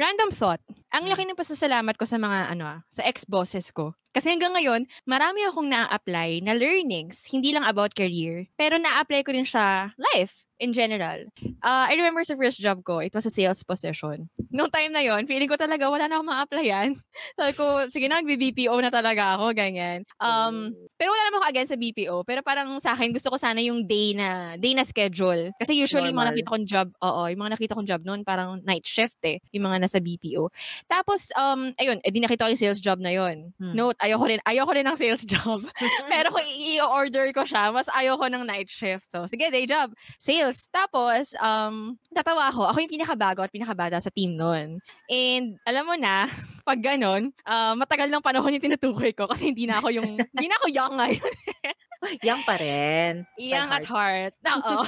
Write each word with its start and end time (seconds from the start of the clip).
Random 0.00 0.32
thought. 0.32 0.64
Ang 0.96 1.12
laki 1.12 1.28
ng 1.28 1.36
pasasalamat 1.36 1.92
ko 2.00 2.08
sa 2.08 2.16
mga 2.16 2.56
ano 2.56 2.64
ah, 2.64 2.80
sa 2.88 3.04
ex-bosses 3.04 3.68
ko. 3.68 3.92
Kasi 4.16 4.32
hanggang 4.32 4.56
ngayon, 4.56 4.88
marami 5.04 5.44
akong 5.44 5.68
na-apply 5.68 6.40
na 6.40 6.56
learnings, 6.56 7.28
hindi 7.28 7.52
lang 7.52 7.68
about 7.68 7.92
career, 7.92 8.48
pero 8.56 8.80
na-apply 8.80 9.20
ko 9.20 9.36
rin 9.36 9.44
siya 9.44 9.92
life 10.00 10.48
in 10.60 10.76
general. 10.76 11.24
Uh, 11.64 11.88
I 11.88 11.96
remember 11.96 12.22
sa 12.22 12.36
first 12.36 12.60
job 12.60 12.84
ko, 12.84 13.00
it 13.00 13.16
was 13.16 13.24
a 13.24 13.32
sales 13.32 13.64
position. 13.64 14.28
Noong 14.52 14.70
time 14.70 14.92
na 14.92 15.00
yon 15.00 15.24
feeling 15.24 15.48
ko 15.48 15.56
talaga 15.56 15.88
wala 15.88 16.06
na 16.06 16.20
akong 16.20 16.28
ma-applyan. 16.28 16.88
Sabi 17.40 17.52
ko, 17.56 17.64
sige 17.88 18.06
na, 18.06 18.20
bpo 18.20 18.76
na 18.78 18.92
talaga 18.92 19.40
ako, 19.40 19.56
ganyan. 19.56 20.04
Um, 20.20 20.76
pero 21.00 21.08
wala 21.16 21.22
naman 21.26 21.38
ako 21.40 21.48
against 21.48 21.72
sa 21.72 21.80
BPO. 21.80 22.16
Pero 22.28 22.40
parang 22.44 22.68
sa 22.76 22.92
akin, 22.92 23.08
gusto 23.16 23.32
ko 23.32 23.40
sana 23.40 23.64
yung 23.64 23.88
day 23.88 24.12
na, 24.12 24.60
day 24.60 24.76
na 24.76 24.84
schedule. 24.84 25.48
Kasi 25.56 25.72
usually, 25.72 26.12
Normal. 26.12 26.12
yung 26.12 26.20
mga 26.20 26.30
nakita 26.36 26.52
kong 26.52 26.66
job, 26.68 26.88
oo, 27.00 27.20
yung 27.32 27.40
mga 27.40 27.52
nakita 27.56 27.72
kong 27.72 27.88
job 27.88 28.02
noon, 28.04 28.20
parang 28.20 28.60
night 28.68 28.84
shift 28.84 29.16
eh, 29.24 29.40
yung 29.56 29.64
mga 29.64 29.80
nasa 29.80 29.96
BPO. 29.96 30.52
Tapos, 30.92 31.32
um, 31.40 31.72
ayun, 31.80 32.04
edi 32.04 32.20
nakita 32.20 32.44
ko 32.44 32.52
yung 32.52 32.60
sales 32.60 32.84
job 32.84 33.00
na 33.00 33.14
yon 33.16 33.48
hmm. 33.56 33.72
Note, 33.72 33.96
ayoko 34.04 34.28
rin, 34.28 34.40
ayoko 34.44 34.72
rin 34.76 34.84
ng 34.84 34.98
sales 35.00 35.24
job. 35.24 35.64
pero 36.12 36.28
kung 36.34 36.44
i-order 36.44 37.32
ko 37.32 37.48
siya, 37.48 37.72
mas 37.72 37.88
ayoko 37.96 38.28
ng 38.28 38.44
night 38.44 38.68
shift. 38.68 39.08
So, 39.08 39.24
sige, 39.24 39.48
day 39.48 39.64
job. 39.64 39.94
Sales 40.18 40.49
Tapos, 40.50 40.66
tapos, 40.74 41.24
um, 41.38 41.94
tatawa 42.10 42.50
ako. 42.50 42.66
Ako 42.66 42.82
yung 42.82 42.90
pinakabago 42.98 43.46
at 43.46 43.54
pinakabata 43.54 44.02
sa 44.02 44.10
team 44.10 44.34
noon. 44.34 44.82
And, 45.06 45.54
alam 45.62 45.86
mo 45.86 45.94
na, 45.94 46.26
pag 46.68 46.82
ganon, 46.82 47.30
uh, 47.46 47.78
matagal 47.78 48.10
ng 48.10 48.18
panahon 48.18 48.58
yung 48.58 48.66
tinutukoy 48.66 49.14
ko 49.14 49.30
kasi 49.30 49.54
hindi 49.54 49.70
na 49.70 49.78
ako 49.78 49.94
yung, 49.94 50.18
hindi 50.34 50.48
na 50.50 50.58
ako 50.58 50.66
young 50.74 50.94
ngayon. 50.98 51.32
young 52.26 52.42
pa 52.42 52.58
rin. 52.58 53.22
Young 53.38 53.70
at 53.70 53.86
heart. 53.86 54.34
Oo. 54.42 54.82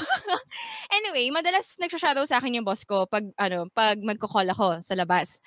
anyway, 0.91 1.31
madalas 1.31 1.79
nagsha-shadow 1.79 2.27
sa 2.27 2.43
akin 2.43 2.59
yung 2.59 2.67
boss 2.67 2.83
ko 2.83 3.07
pag, 3.07 3.23
ano, 3.39 3.71
pag 3.71 4.03
magko-call 4.03 4.51
ako 4.51 4.83
sa 4.83 4.99
labas. 4.99 5.39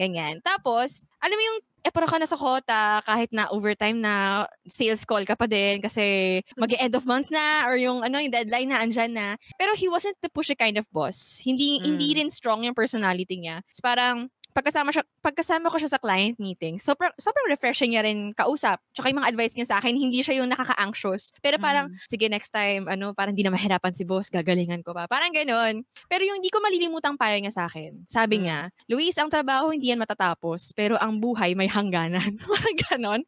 Ganyan. 0.00 0.40
Tapos, 0.40 1.04
alam 1.20 1.36
mo 1.36 1.44
yung 1.44 1.60
eh 1.88 1.92
parang 1.92 2.12
ka 2.12 2.20
na 2.20 2.28
sa 2.28 2.36
kota 2.36 3.00
kahit 3.08 3.32
na 3.32 3.48
overtime 3.48 3.96
na 3.96 4.44
sales 4.68 5.08
call 5.08 5.24
ka 5.24 5.32
pa 5.32 5.48
din 5.48 5.80
kasi 5.80 6.38
mag-end 6.60 6.92
of 6.92 7.08
month 7.08 7.32
na 7.32 7.64
or 7.64 7.80
yung 7.80 8.04
ano 8.04 8.20
yung 8.20 8.32
deadline 8.32 8.68
na 8.68 8.84
andyan 8.84 9.16
na. 9.16 9.40
Pero 9.56 9.72
he 9.72 9.88
wasn't 9.88 10.20
the 10.20 10.28
pushy 10.28 10.52
kind 10.52 10.76
of 10.76 10.84
boss. 10.92 11.40
Hindi 11.40 11.80
mm. 11.80 11.84
hindi 11.88 12.08
rin 12.20 12.28
strong 12.28 12.68
yung 12.68 12.76
personality 12.76 13.40
niya. 13.40 13.64
So 13.72 13.80
parang 13.80 14.28
pagkasama 14.58 14.90
siya 14.90 15.06
pagkasama 15.22 15.70
ko 15.70 15.78
siya 15.78 15.94
sa 15.94 16.02
client 16.02 16.34
meeting, 16.42 16.82
sobrang 16.82 17.14
sobrang 17.14 17.46
refreshing 17.46 17.94
niya 17.94 18.02
rin 18.02 18.34
kausap. 18.34 18.82
Tsaka 18.90 19.14
yung 19.14 19.22
mga 19.22 19.30
advice 19.30 19.54
niya 19.54 19.70
sa 19.70 19.76
akin, 19.78 19.94
hindi 19.94 20.18
siya 20.18 20.42
yung 20.42 20.50
nakaka-anxious. 20.50 21.30
Pero 21.38 21.62
parang, 21.62 21.94
mm. 21.94 22.10
sige, 22.10 22.26
next 22.26 22.50
time, 22.50 22.90
ano, 22.90 23.14
parang 23.14 23.38
hindi 23.38 23.46
na 23.46 23.54
mahirapan 23.54 23.94
si 23.94 24.02
boss, 24.02 24.26
gagalingan 24.34 24.82
ko 24.82 24.90
pa. 24.90 25.06
Parang 25.06 25.30
ganoon. 25.30 25.86
Pero 26.10 26.26
yung 26.26 26.42
hindi 26.42 26.50
ko 26.50 26.58
malilimutang 26.58 27.14
payo 27.14 27.38
niya 27.38 27.54
sa 27.54 27.62
akin, 27.70 28.02
sabi 28.10 28.40
mm. 28.40 28.42
niya, 28.42 28.58
Luis, 28.90 29.14
ang 29.14 29.30
trabaho 29.30 29.70
hindi 29.70 29.94
yan 29.94 30.02
matatapos, 30.02 30.74
pero 30.74 30.98
ang 30.98 31.22
buhay 31.22 31.54
may 31.54 31.70
hangganan. 31.70 32.34
parang 32.50 32.76
ganon. 32.90 33.20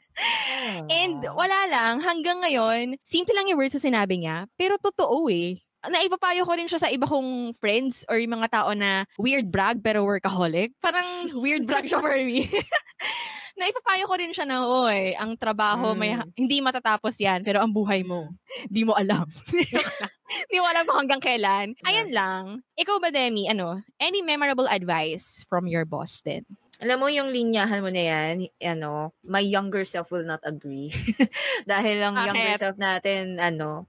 And 0.90 1.22
wala 1.22 1.70
lang, 1.70 2.02
hanggang 2.02 2.42
ngayon, 2.42 2.98
simple 3.06 3.38
lang 3.38 3.46
yung 3.46 3.62
words 3.62 3.78
sa 3.78 3.82
sinabi 3.82 4.18
niya, 4.26 4.50
pero 4.58 4.74
totoo 4.82 5.30
eh 5.30 5.62
naipapayo 5.88 6.44
ko 6.44 6.52
rin 6.52 6.68
siya 6.68 6.82
sa 6.82 6.92
iba 6.92 7.08
kong 7.08 7.56
friends 7.56 8.04
or 8.10 8.20
yung 8.20 8.36
mga 8.36 8.52
tao 8.52 8.70
na 8.76 9.08
weird 9.16 9.48
brag 9.48 9.80
pero 9.80 10.04
workaholic. 10.04 10.76
Parang 10.84 11.06
weird 11.44 11.64
brag 11.64 11.88
siya 11.88 12.04
for 12.04 12.16
me. 12.20 12.44
naipapayo 13.60 14.08
ko 14.08 14.14
rin 14.16 14.32
siya 14.32 14.48
na, 14.48 14.64
oy, 14.64 15.12
ang 15.12 15.36
trabaho, 15.36 15.92
mm. 15.92 15.98
may, 16.00 16.16
hindi 16.32 16.64
matatapos 16.64 17.20
yan, 17.20 17.44
pero 17.44 17.60
ang 17.60 17.68
buhay 17.68 18.00
mo, 18.00 18.32
di 18.72 18.88
mo 18.88 18.96
alam. 18.96 19.28
Di 20.48 20.56
mo 20.56 20.64
alam 20.64 20.88
hanggang 20.88 21.20
kailan. 21.20 21.76
Ayan 21.84 22.08
lang. 22.08 22.44
Ikaw 22.80 22.96
ba, 22.96 23.12
Demi, 23.12 23.44
ano, 23.52 23.84
any 24.00 24.24
memorable 24.24 24.64
advice 24.64 25.44
from 25.44 25.68
your 25.68 25.84
boss 25.84 26.24
din? 26.24 26.48
Alam 26.80 27.04
mo 27.04 27.12
yung 27.12 27.28
linyahan 27.28 27.84
mo 27.84 27.92
na 27.92 28.02
yan, 28.08 28.48
ano, 28.64 29.12
my 29.20 29.44
younger 29.44 29.84
self 29.84 30.08
will 30.08 30.24
not 30.24 30.40
agree. 30.48 30.88
Dahil 31.68 32.00
ang 32.00 32.16
Bakit? 32.16 32.28
younger 32.32 32.56
self 32.56 32.76
natin, 32.80 33.36
ano, 33.36 33.84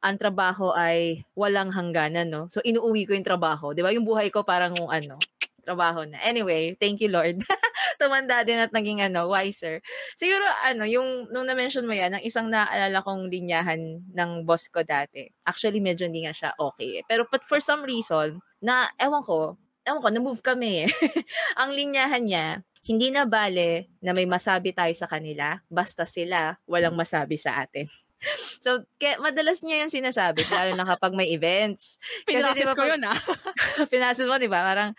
ang 0.00 0.16
trabaho 0.16 0.72
ay 0.72 1.24
walang 1.36 1.68
hangganan, 1.72 2.28
no? 2.32 2.48
So, 2.48 2.64
inuuwi 2.64 3.04
ko 3.04 3.12
yung 3.12 3.26
trabaho. 3.26 3.76
Di 3.76 3.84
ba? 3.84 3.92
Yung 3.92 4.08
buhay 4.08 4.32
ko 4.32 4.40
parang 4.44 4.72
yung 4.76 4.88
ano, 4.88 5.20
trabaho 5.60 6.08
na. 6.08 6.18
Anyway, 6.24 6.74
thank 6.80 7.04
you, 7.04 7.12
Lord. 7.12 7.38
Tumanda 8.00 8.40
din 8.42 8.58
at 8.58 8.72
naging 8.72 9.04
ano, 9.04 9.28
wiser. 9.28 9.84
Siguro, 10.16 10.42
ano, 10.64 10.88
yung, 10.88 11.28
nung 11.28 11.44
na-mention 11.44 11.84
mo 11.84 11.92
yan, 11.92 12.16
ang 12.16 12.24
isang 12.24 12.48
naaalala 12.48 13.04
kong 13.04 13.28
linyahan 13.28 14.00
ng 14.10 14.30
boss 14.48 14.72
ko 14.72 14.80
dati. 14.80 15.28
Actually, 15.44 15.84
medyo 15.84 16.08
hindi 16.08 16.24
nga 16.24 16.34
siya 16.34 16.50
okay. 16.56 17.04
Pero, 17.04 17.28
but 17.28 17.44
for 17.44 17.60
some 17.60 17.84
reason, 17.84 18.40
na, 18.64 18.88
ewan 18.96 19.20
ko, 19.20 19.60
ewan 19.84 20.00
ko, 20.00 20.08
na-move 20.08 20.40
kami. 20.40 20.88
ang 21.60 21.70
linyahan 21.76 22.24
niya, 22.24 22.46
hindi 22.88 23.12
na 23.12 23.28
bale 23.28 23.92
na 24.00 24.16
may 24.16 24.24
masabi 24.24 24.72
tayo 24.72 24.92
sa 24.96 25.04
kanila, 25.04 25.60
basta 25.68 26.08
sila 26.08 26.56
walang 26.64 26.96
masabi 26.96 27.36
sa 27.36 27.60
atin. 27.60 27.84
So, 28.64 28.84
kaya 29.00 29.16
madalas 29.16 29.64
niya 29.64 29.84
yung 29.84 29.92
sinasabi, 29.92 30.44
lalo 30.52 30.76
na 30.76 30.84
kapag 30.84 31.16
may 31.16 31.32
events. 31.32 31.96
Kasi, 32.28 32.52
diba, 32.52 32.76
ko 32.76 32.84
yun, 32.84 33.00
ah. 33.08 33.16
pinasis 33.92 34.28
mo, 34.28 34.36
di 34.36 34.52
ba? 34.52 34.60
Parang, 34.60 34.92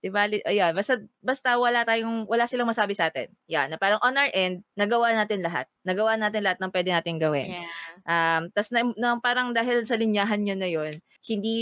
di 0.00 0.08
ba, 0.08 0.24
ayan, 0.26 0.72
basta, 0.72 0.96
basta 1.20 1.60
wala 1.60 1.84
tayong, 1.84 2.24
wala 2.24 2.48
silang 2.48 2.68
masabi 2.68 2.96
sa 2.96 3.12
atin. 3.12 3.28
Yan, 3.52 3.68
na 3.68 3.76
parang 3.76 4.00
on 4.00 4.16
our 4.16 4.32
end, 4.32 4.64
nagawa 4.72 5.12
natin 5.12 5.44
lahat. 5.44 5.68
Nagawa 5.82 6.14
natin 6.14 6.46
lahat 6.46 6.58
ng 6.62 6.72
pwede 6.72 6.90
natin 6.94 7.14
gawin. 7.18 7.48
Yeah. 7.50 7.70
Um, 8.06 8.42
Tapos, 8.54 8.70
na, 8.70 8.80
na, 8.94 9.08
parang 9.18 9.50
dahil 9.50 9.82
sa 9.82 9.98
linyahan 9.98 10.38
niya 10.38 10.56
na 10.58 10.70
yun, 10.70 10.94
hindi 11.22 11.58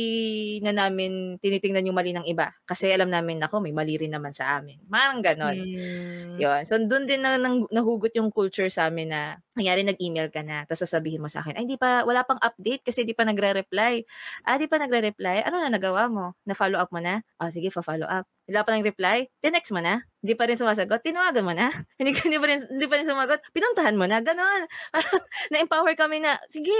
na 0.64 0.72
namin 0.72 1.36
tinitingnan 1.36 1.84
yung 1.84 1.96
mali 1.96 2.16
ng 2.16 2.24
iba. 2.24 2.48
Kasi 2.64 2.88
alam 2.92 3.12
namin, 3.12 3.44
ako, 3.44 3.60
may 3.60 3.76
mali 3.76 4.00
rin 4.00 4.12
naman 4.12 4.32
sa 4.32 4.56
amin. 4.56 4.80
Parang 4.88 5.20
ganon. 5.20 5.52
Mm. 5.52 6.40
Yun. 6.40 6.62
So, 6.64 6.80
doon 6.80 7.04
din 7.04 7.20
na, 7.20 7.36
nang, 7.36 7.68
nahugot 7.68 8.16
yung 8.16 8.32
culture 8.32 8.72
sa 8.72 8.88
amin 8.88 9.12
na, 9.12 9.36
nangyari 9.52 9.84
nag-email 9.84 10.32
ka 10.32 10.40
na, 10.40 10.64
tapos 10.64 10.88
sasabihin 10.88 11.20
mo 11.20 11.28
sa 11.28 11.44
akin, 11.44 11.60
ay, 11.60 11.68
hindi 11.68 11.76
pa, 11.76 12.08
wala 12.08 12.24
pang 12.24 12.40
update 12.40 12.80
kasi 12.88 13.04
di 13.04 13.12
pa 13.12 13.28
nagre-reply. 13.28 14.00
Ah, 14.48 14.56
di 14.56 14.64
pa 14.64 14.80
nagre-reply? 14.80 15.44
Ano 15.44 15.60
na 15.60 15.68
nagawa 15.68 16.08
mo? 16.08 16.32
Na-follow 16.48 16.80
up 16.80 16.88
mo 16.88 17.04
na? 17.04 17.20
Ah, 17.36 17.52
sige, 17.52 17.68
fa-follow 17.68 18.08
up. 18.08 18.24
Wala 18.50 18.66
pa 18.66 18.74
ng 18.74 18.82
reply? 18.82 19.30
The 19.46 19.54
next 19.54 19.70
mo 19.70 19.78
na? 19.78 20.02
Hindi 20.20 20.34
pa 20.34 20.50
rin 20.50 20.58
sumasagot? 20.58 21.06
Tinawagan 21.06 21.46
mo 21.46 21.54
na? 21.54 21.70
hindi, 22.02 22.18
hindi, 22.18 22.34
pa 22.34 22.46
rin, 22.50 22.66
hindi 22.66 22.86
pa 22.90 22.98
rin 22.98 23.06
sumagot? 23.06 23.38
Pinuntahan 23.54 23.94
mo 23.94 24.10
na? 24.10 24.18
Ganon. 24.18 24.66
Na-empower 25.54 25.94
kami 25.94 26.18
na, 26.18 26.34
sige, 26.50 26.74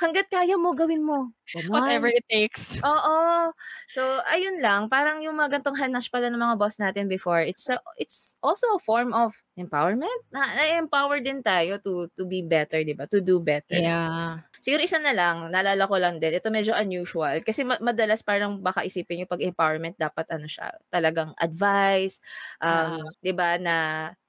hanggat 0.00 0.32
kaya 0.32 0.56
mo, 0.56 0.72
gawin 0.72 1.04
mo. 1.04 1.28
Whatever 1.68 2.08
it 2.08 2.24
takes. 2.24 2.80
Oo. 2.80 3.52
So, 3.92 4.00
ayun 4.32 4.64
lang. 4.64 4.88
Parang 4.88 5.20
yung 5.20 5.36
mga 5.36 5.60
gantong 5.60 5.76
hanash 5.76 6.08
pala 6.08 6.32
ng 6.32 6.40
mga 6.40 6.56
boss 6.56 6.80
natin 6.80 7.04
before, 7.04 7.44
it's 7.44 7.68
a, 7.68 7.76
it's 8.00 8.40
also 8.40 8.72
a 8.72 8.80
form 8.80 9.12
of 9.12 9.36
empowerment. 9.60 10.24
Na, 10.32 10.56
na-empower 10.56 11.20
din 11.20 11.44
tayo 11.44 11.76
to 11.84 12.08
to 12.16 12.24
be 12.24 12.40
better, 12.40 12.80
di 12.80 12.96
ba? 12.96 13.04
To 13.12 13.20
do 13.20 13.44
better. 13.44 13.76
Yeah. 13.76 14.40
Siguro 14.60 14.84
isa 14.84 15.00
na 15.00 15.12
lang, 15.16 15.48
naalala 15.48 15.88
ko 15.88 15.96
lang 15.96 16.20
din, 16.20 16.36
ito 16.36 16.52
medyo 16.52 16.76
unusual. 16.76 17.40
Kasi 17.40 17.64
ma- 17.64 17.80
madalas 17.80 18.20
parang 18.20 18.60
baka 18.60 18.84
isipin 18.84 19.24
yung 19.24 19.32
pag-empowerment, 19.32 19.96
dapat 19.96 20.28
ano 20.28 20.44
siya, 20.44 20.76
talagang 20.92 21.32
advice, 21.40 22.20
um, 22.60 23.00
uh, 23.00 23.08
di 23.24 23.32
ba, 23.32 23.56
na 23.56 23.76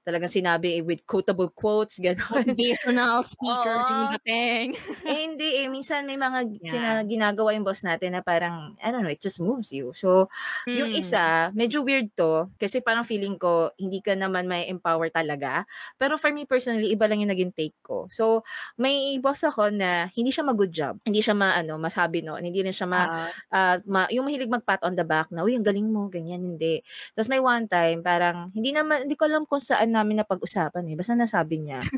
talagang 0.02 0.30
sinabi 0.30 0.78
eh, 0.78 0.82
with 0.82 1.06
quotable 1.06 1.48
quotes, 1.54 2.02
gano'n. 2.02 2.42
Motivational 2.58 3.22
speaker 3.22 3.74
Oo. 3.78 3.86
yung 3.86 4.06
dating. 4.18 4.68
eh, 5.08 5.18
hindi 5.30 5.48
eh. 5.62 5.68
Minsan 5.70 6.04
may 6.10 6.18
mga 6.18 6.38
yeah. 6.58 6.70
sina, 6.70 6.90
ginagawa 7.06 7.54
yung 7.54 7.62
boss 7.62 7.86
natin 7.86 8.18
na 8.18 8.22
parang, 8.22 8.74
I 8.82 8.90
don't 8.90 9.06
know, 9.06 9.14
it 9.14 9.22
just 9.22 9.38
moves 9.38 9.70
you. 9.70 9.94
So, 9.94 10.26
hmm. 10.66 10.74
yung 10.74 10.90
isa, 10.92 11.54
medyo 11.54 11.86
weird 11.86 12.10
to. 12.18 12.50
Kasi 12.58 12.82
parang 12.82 13.06
feeling 13.06 13.38
ko, 13.38 13.70
hindi 13.78 14.02
ka 14.02 14.18
naman 14.18 14.50
may 14.50 14.66
empower 14.66 15.06
talaga. 15.14 15.62
Pero 15.94 16.18
for 16.18 16.34
me 16.34 16.50
personally, 16.50 16.90
iba 16.90 17.06
lang 17.06 17.22
yung 17.22 17.30
naging 17.30 17.54
take 17.54 17.78
ko. 17.86 18.10
So, 18.10 18.42
may 18.74 19.22
boss 19.22 19.46
ako 19.46 19.70
na 19.70 20.10
hindi 20.18 20.34
siya 20.34 20.42
mag-good 20.42 20.74
job. 20.74 20.98
Hindi 21.06 21.22
siya 21.22 21.38
ma, 21.38 21.54
ano, 21.54 21.78
masabi 21.78 22.26
no. 22.26 22.34
Hindi 22.34 22.58
rin 22.66 22.74
siya 22.74 22.90
ma, 22.90 23.00
uh, 23.06 23.30
uh, 23.54 23.76
ma 23.86 24.10
yung 24.10 24.26
mahilig 24.26 24.50
mag-pat 24.50 24.82
on 24.82 24.98
the 24.98 25.06
back 25.06 25.30
na, 25.30 25.46
uy, 25.46 25.54
ang 25.54 25.62
galing 25.62 25.86
mo, 25.86 26.10
ganyan, 26.10 26.42
hindi. 26.42 26.82
Tapos 27.14 27.30
may 27.30 27.38
one 27.38 27.70
time, 27.70 28.02
parang, 28.02 28.50
hindi 28.50 28.74
naman, 28.74 29.06
hindi 29.06 29.14
ko 29.14 29.30
alam 29.30 29.46
kung 29.46 29.62
saan 29.62 29.91
namin 29.92 30.24
napag-usapan 30.24 30.88
eh. 30.88 30.96
Basta 30.96 31.12
nasabi 31.12 31.60
niya. 31.60 31.80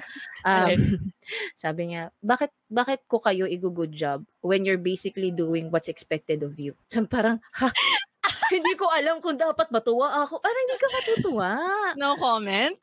Um, 0.45 0.77
sabi 1.57 1.89
niya, 1.89 2.13
bakit 2.21 2.53
bakit 2.69 3.01
ko 3.09 3.17
kayo 3.17 3.49
i-good 3.49 3.97
job 3.97 4.29
when 4.45 4.61
you're 4.69 4.77
basically 4.77 5.33
doing 5.33 5.73
what's 5.73 5.89
expected 5.89 6.45
of 6.45 6.53
you? 6.61 6.77
So, 6.93 7.09
parang, 7.09 7.41
ha? 7.57 7.73
hindi 8.53 8.73
ko 8.77 8.89
alam 8.93 9.19
kung 9.25 9.41
dapat 9.41 9.73
matuwa 9.73 10.25
ako. 10.25 10.41
Parang 10.41 10.63
hindi 10.69 10.77
ka 10.77 10.89
matutuwa. 10.93 11.51
No 11.97 12.17
comment? 12.21 12.77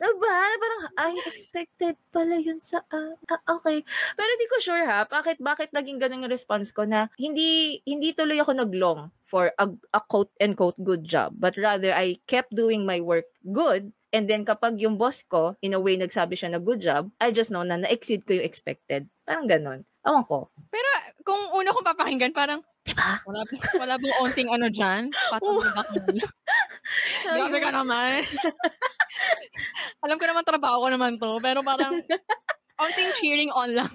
Diba? 0.00 0.38
Parang, 0.56 0.82
I 0.96 1.12
expected 1.28 1.94
pala 2.14 2.38
yun 2.38 2.62
sa, 2.62 2.80
uh, 2.88 3.14
uh, 3.18 3.42
okay. 3.58 3.82
Pero 4.16 4.28
hindi 4.38 4.46
ko 4.48 4.56
sure 4.62 4.84
ha, 4.86 5.04
bakit, 5.04 5.36
bakit 5.42 5.74
naging 5.74 6.00
ganun 6.00 6.24
yung 6.24 6.32
response 6.32 6.70
ko 6.72 6.86
na 6.86 7.10
hindi, 7.20 7.80
hindi 7.84 8.14
tuloy 8.14 8.40
ako 8.40 8.64
naglong 8.64 9.10
for 9.20 9.52
a, 9.60 9.66
a 9.92 10.00
quote 10.00 10.32
and 10.40 10.56
quote 10.56 10.78
good 10.80 11.04
job. 11.04 11.34
But 11.36 11.58
rather, 11.60 11.92
I 11.92 12.18
kept 12.24 12.54
doing 12.54 12.86
my 12.86 13.02
work 13.02 13.28
good 13.44 13.92
And 14.10 14.26
then 14.26 14.42
kapag 14.42 14.82
yung 14.82 14.98
boss 14.98 15.22
ko, 15.22 15.54
in 15.62 15.74
a 15.74 15.80
way, 15.80 15.94
nagsabi 15.94 16.34
siya 16.34 16.50
na 16.50 16.60
good 16.62 16.82
job, 16.82 17.10
I 17.22 17.30
just 17.30 17.54
know 17.54 17.62
na 17.62 17.78
na-exceed 17.78 18.26
ko 18.26 18.34
yung 18.34 18.46
expected. 18.46 19.06
Parang 19.22 19.46
ganon. 19.46 19.86
Awan 20.02 20.26
ko. 20.26 20.50
Pero 20.72 20.88
kung 21.22 21.38
una 21.54 21.70
kong 21.70 21.86
papakinggan, 21.94 22.34
parang, 22.34 22.64
diba? 22.82 23.22
Wala, 23.28 23.44
wala 23.78 23.94
bang 24.00 24.14
onting 24.24 24.50
ano 24.50 24.66
dyan? 24.72 25.12
Patong 25.30 25.62
Grabe 27.22 27.58
ka 27.62 27.70
naman. 27.70 28.24
Alam 30.02 30.16
ko 30.16 30.24
naman 30.26 30.44
trabaho 30.48 30.76
ko 30.82 30.88
naman 30.90 31.20
'to, 31.20 31.38
pero 31.38 31.60
parang 31.60 32.00
konting 32.80 33.12
cheering 33.20 33.52
on 33.52 33.70
lang. 33.76 33.92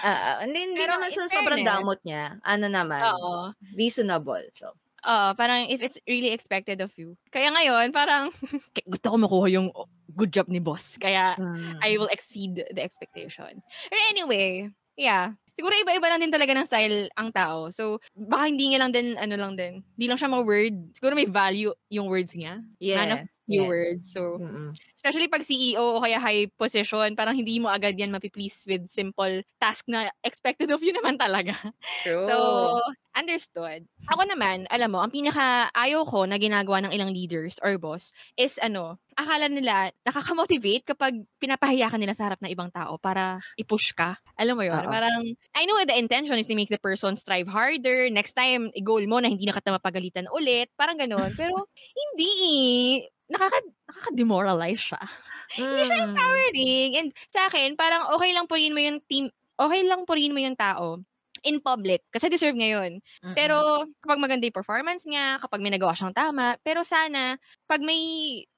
Oo, 0.00 0.32
hindi 0.46 0.58
hindi 0.70 0.80
Pero 0.80 0.96
naman 0.96 1.10
sa 1.10 1.26
sobrang 1.26 1.66
damot 1.66 2.00
niya, 2.06 2.38
ano 2.46 2.66
naman, 2.70 3.02
Oo. 3.02 3.52
reasonable. 3.74 4.46
So, 4.54 4.72
Oo, 5.00 5.26
parang 5.36 5.64
if 5.68 5.80
it's 5.80 5.96
really 6.04 6.32
expected 6.32 6.80
of 6.84 6.92
you. 7.00 7.16
Kaya 7.32 7.48
ngayon 7.52 7.92
parang 7.92 8.28
gusto 8.92 9.06
ko 9.08 9.16
makuha 9.16 9.46
yung 9.48 9.68
good 10.12 10.32
job 10.34 10.50
ni 10.50 10.60
boss, 10.60 11.00
kaya 11.00 11.38
I 11.80 11.94
mm. 11.94 11.98
will 11.98 12.12
exceed 12.12 12.60
the 12.60 12.82
expectation. 12.82 13.62
Pero 13.88 14.00
anyway, 14.12 14.68
yeah. 14.98 15.32
Siguro 15.56 15.76
iba-iba 15.76 16.08
lang 16.08 16.24
din 16.24 16.32
talaga 16.32 16.56
ng 16.56 16.68
style 16.68 16.98
ang 17.20 17.36
tao. 17.36 17.68
So, 17.68 18.00
baka 18.16 18.48
hindi 18.48 18.72
niya 18.72 18.80
lang 18.80 18.96
din, 18.96 19.12
ano 19.20 19.36
lang 19.36 19.60
din, 19.60 19.84
hindi 19.96 20.06
lang 20.08 20.16
siya 20.16 20.32
ma-word. 20.32 20.96
Siguro 20.96 21.12
may 21.12 21.28
value 21.28 21.76
yung 21.92 22.08
words 22.08 22.32
niya. 22.32 22.64
Yeah. 22.80 22.96
Man 22.96 23.12
of 23.12 23.20
few 23.44 23.66
yeah. 23.66 23.68
words. 23.68 24.04
So, 24.08 24.40
Mm. 24.40 24.72
Especially 25.00 25.32
pag 25.32 25.40
CEO 25.40 25.96
o 25.96 26.04
kaya 26.04 26.20
high 26.20 26.44
position, 26.60 27.16
parang 27.16 27.32
hindi 27.32 27.56
mo 27.56 27.72
agad 27.72 27.96
yan 27.96 28.12
mapi-please 28.12 28.68
with 28.68 28.84
simple 28.92 29.40
task 29.56 29.88
na 29.88 30.12
expected 30.20 30.68
of 30.68 30.84
you 30.84 30.92
naman 30.92 31.16
talaga. 31.16 31.56
So, 32.20 32.36
True. 32.36 32.76
understood. 33.16 33.88
Ako 34.12 34.28
naman, 34.28 34.68
alam 34.68 34.92
mo, 34.92 35.00
ang 35.00 35.08
pinaka 35.08 35.72
ayaw 35.72 36.04
ko 36.04 36.28
na 36.28 36.36
ginagawa 36.36 36.84
ng 36.84 36.92
ilang 36.92 37.14
leaders 37.16 37.56
or 37.64 37.80
boss 37.80 38.12
is 38.36 38.60
ano, 38.60 39.00
akala 39.16 39.48
nila 39.48 39.88
nakaka-motivate 40.04 40.84
kapag 40.84 41.24
pinapahiya 41.40 41.88
ka 41.88 41.96
nila 41.96 42.12
sa 42.12 42.28
harap 42.28 42.40
ng 42.44 42.52
ibang 42.52 42.68
tao 42.68 43.00
para 43.00 43.40
i-push 43.56 43.96
ka. 43.96 44.20
Alam 44.40 44.56
mo 44.56 44.64
yun? 44.64 44.80
Oo. 44.80 44.88
Parang, 44.88 45.20
I 45.52 45.62
know 45.68 45.76
the 45.84 45.94
intention 45.94 46.32
is 46.34 46.48
to 46.48 46.56
make 46.56 46.72
the 46.72 46.80
person 46.80 47.12
strive 47.14 47.44
harder. 47.44 48.08
Next 48.08 48.32
time, 48.32 48.72
i-goal 48.72 49.04
mo 49.04 49.20
na 49.20 49.28
hindi 49.28 49.44
na 49.44 49.52
kita 49.52 49.68
mapagalitan 49.70 50.32
ulit. 50.32 50.72
Parang 50.74 50.96
ganun. 50.96 51.28
Pero, 51.36 51.68
hindi 52.00 52.30
eh. 52.40 52.90
Nakaka, 53.28 53.58
nakaka-demoralize 53.86 54.80
siya. 54.80 55.02
Hindi 55.50 55.82
siya 55.82 55.98
Mm. 55.98 56.06
empowering. 56.10 56.90
And 56.94 57.08
sa 57.26 57.46
akin, 57.46 57.74
parang 57.74 58.06
okay 58.14 58.30
lang 58.30 58.46
purihin 58.46 58.70
mo 58.70 58.78
yung 58.78 59.02
team, 59.04 59.30
okay 59.54 59.82
lang 59.82 60.06
purihin 60.06 60.30
mo 60.30 60.38
yung 60.38 60.54
tao 60.54 61.02
in 61.42 61.58
public 61.58 62.06
kasi 62.10 62.30
deserve 62.30 62.54
niya 62.54 62.78
yun. 62.78 63.02
Mm. 63.22 63.34
Pero 63.34 63.56
kapag 63.98 64.22
maganda 64.22 64.46
yung 64.46 64.54
performance 64.54 65.06
niya, 65.06 65.38
kapag 65.38 65.58
may 65.58 65.70
nagawa 65.70 65.90
siyang 65.90 66.14
tama, 66.14 66.54
pero 66.62 66.82
sana 66.82 67.34
pag 67.66 67.82
may 67.82 67.98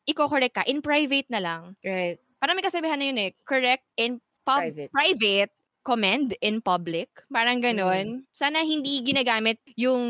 iko-correct 0.05 0.53
ka, 0.53 0.65
in 0.69 0.85
private 0.85 1.29
na 1.29 1.41
lang. 1.41 1.63
Right. 1.81 2.21
Parang 2.37 2.57
may 2.57 2.65
kasabihan 2.65 3.01
na 3.01 3.09
yun 3.09 3.21
eh, 3.21 3.33
correct 3.45 3.89
in 3.97 4.19
pub- 4.43 4.61
Private. 4.69 4.91
private, 4.93 5.51
commend 5.83 6.35
in 6.41 6.63
public. 6.63 7.11
Parang 7.29 7.59
Mm. 7.61 7.65
ganon. 7.65 8.07
Sana 8.31 8.63
hindi 8.63 9.03
ginagamit 9.03 9.59
yung 9.77 10.03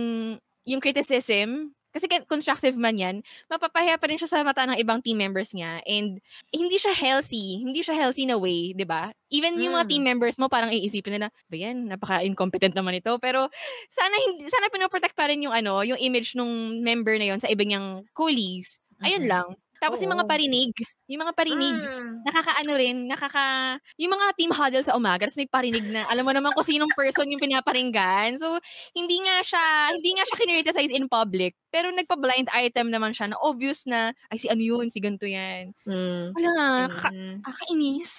yung 0.62 0.78
criticism 0.80 1.74
kasi 1.92 2.08
constructive 2.24 2.72
man 2.80 2.96
yan, 2.96 3.20
mapapahiya 3.52 4.00
pa 4.00 4.08
rin 4.08 4.16
siya 4.16 4.24
sa 4.24 4.40
mata 4.40 4.64
ng 4.64 4.80
ibang 4.80 5.04
team 5.04 5.20
members 5.20 5.52
niya. 5.52 5.84
And 5.84 6.24
hindi 6.48 6.80
siya 6.80 6.96
healthy. 6.96 7.60
Hindi 7.60 7.84
siya 7.84 7.92
healthy 7.92 8.24
na 8.24 8.40
way, 8.40 8.72
di 8.72 8.88
ba? 8.88 9.12
Even 9.28 9.60
yung 9.60 9.76
mga 9.76 9.84
Mm. 9.84 9.92
team 9.92 10.02
members 10.08 10.40
mo, 10.40 10.48
parang 10.48 10.72
iisipin 10.72 11.20
nila, 11.20 11.28
ba 11.52 11.56
yan, 11.56 11.92
napaka-incompetent 11.92 12.72
naman 12.72 12.96
ito. 12.96 13.12
Pero 13.20 13.52
sana 13.92 14.16
hindi, 14.24 14.48
sana 14.48 14.72
pinoprotect 14.72 15.12
pa 15.12 15.28
rin 15.28 15.44
yung 15.44 15.52
ano, 15.52 15.84
yung 15.84 16.00
image 16.00 16.32
ng 16.32 16.80
member 16.80 17.20
na 17.20 17.36
yon 17.36 17.40
sa 17.44 17.52
ibang 17.52 17.68
niyang 17.68 18.08
colleagues. 18.16 18.80
Ayun 19.04 19.28
Mm-mm. 19.28 19.28
lang. 19.28 19.48
Tapos 19.82 19.98
yung 19.98 20.14
mga 20.14 20.22
Oo. 20.22 20.30
parinig, 20.30 20.70
yung 21.10 21.26
mga 21.26 21.34
parinig, 21.34 21.74
Mm. 21.74 22.22
nakakaano 22.22 22.72
rin, 22.78 22.96
nakaka, 23.10 23.44
yung 23.98 24.14
mga 24.14 24.26
team 24.38 24.54
huddle 24.54 24.86
sa 24.86 24.94
umaga, 24.94 25.26
tapos 25.26 25.42
may 25.42 25.50
parinig 25.50 25.82
na, 25.90 26.06
alam 26.06 26.22
mo 26.22 26.30
naman 26.30 26.54
kung 26.54 26.62
sinong 26.62 26.94
person 26.94 27.26
yung 27.26 27.42
pinaparinggan. 27.42 28.38
So, 28.38 28.62
hindi 28.94 29.18
nga 29.18 29.42
siya, 29.42 29.64
hindi 29.98 30.14
nga 30.14 30.22
siya 30.22 30.38
kinriticize 30.38 30.94
in 30.94 31.10
public, 31.10 31.58
pero 31.74 31.90
nagpa-blind 31.90 32.46
item 32.54 32.94
naman 32.94 33.10
siya 33.10 33.34
na 33.34 33.36
obvious 33.42 33.82
na, 33.90 34.14
ay 34.30 34.38
si 34.38 34.46
ano 34.46 34.62
yun, 34.62 34.86
si 34.86 35.02
ganito 35.02 35.26
yan. 35.26 35.74
Mm. 35.82 36.30
Wala, 36.30 36.86
kaka, 36.86 37.08
Sin- 37.10 37.42
kakainis. 37.42 38.10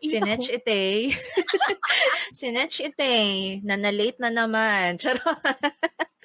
Si 0.00 0.16
Inis 0.16 0.24
Netch 0.24 0.48
ako. 0.48 0.56
Ite. 0.56 0.82
si 2.38 2.46
Netch 2.48 2.76
Ite. 2.80 3.14
Na 3.60 3.76
na-late 3.76 4.16
na 4.16 4.32
naman. 4.32 4.96
Charot. 4.96 5.20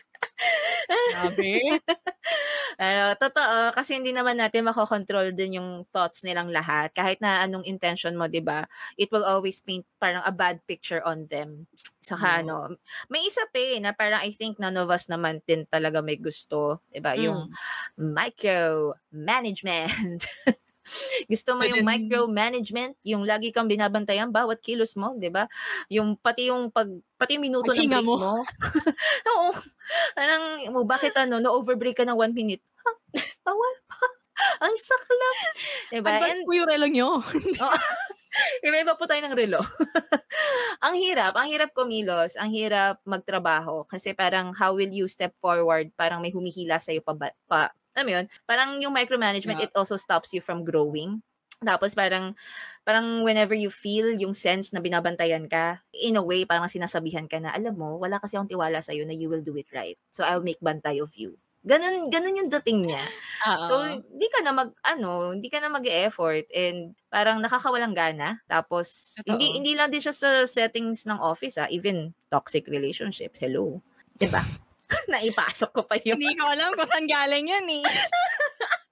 Grabe. 1.12 1.80
Pero 2.82 3.16
totoo, 3.16 3.72
kasi 3.72 3.96
hindi 3.96 4.12
naman 4.12 4.36
natin 4.36 4.68
makokontrol 4.68 5.32
din 5.32 5.58
yung 5.62 5.70
thoughts 5.88 6.28
nilang 6.28 6.52
lahat. 6.52 6.92
Kahit 6.92 7.24
na 7.24 7.40
anong 7.48 7.64
intention 7.64 8.20
mo, 8.20 8.28
di 8.28 8.44
ba? 8.44 8.68
It 9.00 9.10
will 9.16 9.24
always 9.24 9.64
paint 9.64 9.88
parang 9.98 10.22
a 10.28 10.34
bad 10.36 10.60
picture 10.68 11.00
on 11.06 11.26
them. 11.32 11.72
Saka 12.04 12.26
Yeah. 12.26 12.42
ano, 12.44 12.76
may 13.08 13.24
isa 13.24 13.48
pa 13.50 13.58
eh, 13.62 13.80
na 13.80 13.96
parang 13.96 14.22
I 14.22 14.36
think 14.36 14.60
none 14.60 14.76
of 14.76 14.92
us 14.92 15.08
naman 15.08 15.40
din 15.48 15.64
talaga 15.72 16.04
may 16.04 16.20
gusto. 16.20 16.84
Di 16.92 17.00
ba? 17.00 17.16
Yung 17.16 17.48
Mm. 17.48 18.12
micro 18.14 18.94
management. 19.14 20.28
Gusto 21.32 21.58
mo 21.58 21.66
yung 21.66 21.82
micromanagement, 21.82 22.94
yung 23.02 23.26
lagi 23.26 23.50
kang 23.50 23.70
binabantayan 23.70 24.30
bawat 24.30 24.62
kilos 24.62 24.94
mo, 24.96 25.18
'di 25.18 25.34
ba? 25.34 25.50
Yung 25.90 26.18
pati 26.18 26.50
yung 26.54 26.70
pag 26.70 26.90
pati 27.18 27.38
yung 27.38 27.46
minuto 27.50 27.74
ng 27.74 27.90
break 27.90 28.06
mo. 28.06 28.16
mo. 28.18 28.34
Oo. 29.34 29.50
Parang 30.14 30.62
mo 30.70 30.86
bakit 30.86 31.14
ano, 31.18 31.42
no 31.42 31.58
overbreak 31.58 31.98
ka 31.98 32.06
ng 32.06 32.18
one 32.18 32.34
minute. 32.34 32.62
Ha? 32.86 32.92
Bawal 33.46 33.74
pa. 33.90 33.98
Ang 34.68 34.76
saklap. 34.78 35.38
'Di 35.90 36.00
ba? 36.04 36.10
Advance 36.20 36.40
And 36.44 36.46
po 36.46 36.52
yung 36.54 36.70
relo 36.70 36.88
nyo. 36.88 37.10
Oo. 37.66 37.80
Iba-iba 38.60 39.00
po 39.00 39.08
tayo 39.08 39.24
ng 39.24 39.36
relo. 39.36 39.64
ang 40.86 40.96
hirap, 41.00 41.40
ang 41.40 41.48
hirap 41.48 41.72
kumilos, 41.72 42.36
ang 42.36 42.52
hirap 42.52 43.00
magtrabaho 43.08 43.88
kasi 43.88 44.12
parang 44.12 44.52
how 44.52 44.76
will 44.76 44.92
you 44.92 45.08
step 45.08 45.32
forward, 45.40 45.88
parang 45.96 46.20
may 46.20 46.36
humihila 46.36 46.76
sa 46.76 46.92
pa, 47.00 47.16
ba- 47.16 47.38
pa 47.48 47.72
alam 47.96 48.06
mo 48.06 48.14
yun, 48.22 48.26
parang 48.46 48.70
yung 48.84 48.94
micromanagement, 48.94 49.58
Yeah. 49.64 49.72
it 49.72 49.74
also 49.76 49.96
stops 49.96 50.36
you 50.36 50.44
from 50.44 50.62
growing. 50.68 51.24
Tapos 51.64 51.96
parang, 51.96 52.36
parang 52.84 53.24
whenever 53.24 53.56
you 53.56 53.72
feel 53.72 54.12
yung 54.20 54.36
sense 54.36 54.76
na 54.76 54.84
binabantayan 54.84 55.48
ka, 55.48 55.80
in 55.96 56.20
a 56.20 56.24
way, 56.24 56.44
parang 56.44 56.68
sinasabihan 56.68 57.26
ka 57.32 57.40
na, 57.40 57.56
alam 57.56 57.74
mo, 57.80 57.96
wala 57.98 58.20
kasi 58.20 58.36
akong 58.36 58.52
tiwala 58.52 58.84
sa'yo 58.84 59.08
na 59.08 59.16
you 59.16 59.32
will 59.32 59.42
do 59.42 59.56
it 59.56 59.66
right. 59.72 59.96
So 60.12 60.28
I'll 60.28 60.44
make 60.44 60.60
bantay 60.60 61.00
of 61.00 61.16
you. 61.16 61.40
Ganun, 61.66 62.14
ganun 62.14 62.38
yung 62.46 62.52
dating 62.54 62.86
niya. 62.86 63.10
Oo. 63.50 63.66
So, 63.66 63.74
hindi 63.90 64.30
ka 64.30 64.46
na 64.46 64.54
mag, 64.54 64.70
ano, 64.86 65.34
hindi 65.34 65.50
ka 65.50 65.58
na 65.58 65.74
mag-e-effort 65.74 66.46
and 66.54 66.94
parang 67.10 67.42
nakakawalang 67.42 67.98
gana. 67.98 68.38
Tapos, 68.46 69.18
Totoo. 69.18 69.34
hindi, 69.34 69.48
hindi 69.58 69.72
lang 69.74 69.90
din 69.90 69.98
siya 69.98 70.14
sa 70.14 70.30
settings 70.46 71.10
ng 71.10 71.18
office, 71.18 71.58
ah. 71.58 71.66
Even 71.74 72.14
toxic 72.30 72.70
relationships. 72.70 73.42
Hello. 73.42 73.82
Diba? 74.22 74.46
Naipasok 75.14 75.72
ko 75.72 75.82
pa 75.84 76.00
yung 76.04 76.20
Hindi 76.20 76.38
ko 76.40 76.46
alam 76.48 76.72
kung 76.74 76.90
saan 76.90 77.08
galing 77.08 77.48
yun 77.50 77.68
eh. 77.82 77.86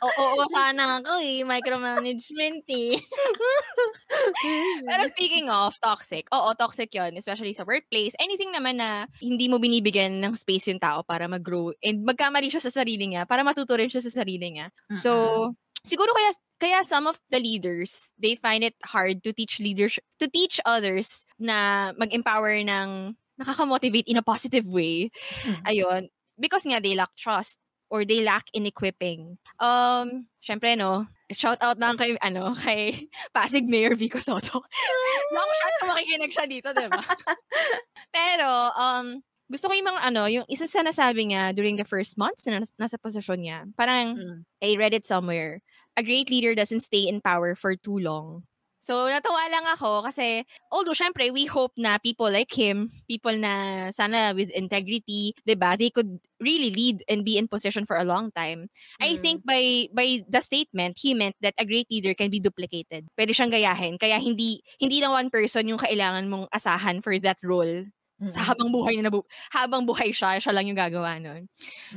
Oo, 0.00 0.40
oo, 0.40 0.44
sana 0.48 1.00
ako 1.00 1.20
eh. 1.20 1.44
Micromanagement 1.44 2.64
eh. 2.68 3.00
Pero 4.88 5.02
speaking 5.12 5.52
of 5.52 5.76
toxic, 5.80 6.24
oo, 6.32 6.52
toxic 6.56 6.92
yon 6.92 7.16
especially 7.16 7.52
sa 7.52 7.68
workplace. 7.68 8.16
Anything 8.16 8.52
naman 8.52 8.80
na 8.80 9.08
hindi 9.20 9.48
mo 9.48 9.60
binibigyan 9.60 10.20
ng 10.24 10.32
space 10.36 10.72
yung 10.72 10.80
tao 10.80 11.04
para 11.04 11.28
mag-grow 11.28 11.72
and 11.84 12.04
magkamali 12.04 12.48
siya 12.48 12.64
sa 12.64 12.72
sarili 12.72 13.08
niya, 13.12 13.28
para 13.28 13.44
matuto 13.44 13.76
rin 13.76 13.92
siya 13.92 14.04
sa 14.04 14.24
sarili 14.24 14.52
niya. 14.52 14.72
So, 14.96 15.52
siguro 15.84 16.12
kaya 16.12 16.32
kaya 16.60 16.78
some 16.84 17.08
of 17.08 17.16
the 17.32 17.40
leaders, 17.40 18.12
they 18.20 18.36
find 18.36 18.60
it 18.64 18.76
hard 18.84 19.24
to 19.24 19.32
teach 19.32 19.60
leaders 19.60 19.96
to 20.20 20.28
teach 20.28 20.60
others 20.64 21.24
na 21.40 21.90
mag-empower 21.96 22.56
ng 22.64 23.16
nakaka-motivate 23.40 24.06
in 24.06 24.20
a 24.20 24.24
positive 24.24 24.68
way. 24.68 25.08
Mhm. 25.48 25.62
Ayun, 25.64 26.02
because 26.36 26.62
nga 26.68 26.78
they 26.78 26.92
lack 26.94 27.10
trust 27.16 27.56
or 27.90 28.04
they 28.06 28.22
lack 28.22 28.46
in 28.54 28.68
equipping. 28.70 29.34
Um, 29.58 30.30
syempre 30.38 30.78
no, 30.78 31.10
shout 31.34 31.58
out 31.58 31.80
lang 31.82 31.98
kay 31.98 32.14
ano, 32.22 32.54
kay 32.62 33.08
Pasig 33.34 33.66
Mayor 33.66 33.96
Vico 33.98 34.20
Soto. 34.22 34.62
Long 35.34 35.50
shot 35.50 35.72
kung 35.82 35.90
makikinig 35.96 36.30
siya 36.36 36.46
dito, 36.46 36.70
'di 36.70 36.86
ba? 36.86 37.02
Pero 38.14 38.48
um 38.78 39.06
gusto 39.50 39.66
ko 39.66 39.74
yung 39.74 39.90
mga 39.90 40.02
ano, 40.06 40.22
yung 40.30 40.46
isa 40.46 40.70
sa 40.70 40.86
nasabi 40.86 41.26
niya 41.26 41.50
during 41.50 41.74
the 41.74 41.82
first 41.88 42.14
months 42.14 42.46
na 42.46 42.62
nas- 42.62 42.74
nasa 42.78 42.94
posisyon 43.02 43.42
niya. 43.42 43.58
Parang 43.74 44.14
Mm. 44.14 44.38
I 44.62 44.78
read 44.78 44.94
it 44.94 45.02
somewhere. 45.02 45.58
A 45.98 46.06
great 46.06 46.30
leader 46.30 46.54
doesn't 46.54 46.86
stay 46.86 47.10
in 47.10 47.18
power 47.18 47.58
for 47.58 47.74
too 47.74 47.98
long. 47.98 48.46
So, 48.80 49.06
natuwa 49.12 49.44
lang 49.52 49.68
ako 49.68 50.08
kasi 50.08 50.42
although 50.72 50.96
syempre 50.96 51.28
we 51.28 51.44
hope 51.44 51.76
na 51.76 52.00
people 52.00 52.32
like 52.32 52.48
him, 52.48 52.88
people 53.04 53.36
na 53.36 53.88
sana 53.92 54.32
with 54.32 54.48
integrity, 54.56 55.36
'di 55.44 55.54
ba? 55.60 55.76
They 55.76 55.92
could 55.92 56.16
really 56.40 56.72
lead 56.72 57.04
and 57.04 57.20
be 57.20 57.36
in 57.36 57.44
position 57.44 57.84
for 57.84 58.00
a 58.00 58.08
long 58.08 58.32
time. 58.32 58.72
I 58.98 59.14
Mm. 59.14 59.20
think 59.20 59.44
by 59.44 59.92
by 59.92 60.24
the 60.24 60.40
statement, 60.40 60.96
he 60.96 61.12
meant 61.12 61.36
that 61.44 61.52
a 61.60 61.68
great 61.68 61.92
leader 61.92 62.16
can 62.16 62.32
be 62.32 62.40
duplicated. 62.40 63.04
Pwede 63.20 63.36
siyang 63.36 63.52
gayahin. 63.52 64.00
Kaya 64.00 64.16
hindi 64.16 64.64
hindi 64.80 65.04
lang 65.04 65.12
one 65.12 65.28
person 65.28 65.68
yung 65.68 65.78
kailangan 65.80 66.32
mong 66.32 66.48
asahan 66.50 67.04
for 67.04 67.12
that 67.20 67.36
role. 67.44 67.84
Sa 68.24 68.40
Mm. 68.40 68.48
habang 68.48 68.72
buhay 68.72 68.96
na 69.00 69.12
nabu- 69.12 69.28
habang 69.52 69.84
buhay 69.84 70.12
siya, 70.16 70.40
siya 70.40 70.56
lang 70.56 70.64
yung 70.72 70.78
gagawa 70.80 71.20
nun. 71.20 71.48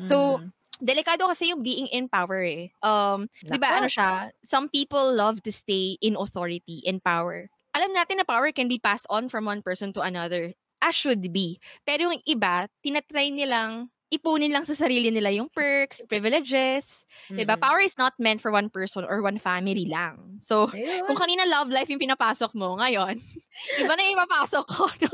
So, 0.03 0.39
Mm. 0.39 0.53
Delikado 0.82 1.30
kasi 1.30 1.53
yung 1.53 1.62
being 1.62 1.86
in 1.94 2.10
power 2.10 2.42
eh. 2.42 2.74
Um, 2.82 3.30
'di 3.46 3.58
ba 3.62 3.77
ano 3.77 3.88
siya? 3.89 4.34
Some 4.42 4.70
people 4.70 5.13
love 5.13 5.44
to 5.46 5.51
stay 5.53 5.98
in 6.01 6.18
authority, 6.18 6.82
in 6.84 6.98
power. 7.03 7.50
Alam 7.74 7.94
natin 7.94 8.22
na 8.22 8.25
power 8.25 8.50
can 8.53 8.70
be 8.70 8.77
passed 8.82 9.06
on 9.10 9.30
from 9.30 9.46
one 9.46 9.62
person 9.62 9.94
to 9.94 10.01
another, 10.01 10.53
as 10.82 10.94
should 10.94 11.22
be. 11.34 11.58
Pero 11.86 12.10
yung 12.10 12.22
iba, 12.25 12.70
tinatry 12.86 13.34
nilang 13.34 13.92
ipunin 14.13 14.53
lang 14.53 14.62
sa 14.62 14.77
sarili 14.77 15.10
nila 15.10 15.34
yung 15.34 15.50
perks, 15.50 16.05
privileges. 16.05 17.10
Mm-hmm. 17.27 17.38
'Di 17.41 17.43
ba? 17.50 17.58
Power 17.58 17.82
is 17.82 17.98
not 17.98 18.13
meant 18.22 18.39
for 18.39 18.53
one 18.53 18.70
person 18.70 19.01
or 19.01 19.25
one 19.25 19.41
family 19.41 19.89
lang. 19.89 20.38
So, 20.38 20.70
Ayun. 20.70 21.10
kung 21.10 21.17
kanina 21.17 21.50
love 21.50 21.74
life 21.74 21.89
yung 21.89 22.01
pinapasok 22.01 22.53
mo 22.53 22.77
ngayon, 22.77 23.17
iba 23.82 23.93
na 23.98 24.03
yung 24.05 24.15
ipapasok 24.22 24.65
ko. 24.70 24.86
No? 24.86 25.10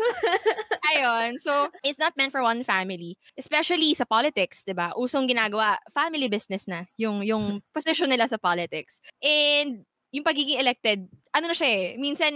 Ayun. 0.92 1.40
So, 1.40 1.72
it's 1.88 2.02
not 2.02 2.20
meant 2.20 2.36
for 2.36 2.44
one 2.44 2.68
family. 2.68 3.16
Especially 3.40 3.96
sa 3.96 4.04
politics, 4.04 4.68
'di 4.68 4.76
ba? 4.76 4.92
Usong 5.00 5.32
ginagawa, 5.32 5.80
family 5.96 6.28
business 6.28 6.68
na 6.68 6.84
yung 7.00 7.24
yung 7.24 7.64
position 7.76 8.12
nila 8.12 8.28
sa 8.28 8.36
politics. 8.36 9.00
And 9.24 9.88
yung 10.12 10.26
pagiging 10.26 10.60
elected, 10.60 11.08
ano 11.32 11.46
na 11.48 11.56
siya 11.56 11.70
eh, 11.70 11.86
minsan 12.02 12.34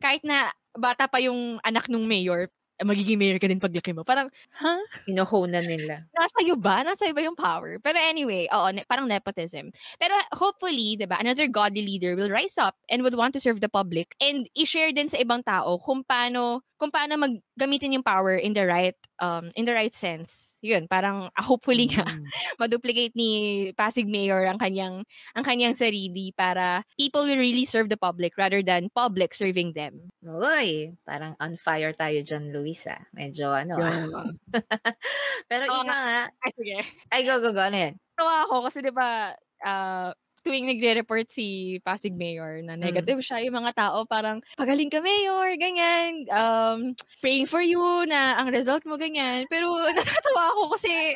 kahit 0.00 0.24
na 0.24 0.48
bata 0.72 1.04
pa 1.10 1.20
yung 1.20 1.60
anak 1.60 1.90
ng 1.90 2.06
mayor, 2.06 2.48
magiging 2.84 3.20
mayor 3.20 3.38
ka 3.38 3.46
din 3.46 3.60
paglaki 3.60 3.92
mo. 3.92 4.02
Parang, 4.02 4.32
ha? 4.60 4.74
Huh? 4.76 4.82
Inohona 5.10 5.60
nila. 5.60 6.06
Nasa 6.16 6.38
iyo 6.42 6.56
ba? 6.56 6.80
Nasa 6.84 7.04
iyo 7.06 7.14
ba 7.14 7.22
yung 7.24 7.38
power? 7.38 7.78
Pero 7.80 7.96
anyway, 8.00 8.48
oo, 8.50 8.68
ne- 8.72 8.86
parang 8.88 9.08
nepotism. 9.08 9.72
Pero 10.00 10.14
hopefully, 10.32 10.96
di 10.96 11.04
ba, 11.04 11.20
another 11.20 11.46
godly 11.48 11.84
leader 11.84 12.16
will 12.16 12.32
rise 12.32 12.56
up 12.56 12.76
and 12.88 13.02
would 13.04 13.16
want 13.16 13.36
to 13.36 13.42
serve 13.42 13.60
the 13.60 13.68
public 13.70 14.16
and 14.20 14.48
i-share 14.56 14.92
din 14.92 15.08
sa 15.08 15.20
ibang 15.20 15.44
tao 15.44 15.78
kung 15.80 16.04
paano 16.04 16.64
kung 16.80 16.88
paano 16.88 17.20
maggamitin 17.20 18.00
yung 18.00 18.06
power 18.06 18.40
in 18.40 18.56
the 18.56 18.64
right 18.64 18.96
um 19.20 19.52
in 19.54 19.68
the 19.68 19.76
right 19.76 19.94
sense. 19.94 20.58
Yun, 20.60 20.88
parang 20.88 21.32
uh, 21.32 21.44
hopefully 21.44 21.88
nga 21.88 22.04
mm. 22.04 22.24
maduplicate 22.60 23.16
ni 23.16 23.72
Pasig 23.72 24.04
Mayor 24.08 24.44
ang 24.44 24.60
kanyang 24.60 25.04
ang 25.32 25.44
kanyang 25.44 25.72
sarili 25.72 26.36
para 26.36 26.84
people 27.00 27.24
will 27.24 27.40
really 27.40 27.64
serve 27.64 27.88
the 27.88 27.96
public 27.96 28.36
rather 28.36 28.60
than 28.60 28.92
public 28.92 29.32
serving 29.32 29.72
them. 29.72 30.12
Uy, 30.20 30.92
parang 31.08 31.32
on 31.40 31.56
fire 31.56 31.96
tayo 31.96 32.20
diyan, 32.20 32.52
Luisa. 32.52 33.08
Medyo 33.16 33.52
ano. 33.52 33.80
Yeah. 33.80 34.28
Pero 35.50 35.64
oh, 35.68 35.80
ika 35.80 35.96
nga. 35.96 36.22
Ay, 36.28 36.50
sige. 36.52 36.78
Ay, 37.08 37.20
go, 37.24 37.40
go, 37.40 37.56
go. 37.56 37.64
Ano 37.64 37.76
yan? 37.76 37.94
Tawa 38.16 38.44
ako 38.44 38.68
kasi 38.68 38.84
di 38.84 38.92
ba 38.92 39.32
uh, 39.64 40.10
tuwing 40.40 40.66
nagre-report 40.68 41.28
si 41.28 41.78
Pasig 41.84 42.16
Mayor 42.16 42.64
na 42.64 42.74
mm. 42.76 42.80
negative 42.80 43.20
mm. 43.20 43.26
siya, 43.26 43.38
yung 43.44 43.56
mga 43.60 43.72
tao 43.76 44.04
parang, 44.08 44.40
pagaling 44.56 44.88
ka 44.88 45.04
Mayor, 45.04 45.56
ganyan, 45.60 46.24
um, 46.32 46.96
praying 47.20 47.44
for 47.44 47.60
you 47.60 47.80
na 48.08 48.40
ang 48.40 48.48
result 48.48 48.84
mo, 48.88 48.96
ganyan. 48.96 49.44
Pero 49.52 49.68
natatawa 49.96 50.42
ako 50.56 50.62
kasi, 50.76 51.12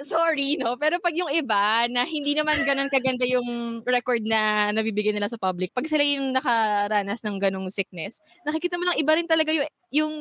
sorry, 0.00 0.56
no? 0.56 0.80
Pero 0.80 0.96
pag 0.98 1.12
yung 1.12 1.28
iba 1.28 1.84
na 1.92 2.08
hindi 2.08 2.32
naman 2.32 2.56
ganun 2.64 2.88
kaganda 2.88 3.28
yung 3.28 3.80
record 3.84 4.24
na 4.24 4.72
nabibigay 4.72 5.12
nila 5.12 5.28
sa 5.28 5.36
public, 5.36 5.70
pag 5.76 5.84
sila 5.84 6.00
yung 6.00 6.32
nakaranas 6.32 7.20
ng 7.20 7.36
ganong 7.36 7.68
sickness, 7.68 8.24
nakikita 8.48 8.80
mo 8.80 8.88
lang 8.88 8.96
iba 8.96 9.12
rin 9.12 9.28
talaga 9.28 9.52
yung, 9.52 9.68
yung 9.92 10.12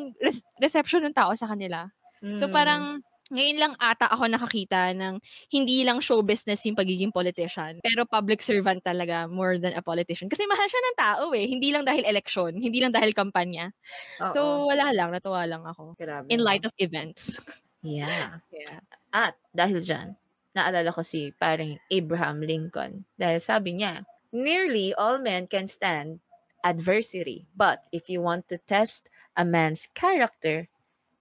reception 0.60 1.02
ng 1.08 1.16
tao 1.16 1.32
sa 1.40 1.48
kanila. 1.48 1.88
Mm. 2.20 2.38
So 2.38 2.52
parang, 2.52 3.00
ngayon 3.32 3.58
lang 3.58 3.74
ata 3.80 4.12
ako 4.12 4.28
nakakita 4.28 4.92
ng 4.92 5.18
hindi 5.48 5.88
lang 5.88 6.04
show 6.04 6.20
business 6.20 6.68
yung 6.68 6.76
pagiging 6.76 7.16
politician, 7.16 7.80
pero 7.80 8.04
public 8.04 8.44
servant 8.44 8.84
talaga 8.84 9.26
more 9.32 9.56
than 9.56 9.72
a 9.74 9.82
politician. 9.82 10.28
Kasi 10.28 10.44
mahal 10.46 10.68
siya 10.68 10.82
ng 10.84 10.98
tao 11.00 11.24
eh, 11.32 11.48
hindi 11.48 11.72
lang 11.72 11.88
dahil 11.88 12.04
election, 12.04 12.52
hindi 12.54 12.84
lang 12.84 12.92
dahil 12.92 13.16
kampanya. 13.16 13.72
Uh-oh. 14.20 14.34
So 14.36 14.42
wala 14.68 14.92
lang, 14.92 15.16
natuwa 15.16 15.48
lang 15.48 15.64
ako. 15.64 15.96
Grabe. 15.96 16.28
In 16.28 16.44
light 16.44 16.68
of 16.68 16.76
events. 16.78 17.40
Yeah. 17.82 18.46
yeah. 18.54 18.78
At 19.10 19.42
dahil 19.58 19.82
dyan, 19.82 20.14
naalala 20.54 20.94
ko 20.94 21.02
si 21.02 21.34
parang 21.34 21.82
Abraham 21.90 22.46
Lincoln. 22.46 23.10
Dahil 23.18 23.42
sabi 23.42 23.82
niya, 23.82 24.06
nearly 24.30 24.94
all 24.94 25.18
men 25.18 25.50
can 25.50 25.66
stand 25.66 26.22
adversity, 26.62 27.50
but 27.58 27.90
if 27.90 28.06
you 28.06 28.22
want 28.22 28.46
to 28.54 28.62
test 28.70 29.10
a 29.34 29.42
man's 29.42 29.90
character, 29.98 30.70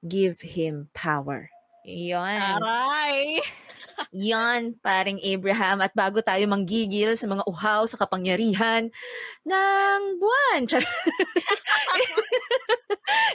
give 0.05 0.45
him 0.45 0.93
power. 0.93 1.49
Yon. 1.85 2.61
Aray! 2.61 3.41
Yon, 4.13 4.77
paring 4.85 5.21
Abraham. 5.21 5.81
At 5.81 5.97
bago 5.97 6.25
tayo 6.25 6.45
manggigil 6.49 7.17
sa 7.17 7.29
mga 7.29 7.45
uhaw 7.45 7.89
sa 7.89 8.01
kapangyarihan 8.01 8.89
ng 9.45 10.01
buwan. 10.21 10.61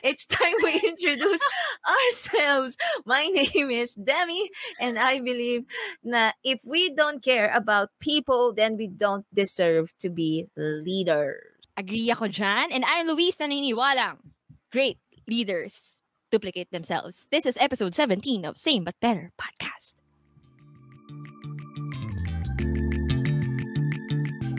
it's 0.06 0.26
time 0.26 0.58
we 0.62 0.78
introduce 0.82 1.42
ourselves. 1.86 2.78
My 3.06 3.30
name 3.30 3.70
is 3.70 3.94
Demi, 3.98 4.50
and 4.82 4.98
I 4.98 5.22
believe 5.22 5.66
na 6.02 6.34
if 6.46 6.62
we 6.66 6.94
don't 6.94 7.22
care 7.22 7.50
about 7.54 7.94
people, 8.02 8.54
then 8.54 8.78
we 8.78 8.90
don't 8.90 9.26
deserve 9.34 9.94
to 10.02 10.10
be 10.10 10.50
leaders. 10.58 11.54
Agree 11.76 12.08
ako 12.08 12.32
dyan. 12.32 12.72
And 12.72 12.88
I'm 12.88 13.10
Luis 13.10 13.36
naniniwalang 13.36 14.24
great 14.72 15.00
leaders 15.28 16.05
duplicate 16.36 16.70
themselves. 16.72 17.28
This 17.32 17.46
is 17.46 17.58
episode 17.62 17.96
17 17.96 18.44
of 18.44 18.58
Same 18.58 18.84
But 18.84 19.00
Better 19.00 19.32
podcast. 19.40 19.94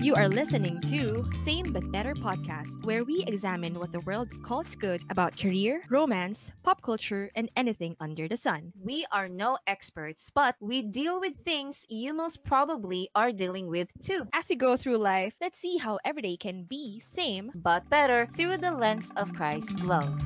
You 0.00 0.14
are 0.14 0.26
listening 0.26 0.80
to 0.88 1.28
Same 1.44 1.74
But 1.74 1.92
Better 1.92 2.14
podcast, 2.14 2.86
where 2.86 3.04
we 3.04 3.24
examine 3.26 3.78
what 3.78 3.92
the 3.92 4.00
world 4.00 4.28
calls 4.42 4.74
good 4.74 5.02
about 5.10 5.36
career, 5.36 5.82
romance, 5.90 6.50
pop 6.62 6.80
culture, 6.80 7.30
and 7.36 7.50
anything 7.56 7.94
under 8.00 8.26
the 8.26 8.38
sun. 8.38 8.72
We 8.80 9.04
are 9.12 9.28
no 9.28 9.58
experts, 9.66 10.30
but 10.34 10.54
we 10.60 10.80
deal 10.80 11.20
with 11.20 11.36
things 11.44 11.84
you 11.90 12.14
most 12.14 12.42
probably 12.42 13.10
are 13.14 13.32
dealing 13.32 13.66
with 13.68 13.92
too. 14.00 14.24
As 14.32 14.48
we 14.48 14.56
go 14.56 14.78
through 14.78 14.96
life, 14.96 15.34
let's 15.42 15.58
see 15.58 15.76
how 15.76 15.98
everyday 16.06 16.38
can 16.38 16.64
be 16.64 17.00
same 17.00 17.52
but 17.54 17.90
better 17.90 18.28
through 18.32 18.64
the 18.64 18.72
lens 18.72 19.12
of 19.16 19.34
Christ's 19.34 19.82
love. 19.82 20.16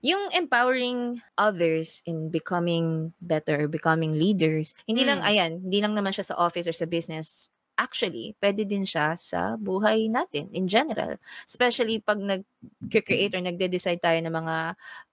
Yung 0.00 0.32
empowering 0.32 1.20
others 1.36 2.00
in 2.08 2.32
becoming 2.32 3.12
better, 3.20 3.68
becoming 3.68 4.16
leaders, 4.16 4.72
hindi 4.88 5.04
mm. 5.04 5.08
lang, 5.08 5.20
hmm. 5.20 5.28
ayan, 5.28 5.52
hindi 5.68 5.78
lang 5.80 5.92
naman 5.92 6.12
siya 6.12 6.32
sa 6.32 6.38
office 6.40 6.68
or 6.68 6.76
sa 6.76 6.88
business. 6.88 7.52
Actually, 7.80 8.36
pwede 8.44 8.68
din 8.68 8.84
siya 8.84 9.16
sa 9.16 9.56
buhay 9.56 10.12
natin 10.12 10.52
in 10.52 10.68
general. 10.68 11.16
Especially 11.48 12.00
pag 12.00 12.20
nag-create 12.20 13.32
or 13.32 13.40
nagde-decide 13.40 14.00
tayo 14.04 14.20
ng 14.20 14.32
mga 14.32 14.56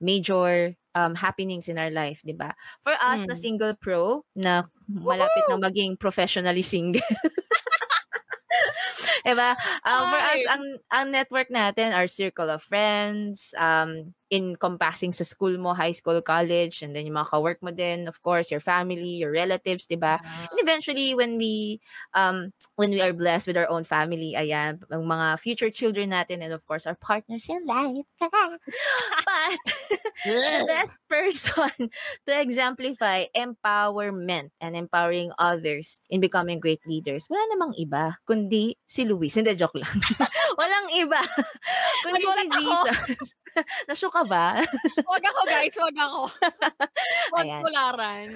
major 0.03 0.75
um, 0.91 1.15
happenings 1.15 1.71
in 1.71 1.79
our 1.79 1.91
life, 1.91 2.19
di 2.23 2.35
ba? 2.35 2.51
For 2.83 2.95
us 2.95 3.23
mm. 3.23 3.27
na 3.31 3.35
hmm. 3.35 3.43
single 3.43 3.73
pro, 3.75 4.23
na 4.35 4.67
malapit 4.87 5.47
Woo! 5.47 5.59
na 5.59 5.67
maging 5.67 5.99
professionally 5.99 6.63
single. 6.63 7.03
diba? 9.27 9.51
Um, 9.83 10.07
for 10.07 10.21
us, 10.21 10.41
ang, 10.47 10.63
ang 10.91 11.07
network 11.11 11.51
natin, 11.51 11.91
our 11.91 12.07
circle 12.07 12.47
of 12.47 12.63
friends, 12.63 13.51
um, 13.59 14.15
encompassing 14.27 15.15
sa 15.15 15.23
school 15.23 15.55
mo, 15.55 15.71
high 15.71 15.95
school, 15.95 16.19
college, 16.21 16.83
and 16.83 16.91
then 16.91 17.07
yung 17.07 17.15
mga 17.15 17.31
ka-work 17.31 17.59
mo 17.63 17.71
din, 17.71 18.07
of 18.07 18.19
course, 18.19 18.51
your 18.51 18.59
family, 18.59 19.23
your 19.23 19.31
relatives, 19.31 19.87
di 19.87 19.95
ba? 19.95 20.19
Yeah. 20.19 20.47
And 20.51 20.59
eventually, 20.59 21.15
when 21.15 21.39
we, 21.39 21.79
um, 22.11 22.51
when 22.75 22.91
we 22.91 22.99
are 22.99 23.15
blessed 23.15 23.47
with 23.47 23.55
our 23.55 23.69
own 23.71 23.87
family, 23.87 24.35
ayan, 24.35 24.83
ang 24.91 25.03
mga 25.07 25.39
future 25.39 25.71
children 25.71 26.11
natin, 26.11 26.43
and 26.43 26.51
of 26.51 26.67
course, 26.67 26.83
our 26.83 26.99
partners 26.99 27.47
in 27.47 27.63
life. 27.63 28.03
But, 29.27 29.63
the 30.25 30.65
best 30.67 30.99
person 31.07 31.71
to 32.27 32.31
exemplify 32.31 33.31
empowerment 33.31 34.51
and 34.59 34.75
empowering 34.75 35.31
others 35.39 35.99
in 36.09 36.19
becoming 36.19 36.59
great 36.59 36.83
leaders, 36.83 37.31
wala 37.31 37.43
namang 37.55 37.79
iba, 37.79 38.19
kundi 38.27 38.75
si 38.83 39.07
Luis. 39.07 39.35
Hindi, 39.35 39.55
joke 39.55 39.79
lang. 39.79 39.95
Walang 40.59 40.87
iba. 40.97 41.21
kundi 42.03 42.23
si 42.25 42.43
Jesus. 42.51 43.37
Nashook 43.87 44.16
ka 44.17 44.23
ba? 44.25 44.47
wag 45.05 45.23
ako 45.23 45.41
guys, 45.45 45.75
wag 45.77 45.97
ako. 45.97 46.21
Wag 47.37 47.47
kularan. 47.61 48.27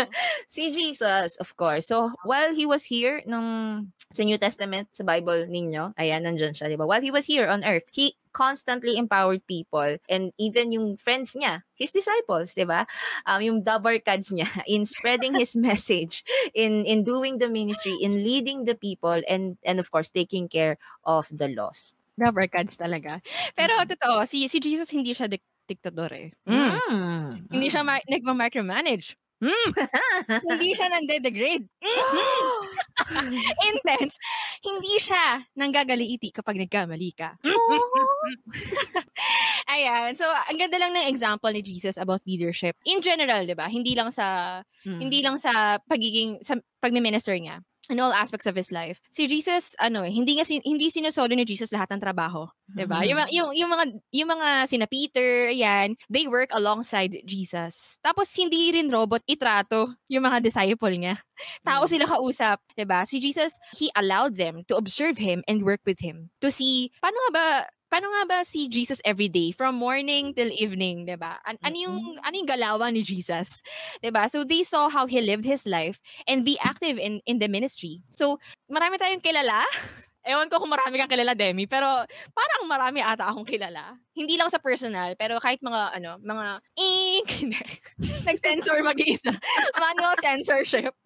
si 0.54 0.70
Jesus, 0.70 1.36
of 1.36 1.50
course. 1.58 1.90
So, 1.90 2.14
while 2.24 2.54
he 2.54 2.64
was 2.64 2.86
here 2.86 3.20
nung 3.26 3.90
sa 4.08 4.22
New 4.22 4.38
Testament, 4.38 4.94
sa 4.94 5.02
Bible 5.02 5.50
ninyo, 5.50 5.98
ayan, 5.98 6.24
nandyan 6.24 6.54
siya, 6.54 6.70
di 6.70 6.78
ba? 6.78 6.86
While 6.86 7.02
he 7.02 7.10
was 7.10 7.26
here 7.26 7.50
on 7.50 7.66
earth, 7.66 7.90
he 7.90 8.14
constantly 8.30 8.96
empowered 8.96 9.42
people 9.48 9.98
and 10.12 10.30
even 10.38 10.70
yung 10.70 10.94
friends 10.94 11.34
niya, 11.34 11.66
his 11.74 11.90
disciples, 11.90 12.54
di 12.54 12.64
ba? 12.64 12.86
Um, 13.26 13.42
yung 13.42 13.58
dabarkads 13.66 14.30
niya 14.30 14.48
in 14.70 14.86
spreading 14.86 15.34
his 15.34 15.58
message, 15.58 16.22
in 16.54 16.86
in 16.86 17.02
doing 17.02 17.42
the 17.42 17.50
ministry, 17.50 17.98
in 17.98 18.22
leading 18.22 18.64
the 18.64 18.78
people, 18.78 19.18
and 19.26 19.58
and 19.66 19.82
of 19.82 19.90
course, 19.90 20.08
taking 20.08 20.46
care 20.46 20.78
of 21.02 21.26
the 21.34 21.50
lost. 21.50 21.98
Rubber 22.16 22.48
cards 22.48 22.80
talaga. 22.80 23.20
Pero 23.52 23.76
mm. 23.76 23.88
totoo, 23.96 24.24
si 24.24 24.48
si 24.48 24.58
Jesus 24.58 24.88
hindi 24.92 25.12
siya 25.12 25.28
dik 25.28 25.44
diktador 25.66 26.12
eh. 26.14 26.30
Mm. 26.46 26.78
Mm. 26.88 27.28
Hindi 27.50 27.66
siya 27.68 27.82
ma- 27.82 28.06
nagma-micromanage. 28.06 29.18
Mm. 29.36 29.68
hindi 30.48 30.72
siya 30.72 30.88
nande-degrade. 30.88 31.66
Intense. 33.68 34.16
Hindi 34.64 34.94
siya 34.96 35.44
nanggagaliiti 35.58 36.32
kapag 36.32 36.56
nagkamali 36.56 37.12
ka. 37.12 37.36
Ayan. 39.76 40.16
So, 40.16 40.24
ang 40.24 40.56
ganda 40.56 40.80
lang 40.80 40.96
ng 40.96 41.10
example 41.12 41.52
ni 41.52 41.60
Jesus 41.60 42.00
about 42.00 42.24
leadership. 42.24 42.80
In 42.88 43.04
general, 43.04 43.44
di 43.44 43.52
ba? 43.52 43.68
Hindi 43.68 43.92
lang 43.92 44.08
sa, 44.08 44.62
mm. 44.88 45.00
hindi 45.04 45.20
lang 45.20 45.36
sa 45.36 45.76
pagiging, 45.84 46.40
sa 46.40 46.56
pagmi-minister 46.80 47.36
niya 47.36 47.60
in 47.90 48.00
all 48.00 48.12
aspects 48.12 48.46
of 48.46 48.56
his 48.56 48.70
life. 48.70 49.00
Si 49.10 49.26
Jesus, 49.26 49.74
ano 49.78 50.02
eh, 50.02 50.12
hindi 50.12 50.38
nga 50.38 50.46
hindi 50.46 50.88
sinusodo 50.90 51.32
ni 51.34 51.44
Jesus 51.44 51.70
lahat 51.70 51.92
ng 51.94 52.02
trabaho, 52.02 52.46
'di 52.72 52.86
ba? 52.86 53.02
Mm-hmm. 53.02 53.10
Yung, 53.10 53.20
yung 53.30 53.50
yung 53.54 53.70
mga 53.70 53.84
yung 54.12 54.30
mga 54.32 54.48
sina 54.66 54.86
Peter, 54.86 55.50
yan, 55.50 55.94
they 56.10 56.26
work 56.26 56.50
alongside 56.54 57.14
Jesus. 57.24 57.98
Tapos 58.02 58.30
hindi 58.34 58.72
rin 58.74 58.90
robot 58.90 59.22
itrato 59.26 59.94
yung 60.10 60.26
mga 60.26 60.42
disciple 60.42 60.94
niya. 60.96 61.20
Tao 61.62 61.84
mm. 61.84 61.90
sila 61.90 62.04
kausap, 62.08 62.58
'di 62.74 62.84
ba? 62.88 63.04
Si 63.04 63.20
Jesus, 63.20 63.60
he 63.76 63.92
allowed 63.94 64.40
them 64.40 64.64
to 64.66 64.74
observe 64.76 65.20
him 65.20 65.44
and 65.44 65.62
work 65.62 65.84
with 65.84 66.00
him 66.00 66.32
to 66.40 66.48
see 66.48 66.88
paano 67.02 67.16
nga 67.28 67.32
ba 67.32 67.46
paano 67.88 68.10
nga 68.10 68.22
ba 68.26 68.38
si 68.42 68.66
Jesus 68.66 68.98
every 69.06 69.30
day 69.30 69.50
from 69.54 69.78
morning 69.78 70.34
till 70.34 70.50
evening, 70.50 71.06
'di 71.06 71.16
ba? 71.18 71.38
An- 71.46 71.60
ano 71.62 71.76
yung 71.76 71.98
ano 72.20 72.34
yung 72.34 72.48
galawan 72.50 72.92
ni 72.94 73.02
Jesus, 73.06 73.62
'di 74.02 74.10
ba? 74.10 74.26
So 74.26 74.42
they 74.42 74.66
saw 74.66 74.90
how 74.90 75.06
he 75.06 75.22
lived 75.22 75.46
his 75.46 75.64
life 75.64 76.02
and 76.26 76.42
be 76.42 76.58
active 76.62 76.98
in 76.98 77.22
in 77.24 77.38
the 77.38 77.48
ministry. 77.48 78.02
So 78.10 78.38
marami 78.66 78.98
tayong 78.98 79.22
kilala. 79.22 79.62
Ewan 80.26 80.50
ko 80.50 80.58
kung 80.58 80.74
marami 80.74 80.98
kang 80.98 81.06
kilala, 81.06 81.38
Demi, 81.38 81.70
pero 81.70 81.86
parang 82.34 82.66
marami 82.66 82.98
ata 82.98 83.30
akong 83.30 83.46
kilala. 83.46 83.94
Hindi 84.10 84.34
lang 84.34 84.50
sa 84.50 84.58
personal, 84.58 85.14
pero 85.14 85.38
kahit 85.38 85.62
mga, 85.62 86.02
ano, 86.02 86.18
mga, 86.18 86.46
ink, 86.74 87.46
nag-censor 88.26 88.82
mag-iisa. 88.82 89.30
Manual 89.78 90.18
censorship 90.18 90.98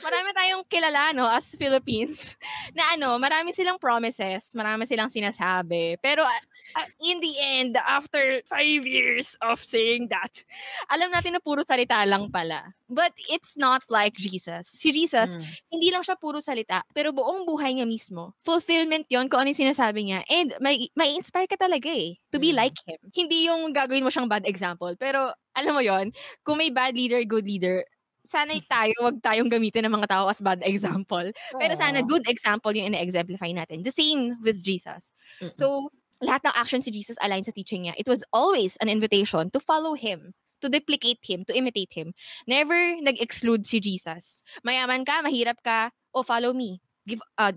marami 0.00 0.30
tayong 0.32 0.64
kilala, 0.66 1.12
no, 1.12 1.28
as 1.28 1.52
Philippines, 1.54 2.24
na 2.76 2.96
ano, 2.96 3.20
marami 3.20 3.52
silang 3.52 3.76
promises, 3.76 4.52
marami 4.56 4.88
silang 4.88 5.12
sinasabi. 5.12 6.00
Pero 6.00 6.24
uh, 6.24 6.88
in 7.04 7.20
the 7.20 7.34
end, 7.60 7.76
after 7.76 8.40
five 8.48 8.82
years 8.84 9.36
of 9.44 9.60
saying 9.60 10.08
that, 10.08 10.32
alam 10.92 11.12
natin 11.12 11.36
na 11.36 11.42
puro 11.42 11.62
salita 11.62 12.02
lang 12.08 12.32
pala. 12.32 12.72
But 12.90 13.14
it's 13.30 13.54
not 13.54 13.86
like 13.86 14.18
Jesus. 14.18 14.66
Si 14.66 14.90
Jesus, 14.90 15.38
mm. 15.38 15.46
hindi 15.70 15.94
lang 15.94 16.02
siya 16.02 16.18
puro 16.18 16.42
salita, 16.42 16.82
pero 16.90 17.14
buong 17.14 17.46
buhay 17.46 17.78
niya 17.78 17.86
mismo. 17.86 18.34
Fulfillment 18.42 19.06
yon 19.06 19.30
kung 19.30 19.46
ano 19.46 19.54
yung 19.54 19.62
sinasabi 19.62 20.10
niya. 20.10 20.26
And 20.26 20.58
may, 20.58 20.90
may 20.98 21.14
inspire 21.14 21.46
ka 21.46 21.54
talaga 21.54 21.86
eh, 21.86 22.18
to 22.34 22.42
be 22.42 22.50
mm. 22.50 22.58
like 22.58 22.78
him. 22.82 22.98
Hindi 23.14 23.46
yung 23.46 23.70
gagawin 23.70 24.02
mo 24.02 24.10
siyang 24.10 24.26
bad 24.26 24.42
example. 24.42 24.90
Pero 24.98 25.30
alam 25.54 25.78
mo 25.78 25.82
yon 25.82 26.10
kung 26.42 26.58
may 26.58 26.74
bad 26.74 26.98
leader, 26.98 27.22
good 27.22 27.46
leader, 27.46 27.86
sana 28.30 28.54
tayo, 28.70 28.94
wag 29.02 29.18
tayong 29.18 29.50
gamitin 29.50 29.90
ng 29.90 29.94
mga 29.98 30.06
tao 30.06 30.30
as 30.30 30.38
bad 30.38 30.62
example. 30.62 31.26
Pero 31.58 31.72
sana 31.74 31.98
good 32.06 32.22
example 32.30 32.70
yung 32.70 32.94
ina-exemplify 32.94 33.50
natin. 33.50 33.82
The 33.82 33.90
same 33.90 34.38
with 34.46 34.62
Jesus. 34.62 35.10
Mm-mm. 35.42 35.50
So, 35.50 35.90
lahat 36.22 36.46
ng 36.46 36.54
actions 36.54 36.86
si 36.86 36.94
Jesus 36.94 37.18
align 37.18 37.42
sa 37.42 37.50
teaching 37.50 37.90
niya. 37.90 37.98
It 37.98 38.06
was 38.06 38.22
always 38.30 38.78
an 38.78 38.86
invitation 38.86 39.50
to 39.50 39.58
follow 39.58 39.98
him, 39.98 40.30
to 40.62 40.70
duplicate 40.70 41.26
him, 41.26 41.42
to 41.50 41.52
imitate 41.58 41.90
him. 41.90 42.14
Never 42.46 43.02
nag-exclude 43.02 43.66
si 43.66 43.82
Jesus. 43.82 44.46
Mayaman 44.62 45.02
ka, 45.02 45.26
mahirap 45.26 45.58
ka, 45.66 45.90
oh, 46.14 46.22
follow 46.22 46.54
me. 46.54 46.78
Give, 47.10 47.24
uh, 47.34 47.56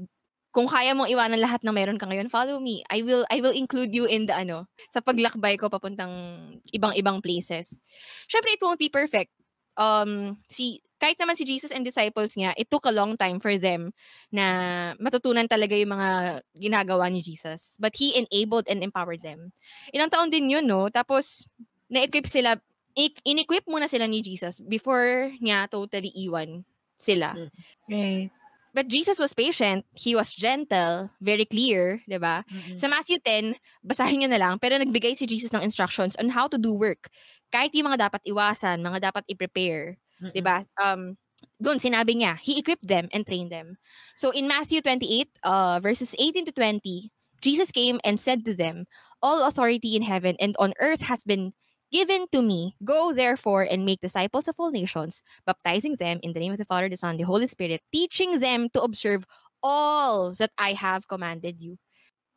kung 0.53 0.69
kaya 0.69 0.97
mong 0.97 1.09
iwanan 1.09 1.41
lahat 1.41 1.61
ng 1.61 1.73
meron 1.73 2.01
ka 2.01 2.09
ngayon, 2.09 2.29
follow 2.29 2.57
me. 2.61 2.85
I 2.89 3.01
will 3.01 3.25
I 3.33 3.41
will 3.41 3.53
include 3.53 3.89
you 3.89 4.05
in 4.05 4.29
the 4.29 4.37
ano, 4.37 4.69
sa 4.93 5.01
paglakbay 5.01 5.57
ko 5.57 5.65
papuntang 5.65 6.13
ibang-ibang 6.69 7.25
places. 7.25 7.81
Syempre, 8.29 8.53
it 8.53 8.61
won't 8.61 8.77
be 8.77 8.89
perfect 8.89 9.33
um, 9.77 10.37
si, 10.49 10.81
kahit 10.99 11.19
naman 11.19 11.35
si 11.35 11.43
Jesus 11.43 11.71
and 11.71 11.83
disciples 11.83 12.33
niya, 12.39 12.55
it 12.55 12.71
took 12.71 12.85
a 12.87 12.95
long 12.95 13.17
time 13.19 13.39
for 13.43 13.55
them 13.59 13.91
na 14.31 14.95
matutunan 14.97 15.47
talaga 15.49 15.75
yung 15.75 15.93
mga 15.93 16.39
ginagawa 16.55 17.11
ni 17.11 17.19
Jesus. 17.19 17.75
But 17.79 17.95
He 17.97 18.15
enabled 18.15 18.71
and 18.71 18.83
empowered 18.83 19.21
them. 19.21 19.51
Ilang 19.91 20.11
taon 20.11 20.31
din 20.31 20.47
yun, 20.47 20.65
no? 20.65 20.87
Tapos, 20.87 21.43
na-equip 21.91 22.25
sila, 22.29 22.55
in-equip 22.95 23.65
muna 23.67 23.89
sila 23.89 24.05
ni 24.05 24.21
Jesus 24.21 24.61
before 24.61 25.33
niya 25.41 25.67
totally 25.67 26.13
iwan 26.23 26.63
sila. 26.97 27.35
Mm. 27.35 27.49
Right. 27.89 28.31
But 28.73 28.89
Jesus 28.89 29.21
was 29.21 29.37
patient, 29.37 29.85
he 29.93 30.17
was 30.17 30.33
gentle, 30.33 31.13
very 31.21 31.45
clear, 31.45 32.01
'di 32.09 32.17
ba? 32.17 32.41
Mm-hmm. 32.49 32.77
Sa 32.81 32.89
Matthew 32.89 33.21
10, 33.21 33.53
basahin 33.85 34.25
niyo 34.25 34.29
na 34.33 34.41
lang, 34.41 34.57
pero 34.57 34.81
nagbigay 34.81 35.13
si 35.13 35.29
Jesus 35.29 35.53
ng 35.53 35.61
instructions 35.61 36.17
on 36.17 36.33
how 36.33 36.49
to 36.49 36.57
do 36.57 36.73
work. 36.73 37.13
Kahit 37.53 37.69
yung 37.77 37.93
mga 37.93 38.09
dapat 38.09 38.25
iwasan, 38.25 38.81
mga 38.81 39.13
dapat 39.13 39.23
i-prepare, 39.29 40.01
mm-hmm. 40.17 40.33
'di 40.33 40.41
ba? 40.41 40.65
Um 40.81 41.15
doon 41.61 41.79
sinabi 41.79 42.17
niya, 42.17 42.39
he 42.39 42.59
equipped 42.59 42.87
them 42.87 43.07
and 43.13 43.27
trained 43.27 43.51
them. 43.51 43.77
So 44.15 44.31
in 44.31 44.47
Matthew 44.47 44.81
28, 44.81 45.29
uh, 45.43 45.79
verses 45.79 46.15
18 46.17 46.49
to 46.49 46.53
20, 46.55 47.11
Jesus 47.43 47.71
came 47.71 47.99
and 48.03 48.19
said 48.19 48.47
to 48.47 48.55
them, 48.55 48.87
All 49.23 49.43
authority 49.47 49.95
in 49.95 50.03
heaven 50.03 50.35
and 50.39 50.55
on 50.59 50.73
earth 50.79 51.03
has 51.07 51.23
been 51.23 51.53
given 51.93 52.25
to 52.33 52.41
me. 52.41 52.73
Go 52.83 53.13
therefore 53.13 53.63
and 53.69 53.85
make 53.85 54.01
disciples 54.01 54.49
of 54.49 54.57
all 54.57 54.73
nations, 54.73 55.21
baptizing 55.45 55.95
them 56.01 56.19
in 56.25 56.33
the 56.33 56.41
name 56.41 56.51
of 56.51 56.57
the 56.57 56.65
Father, 56.65 56.89
the 56.89 56.97
Son, 56.97 57.15
the 57.15 57.29
Holy 57.29 57.45
Spirit, 57.45 57.85
teaching 57.93 58.41
them 58.41 58.67
to 58.73 58.81
observe 58.81 59.23
all 59.61 60.33
that 60.41 60.51
I 60.57 60.73
have 60.73 61.07
commanded 61.07 61.61
you. 61.61 61.77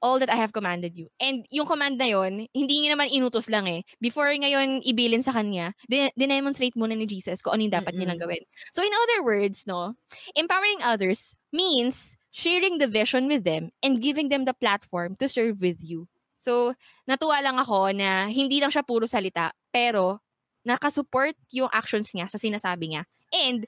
All 0.05 0.21
that 0.21 0.29
I 0.29 0.37
have 0.37 0.53
commanded 0.53 0.92
you. 0.95 1.09
And 1.19 1.49
yung 1.49 1.64
command 1.64 1.97
na 1.97 2.05
yon, 2.05 2.47
hindi 2.53 2.85
niya 2.85 2.92
naman 2.95 3.09
inutos 3.09 3.49
lang 3.49 3.64
eh. 3.64 3.81
Before 3.97 4.29
ngayon 4.29 4.85
ibilin 4.85 5.25
sa 5.25 5.33
kanya, 5.33 5.73
dinemonstrate 5.88 6.77
muna 6.77 6.92
ni 6.92 7.09
Jesus 7.09 7.40
kung 7.40 7.57
ano 7.57 7.64
yung 7.64 7.73
dapat 7.73 7.97
mm-hmm. 7.97 8.05
nilang 8.05 8.21
gawin. 8.21 8.45
So 8.77 8.85
in 8.85 8.92
other 8.92 9.25
words, 9.25 9.64
no, 9.64 9.97
empowering 10.37 10.85
others 10.85 11.33
means 11.49 12.21
sharing 12.29 12.77
the 12.77 12.87
vision 12.87 13.27
with 13.27 13.49
them 13.49 13.73
and 13.81 14.05
giving 14.05 14.29
them 14.29 14.45
the 14.45 14.53
platform 14.53 15.16
to 15.16 15.33
serve 15.33 15.64
with 15.64 15.81
you. 15.81 16.12
So, 16.37 16.77
natuwa 17.09 17.40
lang 17.40 17.57
ako 17.57 17.92
na 17.96 18.29
hindi 18.29 18.61
lang 18.61 18.70
siya 18.70 18.85
puro 18.85 19.09
salita, 19.09 19.53
pero 19.72 20.20
nakasupport 20.66 21.37
yung 21.57 21.70
actions 21.72 22.12
niya 22.12 22.29
sa 22.29 22.37
sinasabi 22.37 22.92
niya. 22.92 23.03
And, 23.33 23.64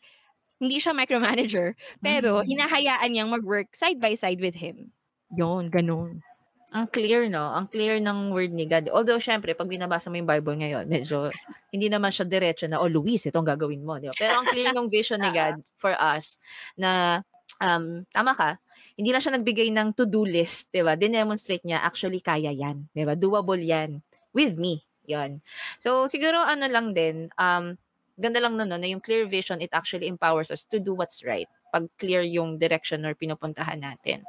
hindi 0.58 0.82
siya 0.82 0.94
micromanager, 0.94 1.78
pero 2.02 2.42
mm. 2.42 2.46
hinahayaan 2.50 3.08
niyang 3.14 3.30
mag-work 3.30 3.70
side 3.72 4.02
by 4.02 4.18
side 4.18 4.42
with 4.42 4.58
him. 4.58 4.90
Yon, 5.30 5.70
ganun. 5.70 6.18
Ang 6.68 6.84
clear, 6.92 7.32
no? 7.32 7.48
Ang 7.56 7.72
clear 7.72 7.96
ng 7.96 8.28
word 8.28 8.52
ni 8.52 8.68
God. 8.68 8.92
Although, 8.92 9.16
syempre, 9.16 9.56
pag 9.56 9.70
binabasa 9.70 10.12
mo 10.12 10.20
yung 10.20 10.28
Bible 10.28 10.60
ngayon, 10.60 10.84
medyo, 10.84 11.32
hindi 11.72 11.88
naman 11.88 12.12
siya 12.12 12.28
diretso 12.28 12.68
na, 12.68 12.76
oh, 12.76 12.92
Luis, 12.92 13.24
itong 13.24 13.46
gagawin 13.46 13.80
mo. 13.80 13.96
Di 13.96 14.12
ba? 14.12 14.16
Pero 14.18 14.36
ang 14.36 14.46
clear 14.50 14.76
ng 14.76 14.92
vision 14.92 15.24
ni 15.24 15.32
God 15.38 15.64
for 15.80 15.96
us 15.96 16.36
na, 16.76 17.22
um, 17.64 18.04
tama 18.12 18.36
ka, 18.36 18.60
hindi 18.98 19.14
lang 19.14 19.22
siya 19.22 19.38
nagbigay 19.38 19.70
ng 19.70 19.94
to-do 19.94 20.26
list, 20.26 20.74
'di 20.74 20.82
ba? 20.82 20.98
Dinemonstrate 20.98 21.62
niya 21.62 21.86
actually 21.86 22.18
kaya 22.18 22.50
'yan, 22.50 22.90
'di 22.90 23.06
ba? 23.06 23.14
Doable 23.14 23.62
'yan 23.62 24.02
with 24.34 24.58
me. 24.58 24.82
'Yon. 25.06 25.38
So 25.78 26.10
siguro 26.10 26.42
ano 26.42 26.66
lang 26.66 26.98
din, 26.98 27.30
um 27.38 27.78
ganda 28.18 28.42
lang 28.42 28.58
noon 28.58 28.74
no, 28.74 28.76
na 28.76 28.90
yung 28.90 28.98
clear 28.98 29.30
vision 29.30 29.62
it 29.62 29.70
actually 29.70 30.10
empowers 30.10 30.50
us 30.50 30.66
to 30.66 30.82
do 30.82 30.92
what's 30.92 31.22
right. 31.22 31.46
Pag 31.70 31.86
clear 32.02 32.26
yung 32.26 32.58
direction 32.58 33.06
or 33.06 33.14
pinupuntahan 33.14 33.78
natin. 33.78 34.26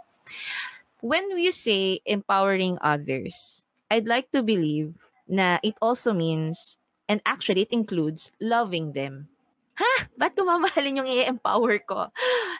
When 1.01 1.33
we 1.33 1.49
say 1.49 2.05
empowering 2.05 2.77
others, 2.85 3.65
I'd 3.89 4.05
like 4.05 4.29
to 4.37 4.45
believe 4.45 4.93
na 5.25 5.57
it 5.65 5.73
also 5.81 6.13
means 6.13 6.77
and 7.09 7.23
actually 7.25 7.65
it 7.65 7.73
includes 7.73 8.29
loving 8.37 8.93
them 8.93 9.33
ha? 9.79 9.93
Ba't 10.19 10.35
ko 10.35 10.43
mamahalin 10.43 10.99
yung 10.99 11.09
i-empower 11.09 11.79
ko? 11.87 12.11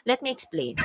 Let 0.08 0.24
me 0.24 0.32
explain. 0.32 0.80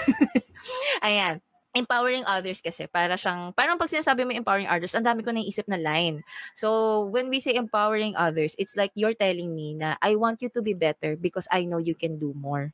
Ayan. 1.07 1.39
Empowering 1.75 2.23
others 2.23 2.63
kasi 2.63 2.87
para 2.87 3.19
siyang, 3.19 3.51
parang 3.51 3.75
pag 3.75 3.91
sinasabi 3.91 4.23
mo 4.23 4.31
empowering 4.31 4.71
others, 4.71 4.95
ang 4.95 5.03
dami 5.03 5.27
ko 5.27 5.35
naisip 5.35 5.67
na 5.67 5.75
line. 5.75 6.23
So, 6.55 7.03
when 7.11 7.27
we 7.27 7.43
say 7.43 7.59
empowering 7.59 8.15
others, 8.15 8.55
it's 8.55 8.79
like 8.79 8.95
you're 8.95 9.15
telling 9.15 9.51
me 9.51 9.75
na 9.75 9.99
I 9.99 10.15
want 10.15 10.39
you 10.39 10.47
to 10.55 10.63
be 10.63 10.71
better 10.71 11.19
because 11.19 11.51
I 11.51 11.67
know 11.67 11.83
you 11.83 11.91
can 11.91 12.15
do 12.15 12.31
more. 12.31 12.71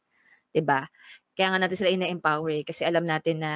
'Di 0.54 0.62
ba? 0.62 0.86
Kaya 1.34 1.50
nga 1.50 1.66
natin 1.66 1.82
sila 1.82 1.90
ina-empower 1.90 2.62
eh, 2.62 2.64
kasi 2.68 2.86
alam 2.86 3.02
natin 3.02 3.42
na 3.42 3.54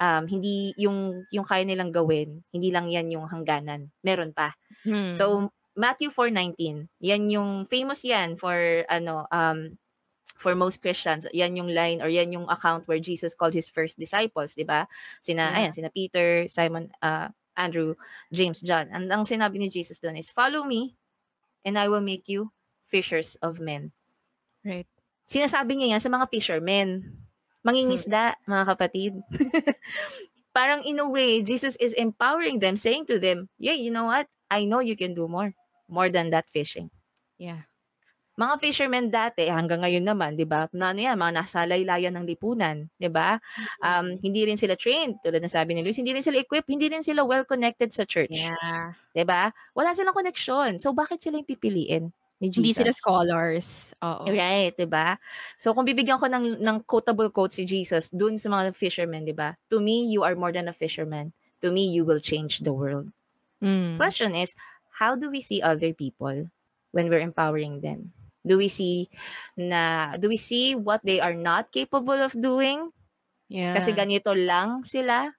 um, 0.00 0.24
hindi 0.26 0.74
yung 0.80 1.22
yung 1.30 1.46
kaya 1.46 1.62
nilang 1.62 1.94
gawin, 1.94 2.42
hindi 2.50 2.74
lang 2.74 2.90
'yan 2.90 3.14
yung 3.14 3.30
hangganan. 3.30 3.94
Meron 4.02 4.34
pa. 4.34 4.58
Hmm. 4.82 5.14
So 5.14 5.54
Matthew 5.74 6.10
4:19. 6.10 6.86
Yan 7.02 7.22
yung 7.30 7.66
famous 7.66 8.06
yan 8.06 8.38
for 8.38 8.86
ano 8.86 9.26
um 9.34 9.74
for 10.38 10.54
most 10.54 10.78
Christians. 10.78 11.26
Yan 11.34 11.58
yung 11.58 11.70
line 11.70 11.98
or 11.98 12.10
yan 12.10 12.30
yung 12.30 12.46
account 12.46 12.86
where 12.86 13.02
Jesus 13.02 13.34
called 13.34 13.54
his 13.54 13.66
first 13.66 13.98
disciples, 13.98 14.54
'di 14.54 14.66
ba? 14.66 14.86
Sina 15.18 15.50
yeah. 15.50 15.58
ayan, 15.62 15.72
sina 15.74 15.90
Peter, 15.90 16.46
Simon, 16.46 16.94
uh, 17.02 17.30
Andrew, 17.58 17.98
James, 18.30 18.62
John. 18.62 18.90
And 18.94 19.10
ang 19.10 19.26
sinabi 19.26 19.58
ni 19.58 19.66
Jesus 19.66 19.98
doon 19.98 20.14
is, 20.14 20.30
"Follow 20.30 20.62
me 20.62 20.94
and 21.66 21.74
I 21.74 21.90
will 21.90 22.02
make 22.02 22.30
you 22.30 22.54
fishers 22.86 23.34
of 23.42 23.58
men." 23.58 23.90
Right. 24.62 24.88
Sinasabi 25.26 25.74
niya 25.74 25.98
yan 25.98 26.02
sa 26.02 26.10
mga 26.12 26.30
fishermen. 26.30 27.18
Mangingisda, 27.66 28.38
hmm. 28.38 28.46
mga 28.46 28.64
kapatid. 28.76 29.12
Parang 30.56 30.86
in 30.86 31.02
a 31.02 31.08
way, 31.08 31.42
Jesus 31.42 31.74
is 31.82 31.96
empowering 31.98 32.62
them, 32.62 32.78
saying 32.78 33.10
to 33.10 33.18
them, 33.18 33.50
yeah, 33.58 33.74
you 33.74 33.90
know 33.90 34.06
what? 34.06 34.30
I 34.46 34.68
know 34.68 34.78
you 34.78 34.94
can 34.94 35.10
do 35.10 35.26
more 35.26 35.56
more 35.88 36.08
than 36.08 36.30
that 36.30 36.48
fishing. 36.48 36.90
Yeah. 37.38 37.66
Mga 38.34 38.54
fishermen 38.58 39.14
dati, 39.14 39.46
hanggang 39.46 39.86
ngayon 39.86 40.02
naman, 40.02 40.34
di 40.34 40.42
ba, 40.42 40.66
na 40.74 40.90
ano 40.90 40.98
yan, 40.98 41.14
mga 41.14 41.38
nasa 41.38 41.62
laylayan 41.70 42.18
ng 42.18 42.26
lipunan, 42.26 42.90
di 42.98 43.06
ba? 43.06 43.38
Um, 43.78 44.18
hindi 44.18 44.42
rin 44.42 44.58
sila 44.58 44.74
trained, 44.74 45.22
tulad 45.22 45.38
na 45.38 45.46
sabi 45.46 45.78
ni 45.78 45.86
Luis, 45.86 45.94
hindi 45.94 46.10
rin 46.10 46.24
sila 46.24 46.42
equipped, 46.42 46.66
hindi 46.66 46.90
rin 46.90 46.98
sila 46.98 47.22
well-connected 47.22 47.94
sa 47.94 48.02
church. 48.02 48.34
Yeah. 48.34 48.98
Di 49.14 49.22
ba? 49.22 49.54
Wala 49.78 49.94
silang 49.94 50.18
connection. 50.18 50.82
So, 50.82 50.90
bakit 50.90 51.22
sila 51.22 51.38
yung 51.38 51.46
pipiliin 51.46 52.10
ni 52.42 52.50
Jesus. 52.50 52.60
Hindi 52.60 52.74
sila 52.74 52.92
scholars. 52.92 53.68
Oo. 54.02 54.26
Right, 54.28 54.74
'di 54.74 54.88
ba? 54.90 55.16
So 55.56 55.72
kung 55.72 55.86
bibigyan 55.86 56.18
ko 56.18 56.26
ng 56.26 56.60
ng 56.60 56.76
quotable 56.84 57.30
quote 57.30 57.54
si 57.54 57.64
Jesus 57.64 58.10
dun 58.10 58.36
sa 58.36 58.50
mga 58.50 58.74
fishermen, 58.74 59.24
'di 59.24 59.36
ba? 59.36 59.54
To 59.70 59.78
me, 59.78 60.10
you 60.10 60.26
are 60.26 60.34
more 60.34 60.50
than 60.50 60.68
a 60.68 60.74
fisherman. 60.74 61.32
To 61.64 61.70
me, 61.70 61.88
you 61.88 62.04
will 62.04 62.20
change 62.20 62.60
the 62.60 62.74
world. 62.74 63.08
Mm. 63.64 63.96
Question 63.96 64.36
is, 64.36 64.52
how 65.00 65.14
do 65.18 65.30
we 65.30 65.42
see 65.42 65.60
other 65.62 65.92
people 65.92 66.50
when 66.94 67.10
we're 67.10 67.22
empowering 67.22 67.82
them? 67.82 68.14
Do 68.44 68.60
we 68.60 68.68
see 68.68 69.08
na 69.56 70.14
do 70.20 70.28
we 70.28 70.36
see 70.36 70.76
what 70.76 71.00
they 71.02 71.18
are 71.18 71.34
not 71.36 71.72
capable 71.72 72.16
of 72.20 72.36
doing? 72.36 72.92
Yeah. 73.48 73.74
Kasi 73.76 73.92
ganito 73.96 74.32
lang 74.36 74.84
sila. 74.84 75.32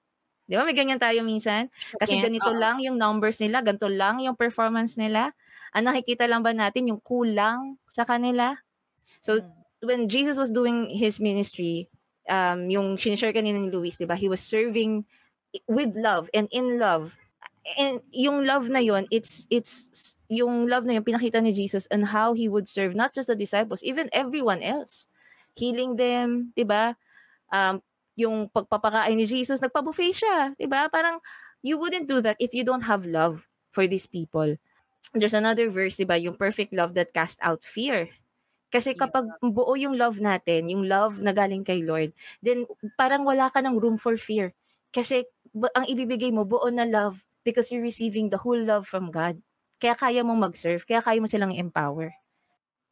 'Di 0.46 0.54
ba? 0.58 0.62
May 0.66 0.74
ganyan 0.78 0.98
tayo 1.02 1.22
minsan. 1.26 1.70
Kasi 1.98 2.18
Yeah, 2.18 2.26
ganito 2.30 2.50
oo. 2.50 2.58
lang 2.58 2.78
yung 2.82 2.98
numbers 2.98 3.38
nila, 3.42 3.62
ganito 3.62 3.90
lang 3.90 4.22
yung 4.22 4.38
performance 4.38 4.94
nila. 4.98 5.34
Ang 5.74 5.90
nakikita 5.90 6.26
lang 6.30 6.42
ba 6.42 6.54
natin 6.54 6.90
yung 6.90 7.02
kulang 7.02 7.78
sa 7.90 8.06
kanila? 8.06 8.54
So 9.20 9.42
Mm. 9.42 9.50
when 9.86 10.00
Jesus 10.08 10.38
was 10.38 10.50
doing 10.50 10.88
his 10.90 11.18
ministry, 11.20 11.90
um, 12.30 12.70
yung 12.70 12.96
sinishare 12.98 13.34
kanina 13.34 13.58
ni 13.58 13.70
Luis, 13.70 13.98
di 13.98 14.06
ba? 14.06 14.14
He 14.18 14.30
was 14.30 14.42
serving 14.42 15.04
with 15.66 15.94
love 15.98 16.30
and 16.34 16.48
in 16.50 16.78
love. 16.78 17.14
And 17.74 17.98
yung 18.14 18.46
love 18.46 18.70
na 18.70 18.78
yon 18.78 19.10
it's, 19.10 19.42
it's, 19.50 20.14
yung 20.30 20.70
love 20.70 20.86
na 20.86 20.94
yun, 20.94 21.02
pinakita 21.02 21.42
ni 21.42 21.50
Jesus 21.50 21.90
and 21.90 22.06
how 22.06 22.30
he 22.30 22.46
would 22.46 22.70
serve 22.70 22.94
not 22.94 23.10
just 23.10 23.26
the 23.26 23.34
disciples, 23.34 23.82
even 23.82 24.06
everyone 24.14 24.62
else. 24.62 25.10
Healing 25.58 25.98
them, 25.98 26.54
di 26.54 26.62
ba? 26.62 26.94
Um, 27.50 27.82
yung 28.14 28.46
pagpapakain 28.54 29.18
ni 29.18 29.26
Jesus, 29.26 29.58
nagpa-buffet 29.58 30.14
siya, 30.14 30.54
di 30.54 30.70
ba? 30.70 30.86
Parang, 30.86 31.18
you 31.66 31.74
wouldn't 31.74 32.06
do 32.06 32.22
that 32.22 32.38
if 32.38 32.54
you 32.54 32.62
don't 32.62 32.86
have 32.86 33.02
love 33.02 33.50
for 33.74 33.90
these 33.90 34.06
people. 34.06 34.54
There's 35.10 35.34
another 35.34 35.66
verse, 35.66 35.98
di 35.98 36.06
ba? 36.06 36.14
Yung 36.14 36.38
perfect 36.38 36.70
love 36.70 36.94
that 36.94 37.10
cast 37.10 37.42
out 37.42 37.66
fear. 37.66 38.06
Kasi 38.70 38.94
kapag 38.94 39.26
buo 39.42 39.74
yung 39.74 39.98
love 39.98 40.22
natin, 40.22 40.70
yung 40.70 40.86
love 40.86 41.18
na 41.18 41.34
galing 41.34 41.66
kay 41.66 41.82
Lord, 41.82 42.14
then 42.42 42.66
parang 42.94 43.26
wala 43.26 43.50
ka 43.50 43.58
ng 43.58 43.78
room 43.78 43.98
for 43.98 44.14
fear. 44.14 44.54
Kasi 44.94 45.26
ang 45.74 45.86
ibibigay 45.90 46.30
mo, 46.30 46.46
buo 46.46 46.66
na 46.70 46.86
love 46.86 47.25
because 47.46 47.70
you're 47.70 47.84
receiving 47.86 48.26
the 48.34 48.42
whole 48.42 48.58
love 48.58 48.90
from 48.90 49.14
God. 49.14 49.38
Kaya 49.78 49.94
kaya 49.94 50.20
mong 50.26 50.50
mag-serve, 50.50 50.82
kaya 50.82 50.98
kaya 50.98 51.22
mo 51.22 51.30
silang 51.30 51.54
empower. 51.54 52.10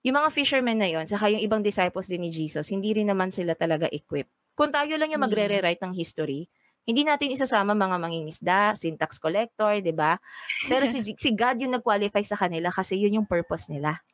Yung 0.06 0.14
mga 0.14 0.30
fishermen 0.30 0.78
na 0.78 0.86
yon, 0.86 1.08
saka 1.10 1.32
yung 1.32 1.42
ibang 1.42 1.64
disciples 1.64 2.06
din 2.06 2.22
ni 2.22 2.30
Jesus, 2.30 2.70
hindi 2.70 2.94
rin 2.94 3.10
naman 3.10 3.34
sila 3.34 3.56
talaga 3.58 3.90
equipped. 3.90 4.30
Kung 4.54 4.70
tayo 4.70 4.94
lang 4.94 5.10
yung 5.10 5.18
Mm. 5.18 5.26
magre-rewrite 5.26 5.82
ng 5.82 5.96
history, 5.98 6.46
hindi 6.84 7.02
natin 7.02 7.32
isasama 7.32 7.72
mga 7.72 7.96
mangingisda, 7.96 8.76
syntax 8.76 9.16
collector, 9.18 9.80
'di 9.80 9.96
ba? 9.96 10.20
Pero 10.68 10.84
si, 10.84 11.00
si 11.24 11.32
God 11.32 11.56
yung 11.58 11.74
nag-qualify 11.74 12.20
sa 12.22 12.36
kanila 12.36 12.68
kasi 12.70 13.00
yun 13.00 13.18
yung 13.18 13.26
purpose 13.26 13.72
nila. 13.72 14.04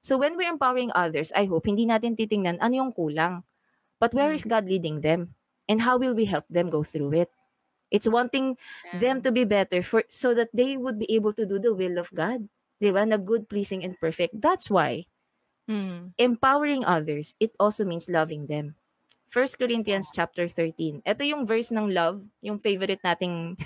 So 0.00 0.16
when 0.16 0.34
we're 0.40 0.48
empowering 0.48 0.88
others, 0.96 1.30
I 1.36 1.44
hope 1.46 1.68
hindi 1.68 1.84
natin 1.84 2.16
titingnan 2.16 2.56
ano 2.64 2.74
yung 2.74 2.92
kulang. 2.96 3.44
But 4.00 4.16
where 4.16 4.32
Mm. 4.32 4.38
is 4.40 4.48
God 4.48 4.64
leading 4.64 5.04
them? 5.04 5.36
And 5.68 5.84
how 5.84 6.00
will 6.00 6.16
we 6.16 6.24
help 6.24 6.48
them 6.48 6.72
go 6.72 6.80
through 6.80 7.12
it? 7.12 7.30
It's 7.90 8.08
wanting 8.08 8.56
them 8.92 9.22
to 9.22 9.30
be 9.32 9.44
better 9.44 9.82
for 9.82 10.04
so 10.08 10.34
that 10.34 10.50
they 10.54 10.76
would 10.76 10.98
be 10.98 11.08
able 11.14 11.32
to 11.34 11.46
do 11.46 11.58
the 11.58 11.74
will 11.74 11.98
of 11.98 12.12
God. 12.14 12.48
'Di 12.80 12.90
ba? 12.92 13.06
Na 13.06 13.16
good, 13.18 13.48
pleasing 13.48 13.84
and 13.84 13.96
perfect. 14.00 14.36
That's 14.40 14.68
why 14.70 15.06
Mm. 15.68 16.14
empowering 16.18 16.84
others, 16.84 17.34
it 17.40 17.52
also 17.58 17.84
means 17.84 18.08
loving 18.08 18.46
them. 18.46 18.74
1 19.26 19.58
Corinthians 19.58 20.08
chapter 20.14 20.46
13. 20.48 21.02
Ito 21.04 21.26
yung 21.26 21.44
verse 21.44 21.74
ng 21.74 21.90
love, 21.90 22.22
yung 22.40 22.62
favorite 22.62 23.02
nating 23.02 23.58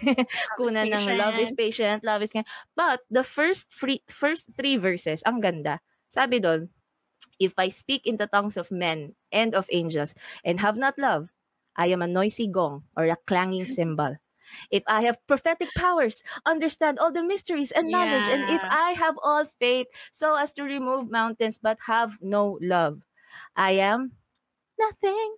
kuna 0.56 0.88
ng 0.88 1.12
love 1.14 1.37
is 1.38 1.52
patient, 1.52 2.02
love 2.02 2.22
is 2.24 2.33
kind. 2.33 2.48
But 2.74 3.04
the 3.12 3.22
first 3.22 3.68
three, 3.70 4.00
first 4.09 4.50
three 4.56 4.76
verses, 4.80 5.20
ang 5.28 5.44
ganda. 5.44 5.85
Sabi 6.09 6.40
doon, 6.40 6.72
if 7.40 7.54
I 7.59 7.68
speak 7.68 8.06
in 8.06 8.16
the 8.18 8.26
tongues 8.28 8.56
of 8.56 8.70
men 8.72 9.14
and 9.33 9.54
of 9.54 9.68
angels 9.72 10.14
and 10.44 10.61
have 10.61 10.76
not 10.78 10.98
love, 10.98 11.30
I 11.76 11.88
am 11.88 12.02
a 12.02 12.09
noisy 12.09 12.48
gong 12.48 12.85
or 12.96 13.06
a 13.06 13.16
clanging 13.26 13.66
cymbal. 13.66 14.16
If 14.70 14.83
I 14.87 15.02
have 15.06 15.24
prophetic 15.26 15.74
powers, 15.74 16.22
understand 16.44 16.98
all 16.98 17.12
the 17.12 17.22
mysteries 17.22 17.70
and 17.72 17.90
knowledge, 17.90 18.28
and 18.28 18.44
if 18.48 18.62
I 18.68 18.92
have 18.92 19.16
all 19.22 19.44
faith 19.44 19.87
so 20.11 20.35
as 20.37 20.52
to 20.54 20.64
remove 20.64 21.11
mountains 21.11 21.59
but 21.59 21.78
have 21.87 22.18
no 22.20 22.59
love, 22.61 23.02
I 23.56 23.72
am 23.83 24.12
nothing. 24.78 25.37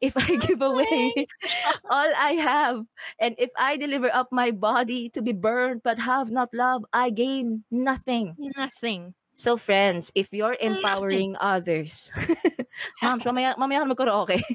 If 0.00 0.16
I 0.16 0.36
give 0.46 0.62
away 0.62 1.12
all 1.90 2.12
I 2.16 2.32
have, 2.40 2.86
and 3.18 3.34
if 3.38 3.50
I 3.58 3.76
deliver 3.76 4.12
up 4.14 4.28
my 4.32 4.50
body 4.50 5.10
to 5.10 5.22
be 5.22 5.32
burned 5.32 5.82
but 5.84 5.98
have 6.00 6.30
not 6.30 6.54
love, 6.54 6.84
I 6.92 7.10
gain 7.10 7.64
nothing. 7.70 8.38
Nothing. 8.38 9.14
So 9.36 9.60
friends, 9.60 10.08
if 10.16 10.32
you're 10.32 10.56
empowering 10.56 11.36
others, 11.36 12.08
ma'am, 13.04 13.20
mamaya, 13.20 13.52
mamaya 13.60 13.84
ka 13.84 13.92
mag-karaoke. 13.92 14.40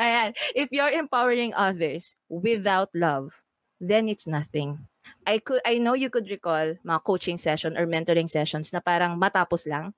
Ayan. 0.00 0.32
If 0.56 0.72
you're 0.72 0.96
empowering 0.96 1.52
others 1.52 2.16
without 2.32 2.88
love, 2.96 3.36
then 3.84 4.08
it's 4.08 4.24
nothing. 4.24 4.88
I 5.28 5.44
could 5.44 5.60
I 5.68 5.76
know 5.76 5.92
you 5.92 6.08
could 6.08 6.32
recall 6.32 6.80
mga 6.80 7.04
coaching 7.04 7.36
session 7.36 7.76
or 7.76 7.84
mentoring 7.84 8.32
sessions 8.32 8.72
na 8.72 8.80
parang 8.80 9.20
matapos 9.20 9.68
lang. 9.68 9.92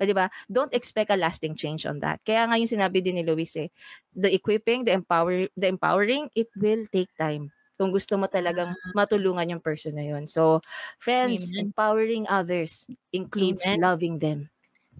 O, 0.00 0.08
di 0.08 0.16
ba? 0.16 0.32
Don't 0.48 0.72
expect 0.72 1.12
a 1.12 1.20
lasting 1.20 1.52
change 1.52 1.84
on 1.84 2.00
that. 2.00 2.24
Kaya 2.24 2.48
nga 2.48 2.56
yung 2.56 2.68
sinabi 2.68 3.04
din 3.04 3.20
ni 3.20 3.24
Luis 3.28 3.52
eh, 3.60 3.68
the 4.16 4.32
equipping, 4.32 4.88
the 4.88 4.96
empower 4.96 5.52
the 5.52 5.68
empowering, 5.68 6.32
it 6.32 6.48
will 6.56 6.88
take 6.88 7.12
time. 7.20 7.52
Kung 7.76 7.92
gusto 7.92 8.16
mo 8.16 8.26
talagang 8.28 8.76
matulungan 8.96 9.48
yung 9.52 9.62
person 9.64 9.96
na 9.96 10.04
yun. 10.04 10.24
So, 10.28 10.60
friends, 11.00 11.52
Amen. 11.52 11.60
empowering 11.60 12.24
others 12.28 12.88
includes 13.12 13.68
Amen. 13.68 13.76
loving 13.76 14.18
them. 14.20 14.50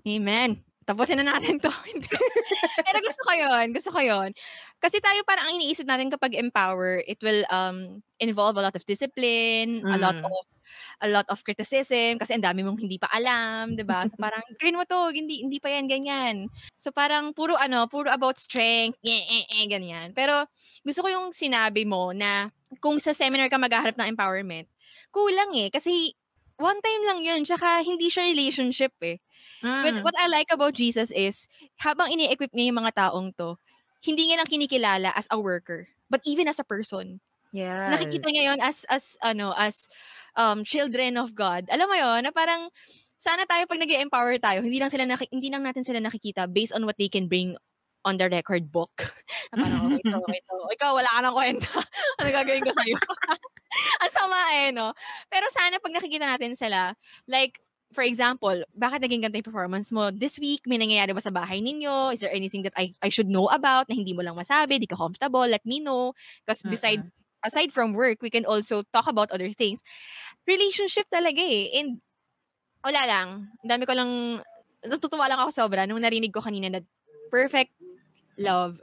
Amen. 0.07 0.62
Tapusin 0.87 1.19
na 1.19 1.27
natin 1.35 1.59
to. 1.59 1.71
Pero 2.87 2.99
gusto 3.03 3.23
ko 3.27 3.33
yun. 3.35 3.67
Gusto 3.75 3.91
ko 3.91 3.99
yun. 3.99 4.31
Kasi 4.79 5.03
tayo 5.03 5.19
parang 5.27 5.51
ang 5.51 5.59
iniisip 5.59 5.83
natin 5.83 6.15
kapag 6.15 6.39
empower, 6.39 7.03
it 7.11 7.19
will 7.27 7.43
um 7.51 7.99
involve 8.23 8.55
a 8.55 8.62
lot 8.62 8.77
of 8.79 8.87
discipline, 8.87 9.83
a 9.91 9.99
lot 9.99 10.15
Mm. 10.15 10.37
of 10.39 10.47
a 11.03 11.09
lot 11.11 11.27
of 11.27 11.43
criticism 11.43 12.19
kasi 12.23 12.39
ang 12.39 12.47
dami 12.47 12.62
mong 12.62 12.79
hindi 12.79 13.03
pa 13.03 13.11
alam, 13.11 13.75
'di 13.75 13.83
ba? 13.83 14.07
So 14.07 14.15
parang 14.23 14.43
gawin 14.62 14.79
mo 14.79 14.87
to, 14.87 15.11
hindi 15.11 15.43
hindi 15.43 15.59
pa 15.59 15.75
yan 15.75 15.91
ganyan. 15.91 16.47
So 16.79 16.95
parang 16.95 17.35
puro 17.35 17.59
ano, 17.59 17.91
puro 17.91 18.07
about 18.15 18.39
strength, 18.39 18.99
eh, 19.03 19.27
eh, 19.27 19.45
eh, 19.51 19.67
ganyan. 19.67 20.15
Pero 20.15 20.47
gusto 20.87 21.03
ko 21.03 21.09
yung 21.11 21.27
sinabi 21.35 21.83
mo 21.83 22.15
na 22.15 22.47
kung 22.83 22.98
sa 22.98 23.14
seminar 23.14 23.48
ka 23.48 23.59
maghahanap 23.59 23.96
ng 23.96 24.11
empowerment, 24.14 24.66
kulang 25.14 25.55
eh 25.57 25.68
kasi 25.70 26.14
one 26.57 26.81
time 26.81 27.02
lang 27.05 27.20
yun, 27.20 27.44
tsaka 27.44 27.85
hindi 27.85 28.09
siya 28.09 28.33
relationship 28.33 28.92
eh. 29.05 29.20
But 29.61 30.00
Mm. 30.00 30.05
what 30.05 30.16
I 30.16 30.29
like 30.29 30.48
about 30.48 30.72
Jesus 30.72 31.12
is, 31.12 31.48
habang 31.81 32.12
ini-equip 32.12 32.52
niya 32.57 32.72
yung 32.72 32.81
mga 32.81 32.96
taong 32.96 33.37
to, 33.37 33.61
hindi 34.00 34.29
niya 34.29 34.40
lang 34.40 34.48
kinikilala 34.48 35.12
as 35.12 35.29
a 35.29 35.37
worker, 35.37 35.88
but 36.09 36.24
even 36.24 36.48
as 36.48 36.57
a 36.57 36.66
person. 36.66 37.20
Yes. 37.52 37.92
Nakikita 37.92 38.29
niya 38.29 38.52
yon 38.52 38.61
as, 38.61 38.85
as, 38.88 39.16
ano, 39.20 39.52
as 39.57 39.88
um, 40.37 40.64
children 40.64 41.16
of 41.16 41.33
God. 41.37 41.68
Alam 41.72 41.88
mo 41.88 41.96
yon 41.96 42.24
na 42.29 42.33
parang, 42.33 42.68
sana 43.16 43.48
tayo 43.48 43.64
pag 43.64 43.81
nag 43.81 43.88
empower 43.88 44.37
tayo, 44.37 44.61
hindi 44.61 44.76
lang 44.76 44.92
sila 44.92 45.09
naki- 45.09 45.33
hindi 45.33 45.48
lang 45.48 45.64
natin 45.64 45.81
sila 45.85 46.00
nakikita 46.05 46.44
based 46.48 46.76
on 46.76 46.85
what 46.85 47.00
they 47.00 47.09
can 47.09 47.29
bring 47.29 47.57
on 48.07 48.14
the 48.14 48.31
record 48.31 48.71
book. 48.71 48.95
parang, 49.53 49.90
okay 49.90 50.01
to, 50.07 50.16
okay 50.23 50.40
to. 50.47 50.57
Ikaw, 50.79 50.90
wala 50.95 51.11
ka 51.11 51.21
ng 51.27 51.35
kwenta. 51.35 51.71
ano 52.23 52.29
gagawin 52.31 52.62
ko 52.62 52.73
sa'yo? 52.73 52.97
Ang 54.07 54.12
sama 54.14 54.38
eh, 54.55 54.71
no? 54.71 54.95
Pero 55.27 55.51
sana 55.51 55.83
pag 55.83 55.92
nakikita 55.92 56.25
natin 56.25 56.55
sila, 56.55 56.95
like, 57.27 57.59
for 57.90 58.07
example, 58.07 58.62
bakit 58.79 59.03
naging 59.03 59.27
ganito 59.27 59.42
yung 59.42 59.51
performance 59.51 59.90
mo? 59.90 60.14
This 60.14 60.38
week, 60.38 60.62
may 60.71 60.79
nangyayari 60.79 61.11
ba 61.11 61.21
sa 61.21 61.35
bahay 61.35 61.59
ninyo? 61.59 62.14
Is 62.14 62.23
there 62.23 62.33
anything 62.33 62.62
that 62.62 62.75
I, 62.79 62.95
I 63.03 63.11
should 63.11 63.29
know 63.29 63.51
about 63.51 63.90
na 63.90 63.99
hindi 63.99 64.14
mo 64.14 64.23
lang 64.23 64.38
masabi? 64.38 64.79
Di 64.79 64.88
ka 64.88 64.97
comfortable? 64.97 65.45
Let 65.45 65.66
me 65.66 65.83
know. 65.83 66.14
Because 66.47 66.62
beside, 66.62 67.03
aside 67.42 67.75
from 67.75 67.92
work, 67.99 68.23
we 68.23 68.31
can 68.31 68.47
also 68.47 68.87
talk 68.95 69.11
about 69.11 69.35
other 69.35 69.51
things. 69.51 69.83
Relationship 70.47 71.11
talaga 71.11 71.42
eh. 71.42 71.79
And 71.79 71.99
wala 72.87 73.03
lang. 73.07 73.29
Ang 73.66 73.71
dami 73.71 73.85
ko 73.87 73.92
lang, 73.95 74.11
natutuwa 74.87 75.27
lang 75.27 75.42
ako 75.42 75.51
sobra 75.51 75.85
nung 75.85 76.03
narinig 76.03 76.31
ko 76.31 76.38
kanina 76.38 76.71
na 76.71 76.81
perfect 77.29 77.75
love 78.38 78.81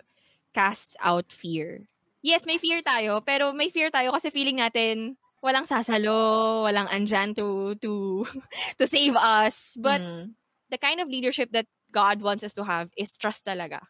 casts 0.53 0.95
out 1.01 1.31
fear. 1.31 1.87
Yes, 2.23 2.45
may 2.47 2.57
fear 2.57 2.79
tayo, 2.81 3.19
pero 3.25 3.51
may 3.51 3.67
fear 3.69 3.91
tayo 3.91 4.15
kasi 4.15 4.31
feeling 4.31 4.57
natin 4.63 5.17
walang 5.43 5.67
sasalo, 5.67 6.63
walang 6.63 6.87
andyan 6.87 7.35
to 7.35 7.75
to 7.83 8.23
to 8.79 8.85
save 8.87 9.15
us. 9.19 9.75
But 9.75 10.01
Mm. 10.01 10.35
the 10.71 10.77
kind 10.79 10.99
of 11.01 11.09
leadership 11.11 11.51
that 11.53 11.67
God 11.91 12.21
wants 12.21 12.43
us 12.43 12.53
to 12.55 12.63
have 12.63 12.89
is 12.97 13.13
trust 13.17 13.45
talaga. 13.45 13.83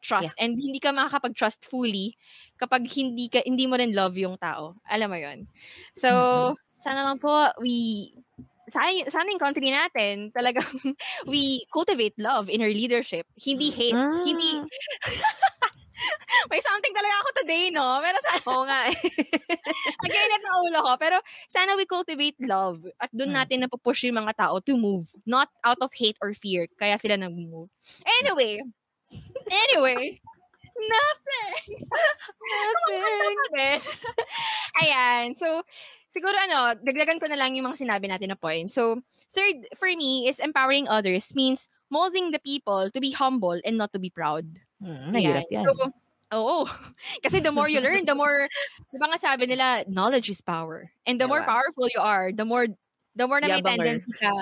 Trust. 0.00 0.32
And 0.38 0.56
hindi 0.56 0.80
ka 0.80 0.94
makakapag-trust 0.96 1.66
fully 1.68 2.16
kapag 2.56 2.88
hindi 2.88 3.28
ka 3.28 3.44
hindi 3.44 3.66
mo 3.68 3.76
rin 3.76 3.92
love 3.92 4.16
yung 4.16 4.38
tao. 4.40 4.80
Alam 4.88 5.12
mo 5.12 5.18
'yon. 5.20 5.44
So, 5.98 6.56
sana 6.72 7.04
lang 7.04 7.20
po 7.20 7.30
we 7.60 8.14
sana, 8.70 9.10
sana 9.10 9.28
yung 9.28 9.42
country 9.42 9.68
natin 9.70 10.30
talagang 10.32 10.64
we 11.30 11.66
cultivate 11.70 12.14
love 12.16 12.48
in 12.48 12.62
our 12.62 12.72
leadership. 12.72 13.26
Hindi 13.36 13.70
hate. 13.70 13.98
Hindi 14.24 14.62
Mm. 14.62 14.66
May 16.48 16.60
something 16.64 16.96
talaga 16.96 17.12
ako 17.20 17.30
today, 17.44 17.68
no? 17.68 18.00
Pero 18.00 18.16
sa... 18.24 18.30
Oo 18.56 18.64
nga 18.64 18.88
eh. 18.88 18.96
Nag-init 20.00 20.42
ang 20.48 20.58
ulo 20.64 20.78
ko. 20.80 20.92
Pero 20.96 21.16
sana 21.44 21.76
we 21.76 21.84
cultivate 21.84 22.40
love 22.40 22.80
at 22.96 23.12
doon 23.12 23.36
Hmm. 23.36 23.44
natin 23.44 23.60
napupush 23.68 24.08
yung 24.08 24.16
mga 24.16 24.32
tao 24.48 24.64
to 24.64 24.80
move. 24.80 25.12
Not 25.28 25.52
out 25.60 25.76
of 25.84 25.92
hate 25.92 26.16
or 26.24 26.32
fear. 26.32 26.64
Kaya 26.80 26.96
sila 26.96 27.20
nag-move. 27.20 27.68
Anyway. 28.24 28.64
Anyway. 29.52 30.24
Nothing. 30.80 31.86
Nothing. 32.40 33.80
Ayan. 34.82 35.24
So, 35.36 35.62
siguro 36.08 36.34
ano, 36.34 36.80
dagdagan 36.80 37.20
ko 37.20 37.26
na 37.28 37.36
lang 37.36 37.54
yung 37.54 37.68
mga 37.68 37.84
sinabi 37.84 38.08
natin 38.08 38.32
na 38.32 38.38
points. 38.38 38.74
So, 38.74 39.02
third 39.36 39.68
for 39.76 39.88
me 39.92 40.26
is 40.26 40.40
empowering 40.40 40.88
others 40.88 41.34
means 41.36 41.68
molding 41.90 42.30
the 42.30 42.40
people 42.40 42.88
to 42.90 43.00
be 43.00 43.10
humble 43.10 43.58
and 43.66 43.76
not 43.76 43.92
to 43.92 44.00
be 44.00 44.10
proud. 44.10 44.46
Hmm, 44.80 45.12
mahirap 45.12 45.46
yan. 45.52 45.66
So, 45.66 45.92
oo. 46.34 46.64
Kasi 47.24 47.42
the 47.42 47.52
more 47.52 47.68
you 47.68 47.82
learn, 47.82 48.06
the 48.06 48.14
more, 48.14 48.46
di 48.90 48.96
ba 48.98 49.10
nga 49.10 49.18
sabi 49.18 49.46
nila, 49.46 49.84
knowledge 49.90 50.30
is 50.30 50.40
power. 50.40 50.88
And 51.04 51.20
the 51.20 51.26
more 51.28 51.42
Diba? 51.42 51.50
powerful 51.52 51.90
you 51.90 52.00
are, 52.00 52.30
the 52.32 52.46
more, 52.46 52.70
the 53.18 53.26
more 53.26 53.42
na 53.42 53.50
may 53.50 53.60
Yabanger. 53.60 53.98
tendency 53.98 54.12
ka, 54.16 54.32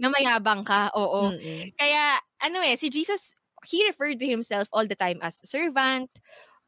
na 0.00 0.08
mayabang 0.08 0.64
ka. 0.64 0.90
Oo. 0.96 1.30
Mm-mm. 1.36 1.76
Kaya, 1.76 2.18
ano 2.40 2.58
eh, 2.64 2.74
si 2.80 2.88
Jesus, 2.88 3.36
he 3.66 3.86
referred 3.88 4.20
to 4.20 4.28
himself 4.28 4.68
all 4.72 4.86
the 4.86 4.96
time 4.96 5.18
as 5.22 5.40
servant 5.44 6.10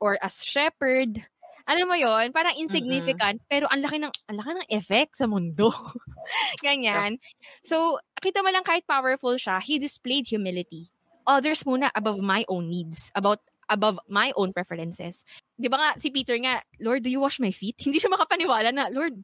or 0.00 0.18
as 0.22 0.42
shepherd. 0.44 1.24
Alam 1.66 1.90
mo 1.90 1.96
yon 1.98 2.30
parang 2.30 2.54
insignificant, 2.54 3.42
pero 3.50 3.66
ang 3.66 3.82
laki 3.82 3.98
ng, 3.98 4.12
ang 4.30 4.36
laki 4.38 4.50
ng 4.54 4.68
effect 4.70 5.18
sa 5.18 5.26
mundo. 5.26 5.74
Ganyan. 6.66 7.18
So, 7.66 7.98
kita 8.22 8.46
mo 8.46 8.54
lang 8.54 8.62
kahit 8.62 8.86
powerful 8.86 9.34
siya, 9.34 9.58
he 9.58 9.82
displayed 9.82 10.30
humility. 10.30 10.94
Others 11.26 11.66
muna 11.66 11.90
above 11.98 12.22
my 12.22 12.46
own 12.46 12.70
needs, 12.70 13.10
about 13.18 13.42
above 13.66 13.98
my 14.06 14.30
own 14.38 14.54
preferences. 14.54 15.26
Di 15.58 15.66
ba 15.66 15.74
nga, 15.74 15.90
si 15.98 16.14
Peter 16.14 16.38
nga, 16.38 16.62
Lord, 16.78 17.02
do 17.02 17.10
you 17.10 17.18
wash 17.18 17.42
my 17.42 17.50
feet? 17.50 17.74
Hindi 17.82 17.98
siya 17.98 18.14
makapaniwala 18.14 18.70
na, 18.70 18.86
Lord, 18.94 19.18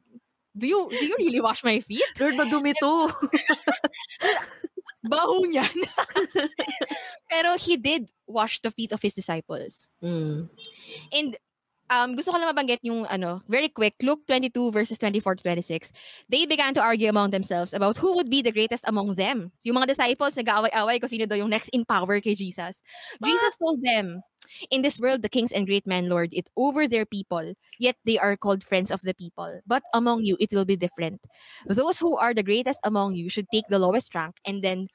do 0.53 0.67
you 0.67 0.85
do 0.91 1.03
you 1.05 1.15
really 1.17 1.41
wash 1.41 1.63
my 1.63 1.79
feet? 1.79 2.05
Lord, 2.19 2.35
madumi 2.37 2.75
to. 2.77 3.09
Baho 5.03 5.43
niyan. 5.45 5.77
Pero 7.31 7.57
he 7.59 7.75
did 7.75 8.09
wash 8.27 8.61
the 8.61 8.71
feet 8.71 8.91
of 8.91 9.01
his 9.01 9.13
disciples. 9.13 9.87
Mm. 10.03 10.47
And 11.11 11.37
um, 11.89 12.15
gusto 12.15 12.31
ko 12.31 12.39
lang 12.39 12.49
mabanggit 12.49 12.79
yung 12.81 13.05
ano, 13.05 13.43
very 13.47 13.69
quick, 13.69 13.93
Luke 14.01 14.25
22 14.27 14.71
verses 14.71 14.97
24 14.97 15.37
to 15.37 15.43
26. 15.43 15.91
They 16.29 16.45
began 16.45 16.73
to 16.73 16.81
argue 16.81 17.09
among 17.09 17.31
themselves 17.31 17.73
about 17.73 17.97
who 17.97 18.15
would 18.15 18.29
be 18.29 18.41
the 18.41 18.51
greatest 18.51 18.83
among 18.87 19.15
them. 19.15 19.51
Yung 19.63 19.75
mga 19.75 19.93
disciples 19.93 20.37
nag-aaway-away 20.39 20.99
kung 20.99 21.11
sino 21.11 21.25
daw 21.27 21.35
yung 21.35 21.51
next 21.51 21.69
in 21.75 21.85
power 21.85 22.19
kay 22.23 22.35
Jesus. 22.35 22.81
Jesus 23.23 23.53
told 23.59 23.83
them, 23.83 24.23
In 24.69 24.81
this 24.81 24.99
world, 24.99 25.21
the 25.21 25.29
kings 25.29 25.51
and 25.51 25.65
great 25.65 25.87
men 25.87 26.09
lord 26.09 26.29
it 26.33 26.49
over 26.57 26.87
their 26.87 27.05
people, 27.05 27.53
yet 27.79 27.95
they 28.05 28.17
are 28.17 28.37
called 28.37 28.63
friends 28.63 28.91
of 28.91 29.01
the 29.01 29.13
people. 29.13 29.61
But 29.67 29.83
among 29.93 30.23
you, 30.23 30.37
it 30.39 30.51
will 30.51 30.65
be 30.65 30.75
different. 30.75 31.21
Those 31.67 31.99
who 31.99 32.17
are 32.17 32.33
the 32.33 32.43
greatest 32.43 32.79
among 32.83 33.15
you 33.15 33.29
should 33.29 33.47
take 33.51 33.65
the 33.69 33.79
lowest 33.79 34.13
rank, 34.15 34.37
and 34.45 34.63
then 34.63 34.87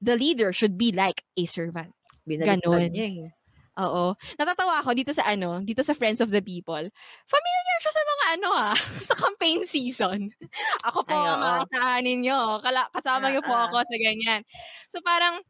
the 0.00 0.16
leader 0.16 0.52
should 0.52 0.78
be 0.78 0.92
like 0.92 1.22
a 1.36 1.46
servant. 1.46 1.94
Ganon. 2.28 2.92
niya 2.92 3.28
eh. 3.28 3.32
Oo. 3.78 4.18
Natatawa 4.34 4.82
ako 4.82 4.90
dito 4.92 5.14
sa 5.14 5.22
ano, 5.22 5.62
dito 5.62 5.86
sa 5.86 5.94
Friends 5.94 6.18
of 6.18 6.34
the 6.34 6.42
People. 6.42 6.82
Familiar 7.30 7.78
siya 7.78 7.92
sa 7.94 8.02
mga 8.02 8.24
ano 8.34 8.48
ah, 8.50 8.76
sa 9.08 9.14
campaign 9.14 9.62
season. 9.62 10.34
Ako 10.90 11.06
po, 11.06 11.14
maasahan 11.14 12.02
ninyo. 12.02 12.58
Kala, 12.58 12.90
kasama 12.90 13.30
niyo 13.30 13.42
po 13.46 13.54
Ah, 13.54 13.64
ah. 13.64 13.66
ako 13.70 13.86
sa 13.86 13.96
ganyan. 14.02 14.42
So 14.90 14.98
parang, 14.98 15.40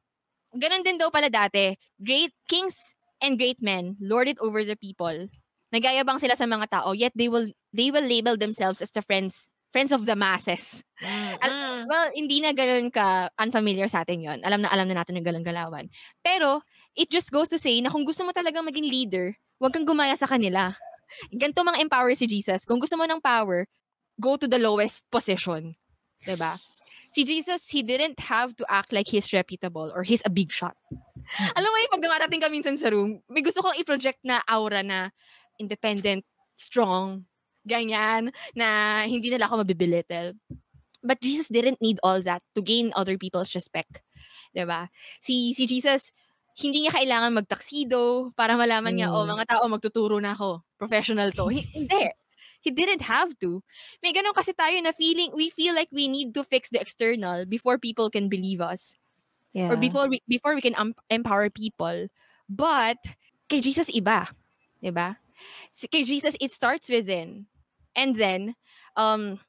ganun 0.52 0.84
din 0.84 1.00
daw 1.00 1.08
pala 1.08 1.32
dati. 1.32 1.72
Great 1.96 2.36
kings 2.44 2.97
and 3.22 3.38
great 3.38 3.61
men 3.62 3.96
lord 4.00 4.28
it 4.28 4.38
over 4.40 4.64
the 4.64 4.76
people. 4.76 5.28
Nagayabang 5.68 6.16
sila 6.16 6.33
sa 6.33 6.48
mga 6.48 6.72
tao, 6.72 6.96
yet 6.96 7.12
they 7.12 7.28
will 7.28 7.44
they 7.76 7.92
will 7.92 8.04
label 8.04 8.40
themselves 8.40 8.81
as 8.81 8.90
the 8.90 9.04
friends 9.04 9.52
friends 9.68 9.92
of 9.92 10.09
the 10.09 10.16
masses. 10.16 10.81
Mm-mm. 11.04 11.85
Well, 11.87 12.09
hindi 12.16 12.40
na 12.40 12.57
ganun 12.57 12.88
ka 12.88 13.28
unfamiliar 13.37 13.88
sa 13.88 14.02
atin 14.02 14.24
yon. 14.24 14.38
Alam 14.44 14.64
na 14.64 14.72
alam 14.72 14.88
na 14.88 15.04
natin 15.04 15.20
yung 15.20 15.28
galang-galawan. 15.28 15.92
Pero, 16.24 16.64
it 16.96 17.12
just 17.12 17.31
goes 17.31 17.52
to 17.52 17.61
say 17.61 17.78
na 17.85 17.92
kung 17.92 18.09
gusto 18.09 18.24
mo 18.24 18.33
talagang 18.33 18.66
maging 18.66 18.88
leader, 18.88 19.37
huwag 19.61 19.76
kang 19.76 19.87
gumaya 19.87 20.16
sa 20.16 20.26
kanila. 20.26 20.74
Ganito 21.33 21.64
mga 21.64 21.85
empower 21.85 22.12
si 22.16 22.26
Jesus. 22.28 22.64
Kung 22.64 22.81
gusto 22.81 22.96
mo 22.96 23.04
ng 23.04 23.20
power, 23.20 23.68
go 24.20 24.37
to 24.37 24.48
the 24.48 24.61
lowest 24.61 25.04
position. 25.12 25.76
'Di 26.24 26.37
ba? 26.37 26.57
Si 27.09 27.24
Jesus, 27.24 27.68
he 27.72 27.81
didn't 27.81 28.20
have 28.20 28.52
to 28.61 28.64
act 28.68 28.92
like 28.92 29.09
he's 29.09 29.33
reputable 29.33 29.90
or 29.94 30.04
he's 30.04 30.22
a 30.28 30.33
big 30.33 30.52
shot. 30.52 30.76
Alam 31.54 31.70
mo 31.70 31.76
yung 31.78 31.92
pag 31.92 32.04
dumarating 32.04 32.42
ka 32.42 32.48
minsan 32.48 32.76
sa 32.76 32.88
room, 32.88 33.20
may 33.28 33.44
gusto 33.44 33.60
kong 33.60 33.76
i-project 33.78 34.20
na 34.24 34.40
aura 34.48 34.80
na 34.82 35.12
independent, 35.56 36.24
strong, 36.54 37.24
ganyan, 37.62 38.30
na 38.54 39.00
hindi 39.04 39.28
nila 39.28 39.46
ako 39.46 39.62
mabibilittle. 39.62 40.34
But 41.04 41.22
Jesus 41.22 41.46
didn't 41.46 41.78
need 41.78 42.02
all 42.02 42.22
that 42.26 42.42
to 42.54 42.60
gain 42.62 42.90
other 42.96 43.14
people's 43.14 43.54
respect. 43.54 44.02
'Di 44.50 44.66
ba? 44.66 44.90
Si, 45.22 45.54
si 45.54 45.68
Jesus, 45.68 46.10
hindi 46.58 46.82
niya 46.82 46.90
kailangan 46.96 47.38
magtaksido 47.38 48.34
para 48.34 48.58
malaman 48.58 48.98
niya, 48.98 49.14
oh, 49.14 49.22
Mm. 49.22 49.38
mga 49.38 49.44
tao, 49.46 49.62
magtuturo 49.70 50.18
na 50.18 50.34
ako. 50.34 50.66
Professional 50.74 51.30
to. 51.30 51.46
Hi- 51.54 51.70
hindi. 51.76 52.10
He 52.58 52.74
didn't 52.74 53.06
have 53.06 53.30
to. 53.38 53.62
May 54.02 54.10
ganun 54.10 54.34
kasi 54.34 54.50
tayo 54.50 54.74
na 54.82 54.90
feeling, 54.90 55.30
we 55.30 55.46
feel 55.54 55.70
like 55.78 55.86
we 55.94 56.10
need 56.10 56.34
to 56.34 56.42
fix 56.42 56.66
the 56.74 56.82
external 56.82 57.46
before 57.46 57.78
people 57.78 58.10
can 58.10 58.26
believe 58.26 58.58
us 58.58 58.98
Yeah. 59.56 59.72
or 59.72 59.76
before 59.80 60.06
we 60.12 60.20
before 60.28 60.52
we 60.54 60.61
can 60.61 60.76
um, 60.76 60.92
empower 61.08 61.48
people. 61.48 62.06
But 62.48 63.00
kay 63.48 63.61
Jesus 63.64 63.88
iba, 63.90 64.28
'di 64.80 64.92
ba? 64.92 65.16
Kay 65.88 66.04
Jesus 66.04 66.37
it 66.40 66.52
starts 66.52 66.88
within. 66.88 67.48
And 67.96 68.14
then 68.14 68.54
um 68.94 69.40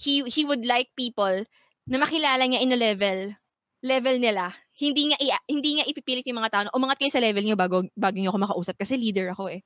he 0.00 0.24
he 0.26 0.42
would 0.42 0.64
like 0.64 0.90
people 0.96 1.44
na 1.86 1.96
makilala 2.00 2.42
niya 2.48 2.62
in 2.64 2.72
a 2.72 2.78
level 2.80 3.36
level 3.84 4.16
nila. 4.18 4.54
Hindi 4.72 5.12
i- 5.20 5.44
hindi 5.46 5.78
nga 5.78 5.86
ipipilit 5.86 6.26
yung 6.26 6.40
mga 6.40 6.50
tao 6.50 6.62
umangat 6.74 6.98
kayo 6.98 7.12
sa 7.12 7.22
level 7.22 7.44
niyo 7.44 7.54
bago 7.54 7.84
bago 7.94 8.16
niyo 8.16 8.32
ako 8.32 8.40
makausap 8.48 8.74
kasi 8.80 8.96
leader 8.96 9.30
ako 9.30 9.52
eh. 9.52 9.60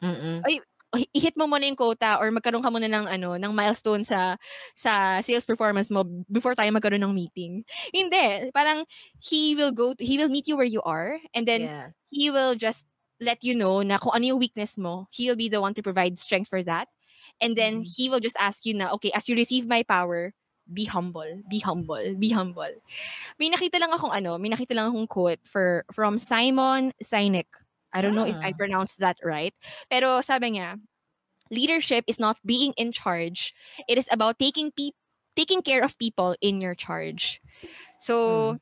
Mm-mm. 0.00 0.40
I- 0.48 0.64
i-hit 1.14 1.38
mo 1.38 1.46
muna 1.46 1.66
yung 1.70 1.78
quota 1.78 2.18
or 2.18 2.30
magkaroon 2.34 2.62
ka 2.64 2.70
muna 2.72 2.90
ng 2.90 3.06
ano 3.06 3.38
ng 3.38 3.52
milestone 3.54 4.02
sa 4.02 4.34
sa 4.74 5.22
sales 5.22 5.46
performance 5.46 5.90
mo 5.90 6.02
before 6.26 6.54
tayo 6.58 6.70
magkaroon 6.74 7.02
ng 7.06 7.14
meeting. 7.14 7.62
Hindi, 7.94 8.50
parang 8.50 8.82
he 9.22 9.54
will 9.54 9.70
go 9.70 9.94
to, 9.94 10.02
he 10.02 10.18
will 10.18 10.30
meet 10.32 10.48
you 10.50 10.56
where 10.58 10.66
you 10.68 10.82
are 10.82 11.18
and 11.34 11.46
then 11.46 11.70
yeah. 11.70 11.90
he 12.10 12.30
will 12.30 12.54
just 12.58 12.86
let 13.20 13.44
you 13.44 13.54
know 13.54 13.82
na 13.84 13.98
kung 13.98 14.12
ano 14.16 14.34
yung 14.34 14.40
weakness 14.42 14.74
mo, 14.78 15.06
he'll 15.14 15.36
be 15.38 15.48
the 15.48 15.60
one 15.60 15.74
to 15.74 15.82
provide 15.84 16.18
strength 16.18 16.48
for 16.50 16.62
that. 16.64 16.88
And 17.40 17.54
then 17.56 17.82
Mhm. 17.82 17.84
he 17.84 18.08
will 18.08 18.20
just 18.20 18.36
ask 18.40 18.64
you 18.66 18.74
na, 18.74 18.90
okay, 18.96 19.12
as 19.12 19.28
you 19.28 19.36
receive 19.36 19.68
my 19.68 19.82
power, 19.84 20.32
be 20.72 20.84
humble, 20.84 21.42
be 21.48 21.58
humble, 21.60 22.16
be 22.16 22.30
humble. 22.30 22.72
May 23.38 23.50
nakita 23.50 23.80
lang 23.80 23.90
akong 23.92 24.12
ano, 24.14 24.38
may 24.38 24.50
nakita 24.50 24.74
lang 24.76 24.92
akong 24.92 25.08
quote 25.08 25.42
for 25.46 25.84
from 25.92 26.18
Simon 26.18 26.92
Sinek. 27.02 27.48
I 27.92 28.00
don't 28.00 28.14
know 28.14 28.26
if 28.26 28.36
I 28.38 28.50
Ah. 28.54 28.58
pronounced 28.58 28.98
that 29.02 29.18
right. 29.24 29.54
Pero 29.90 30.20
sabi 30.22 30.54
niya, 30.58 30.78
leadership 31.50 32.06
is 32.06 32.18
not 32.22 32.38
being 32.46 32.70
in 32.78 32.92
charge. 32.94 33.52
It 33.90 33.98
is 33.98 34.06
about 34.10 34.38
taking 34.38 34.70
pe- 34.70 34.94
taking 35.34 35.62
care 35.62 35.82
of 35.82 35.98
people 35.98 36.34
in 36.40 36.60
your 36.62 36.74
charge. 36.78 37.42
So, 37.98 38.56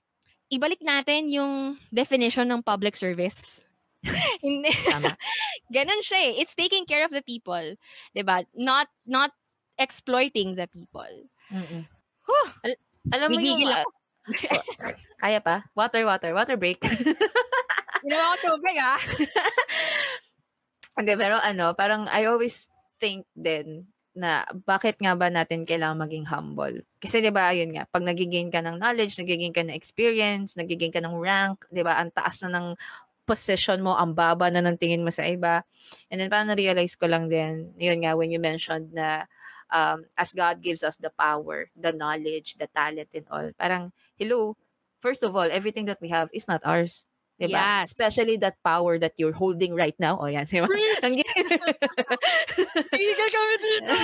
ibalik 0.53 0.81
natin 0.81 1.29
yung 1.29 1.77
definition 1.93 2.49
ng 2.49 2.65
public 2.65 2.97
service. 2.97 3.61
Hindi. 4.45 4.73
Tama. 4.89 5.13
Ganon 5.75 6.01
siya 6.01 6.33
eh. 6.33 6.33
It's 6.41 6.55
taking 6.55 6.87
care 6.87 7.05
of 7.05 7.11
the 7.13 7.21
people. 7.25 7.77
'di 8.15 8.23
ba? 8.25 8.47
Not, 8.57 8.89
not 9.05 9.35
exploiting 9.77 10.55
the 10.57 10.71
people. 10.71 11.11
Mm-mm. 11.53 11.85
Al- 12.65 12.81
alam 13.13 13.29
mo 13.33 13.41
yung... 13.41 13.65
Ah, 13.69 13.85
kaya 15.23 15.41
pa? 15.41 15.65
Water, 15.75 16.05
water. 16.05 16.31
Water 16.37 16.57
break. 16.57 16.79
Ginawa 18.05 18.37
ko 18.39 18.55
tubig 18.55 18.77
ah. 18.79 19.01
Hindi, 20.99 21.15
pero 21.15 21.39
ano, 21.39 21.75
parang 21.79 22.11
I 22.11 22.27
always 22.27 22.67
think 22.99 23.27
din 23.39 23.87
na 24.19 24.43
bakit 24.67 24.99
nga 24.99 25.15
ba 25.15 25.31
natin 25.31 25.63
kailangan 25.63 26.03
maging 26.03 26.27
humble? 26.27 26.83
Kasi 26.99 27.23
'di 27.23 27.31
ba, 27.31 27.55
ayun 27.55 27.71
nga, 27.71 27.87
pag 27.87 28.03
nagigain 28.03 28.51
ka 28.51 28.59
ng 28.59 28.83
knowledge, 28.83 29.15
nagigain 29.15 29.55
ka 29.55 29.63
ng 29.63 29.79
experience, 29.79 30.59
nagigain 30.59 30.91
ka 30.91 30.99
ng 30.99 31.15
rank, 31.23 31.71
'di 31.71 31.87
ba, 31.87 32.03
ang 32.03 32.11
taas 32.11 32.43
na 32.43 32.59
ng 32.59 32.67
position 33.29 33.79
mo, 33.85 33.95
ang 33.95 34.17
baba 34.17 34.49
na 34.51 34.65
ng 34.65 34.81
tingin 34.81 35.05
mo 35.05 35.13
sa 35.13 35.23
iba. 35.29 35.63
And 36.09 36.19
then 36.19 36.33
parang 36.33 36.49
na-realize 36.51 36.97
ko 36.97 37.07
lang 37.07 37.29
din, 37.29 37.77
yun 37.77 38.01
nga, 38.03 38.17
when 38.17 38.33
you 38.33 38.41
mentioned 38.41 38.91
na 38.97 39.29
um, 39.69 40.09
as 40.17 40.33
God 40.33 40.65
gives 40.65 40.81
us 40.81 40.97
the 40.97 41.13
power, 41.13 41.69
the 41.77 41.93
knowledge, 41.93 42.57
the 42.57 42.67
talent 42.73 43.13
and 43.13 43.29
all, 43.29 43.53
parang, 43.61 43.93
hello, 44.17 44.57
first 44.99 45.23
of 45.23 45.37
all, 45.37 45.47
everything 45.47 45.85
that 45.87 46.01
we 46.01 46.09
have 46.09 46.33
is 46.33 46.49
not 46.49 46.65
ours. 46.65 47.05
Diba? 47.39 47.55
Yes. 47.55 47.95
Especially 47.95 48.35
that 48.43 48.59
power 48.67 48.99
that 48.99 49.15
you're 49.15 49.33
holding 49.33 49.71
right 49.71 49.95
now. 50.03 50.19
O 50.19 50.27
yan, 50.27 50.43
diba? 50.51 50.67
Ang 51.07 51.23
Gigil 52.91 53.29
kami 53.31 53.55
dito. 53.63 53.95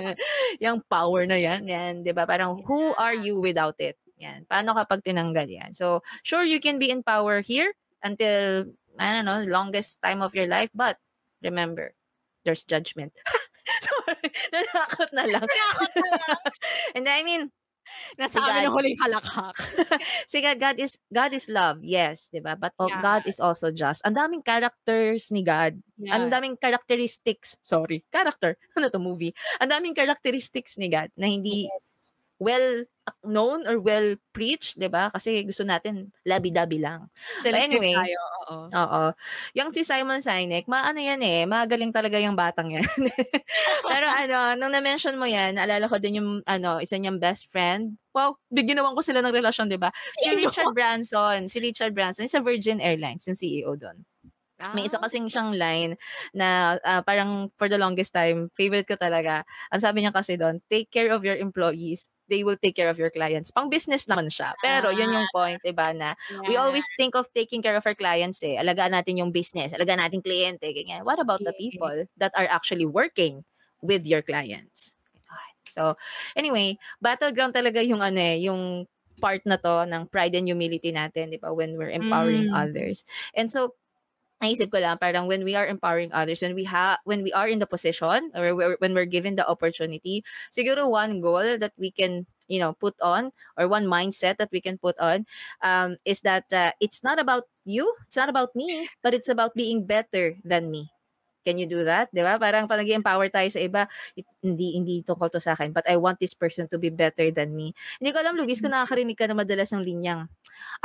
yung 0.66 0.82
power 0.90 1.22
na 1.22 1.38
yan, 1.38 1.62
yan, 1.62 2.02
'di 2.02 2.10
ba? 2.10 2.26
Parang 2.26 2.58
who 2.66 2.90
are 2.98 3.14
you 3.14 3.38
without 3.38 3.78
it? 3.78 3.94
Yan. 4.18 4.42
Paano 4.50 4.74
kapag 4.74 5.06
tinanggal 5.06 5.46
yan? 5.46 5.70
So, 5.78 6.02
sure 6.26 6.42
you 6.42 6.58
can 6.58 6.82
be 6.82 6.90
in 6.90 7.06
power 7.06 7.38
here 7.38 7.70
until 8.02 8.66
I 8.98 9.14
don't 9.14 9.24
know, 9.24 9.46
the 9.46 9.50
longest 9.50 10.02
time 10.02 10.20
of 10.20 10.34
your 10.34 10.50
life. 10.50 10.70
But 10.74 10.98
remember, 11.42 11.94
there's 12.44 12.66
judgment. 12.66 13.14
Sorry, 13.86 14.26
nanakot 14.50 15.10
na 15.14 15.24
lang. 15.30 15.46
Nanakot 15.46 15.92
na 15.94 16.10
lang. 16.18 16.42
And 16.98 17.06
I 17.06 17.22
mean, 17.22 17.54
Nasa 18.18 18.36
si 18.36 18.38
amin 18.40 18.68
ang 18.68 18.74
huling 18.74 18.98
halakhak. 19.00 19.56
si 20.30 20.38
God, 20.44 20.58
God 20.60 20.76
is 20.80 20.98
God 21.08 21.32
is 21.32 21.46
love, 21.48 21.80
yes, 21.80 22.28
'di 22.28 22.44
ba? 22.44 22.58
But 22.58 22.76
oh, 22.76 22.90
yes. 22.90 23.00
God 23.00 23.22
is 23.24 23.38
also 23.38 23.72
just. 23.72 24.02
Ang 24.04 24.16
daming 24.18 24.44
characters 24.44 25.30
ni 25.32 25.44
God. 25.44 25.78
Yes. 25.96 26.12
Ang 26.12 26.28
daming 26.28 26.56
characteristics. 26.60 27.56
Sorry, 27.60 28.04
character. 28.08 28.56
Ano 28.76 28.88
to 28.88 28.98
movie? 28.98 29.36
Ang 29.60 29.68
daming 29.68 29.94
characteristics 29.96 30.80
ni 30.80 30.88
God 30.88 31.12
na 31.14 31.28
hindi 31.28 31.68
yes 31.68 31.91
well 32.42 32.82
known 33.22 33.62
or 33.70 33.78
well 33.78 34.18
preached, 34.34 34.78
'di 34.78 34.90
ba? 34.90 35.14
Kasi 35.14 35.46
gusto 35.46 35.62
natin 35.62 36.10
labi-dabi 36.26 36.82
lang. 36.82 37.06
Selective 37.38 37.54
But 37.54 37.62
anyway, 37.62 37.94
tayo, 37.94 38.18
oo. 38.18 38.56
Oo. 38.70 39.02
Yung 39.54 39.70
si 39.70 39.86
Simon 39.86 40.18
Sinek, 40.18 40.66
maano 40.66 40.98
yan 40.98 41.22
eh, 41.22 41.46
magaling 41.46 41.94
talaga 41.94 42.18
yung 42.18 42.34
batang 42.34 42.74
yan. 42.74 42.86
Pero 43.90 44.06
ano, 44.10 44.58
nung 44.58 44.74
na-mention 44.74 45.14
mo 45.14 45.26
yan, 45.26 45.58
naalala 45.58 45.86
ko 45.86 46.02
din 46.02 46.18
yung 46.18 46.30
ano, 46.46 46.82
isa 46.82 46.98
niyang 46.98 47.22
best 47.22 47.46
friend. 47.50 47.94
Wow, 48.10 48.38
biginawan 48.50 48.98
ko 48.98 49.00
sila 49.00 49.22
ng 49.22 49.34
relasyon, 49.34 49.70
'di 49.70 49.78
ba? 49.78 49.94
Si 50.18 50.34
Richard 50.34 50.74
Branson, 50.74 51.46
si 51.46 51.62
Richard 51.62 51.94
Branson, 51.94 52.26
sa 52.26 52.42
Virgin 52.42 52.82
Airlines, 52.82 53.24
yung 53.30 53.38
CEO 53.38 53.78
doon. 53.78 54.02
May 54.70 54.86
isa 54.86 55.02
ah. 55.02 55.02
kasing 55.02 55.26
siyang 55.26 55.50
line 55.58 55.98
na 56.30 56.78
uh, 56.78 57.02
parang 57.02 57.50
for 57.58 57.66
the 57.66 57.74
longest 57.74 58.14
time, 58.14 58.46
favorite 58.54 58.86
ko 58.86 58.94
talaga. 58.94 59.42
Ang 59.74 59.82
sabi 59.82 60.06
niya 60.06 60.14
kasi 60.14 60.38
doon, 60.38 60.62
take 60.70 60.86
care 60.86 61.10
of 61.10 61.26
your 61.26 61.34
employees 61.34 62.06
they 62.28 62.44
will 62.44 62.56
take 62.56 62.76
care 62.76 62.88
of 62.88 62.98
your 62.98 63.10
clients. 63.10 63.50
Pang 63.50 63.68
business 63.68 64.06
naman 64.06 64.30
siya. 64.30 64.54
Pero 64.62 64.90
yun 64.90 65.10
yung 65.10 65.28
ah. 65.28 65.34
point, 65.34 65.60
diba, 65.60 65.92
na 65.94 66.14
yeah. 66.30 66.48
we 66.48 66.54
always 66.56 66.86
think 66.96 67.14
of 67.14 67.26
taking 67.34 67.60
care 67.60 67.76
of 67.76 67.84
our 67.86 67.96
clients 67.96 68.42
eh. 68.42 68.56
Alagaan 68.56 68.94
natin 68.94 69.18
yung 69.18 69.32
business, 69.34 69.74
alagaan 69.74 70.00
natin 70.00 70.22
kliyente, 70.22 70.64
ganyan. 70.70 71.04
What 71.04 71.20
about 71.20 71.42
the 71.42 71.52
people 71.58 72.06
that 72.16 72.32
are 72.38 72.48
actually 72.48 72.86
working 72.86 73.44
with 73.82 74.06
your 74.06 74.22
clients? 74.22 74.94
So, 75.68 75.96
anyway, 76.36 76.76
battleground 77.00 77.54
talaga 77.54 77.80
yung 77.80 78.02
ano 78.02 78.18
eh, 78.18 78.44
yung 78.44 78.84
part 79.22 79.46
na 79.46 79.56
to 79.56 79.86
ng 79.86 80.10
pride 80.10 80.34
and 80.34 80.50
humility 80.50 80.90
natin, 80.90 81.30
di 81.30 81.38
ba, 81.38 81.54
when 81.54 81.78
we're 81.78 81.92
empowering 81.92 82.50
mm. 82.50 82.56
others. 82.56 83.06
And 83.32 83.46
so, 83.46 83.78
naisip 84.42 84.74
ko 84.74 84.82
lang 84.82 84.98
parang 84.98 85.30
when 85.30 85.46
we 85.46 85.54
are 85.54 85.64
empowering 85.70 86.10
others 86.10 86.42
when 86.42 86.58
we 86.58 86.66
have 86.66 86.98
when 87.06 87.22
we 87.22 87.30
are 87.32 87.46
in 87.46 87.62
the 87.62 87.68
position 87.70 88.28
or 88.34 88.52
we're, 88.58 88.76
when 88.82 88.92
we're 88.92 89.08
given 89.08 89.38
the 89.38 89.46
opportunity 89.46 90.26
siguro 90.50 90.90
one 90.90 91.22
goal 91.22 91.56
that 91.62 91.72
we 91.78 91.94
can 91.94 92.26
you 92.50 92.58
know 92.58 92.74
put 92.74 92.98
on 92.98 93.30
or 93.54 93.70
one 93.70 93.86
mindset 93.86 94.36
that 94.42 94.50
we 94.50 94.60
can 94.60 94.76
put 94.76 94.98
on 94.98 95.24
um, 95.62 95.94
is 96.04 96.20
that 96.26 96.44
uh, 96.50 96.74
it's 96.82 97.06
not 97.06 97.22
about 97.22 97.46
you 97.64 97.86
it's 98.10 98.18
not 98.18 98.28
about 98.28 98.50
me 98.58 98.90
but 99.00 99.14
it's 99.14 99.30
about 99.30 99.54
being 99.54 99.86
better 99.86 100.34
than 100.42 100.68
me 100.68 100.90
Can 101.42 101.58
you 101.58 101.66
do 101.66 101.82
that? 101.82 102.06
'Di 102.14 102.22
ba? 102.22 102.38
Parang 102.38 102.70
pag 102.70 102.86
empower 102.86 103.26
tayo 103.26 103.50
sa 103.50 103.58
iba, 103.58 103.90
it, 104.14 104.22
hindi 104.46 104.78
hindi 104.78 105.02
tungkol 105.02 105.26
to 105.34 105.42
sa 105.42 105.58
akin, 105.58 105.74
but 105.74 105.82
I 105.90 105.98
want 105.98 106.22
this 106.22 106.38
person 106.38 106.70
to 106.70 106.78
be 106.78 106.86
better 106.86 107.34
than 107.34 107.50
me. 107.50 107.74
Hindi 107.98 108.14
ko 108.14 108.22
alam, 108.22 108.38
Luis, 108.38 108.62
kung 108.62 108.70
nakakarinig 108.70 109.18
ka 109.18 109.26
na 109.26 109.34
madalas 109.34 109.74
ng 109.74 109.82
linyang, 109.82 110.30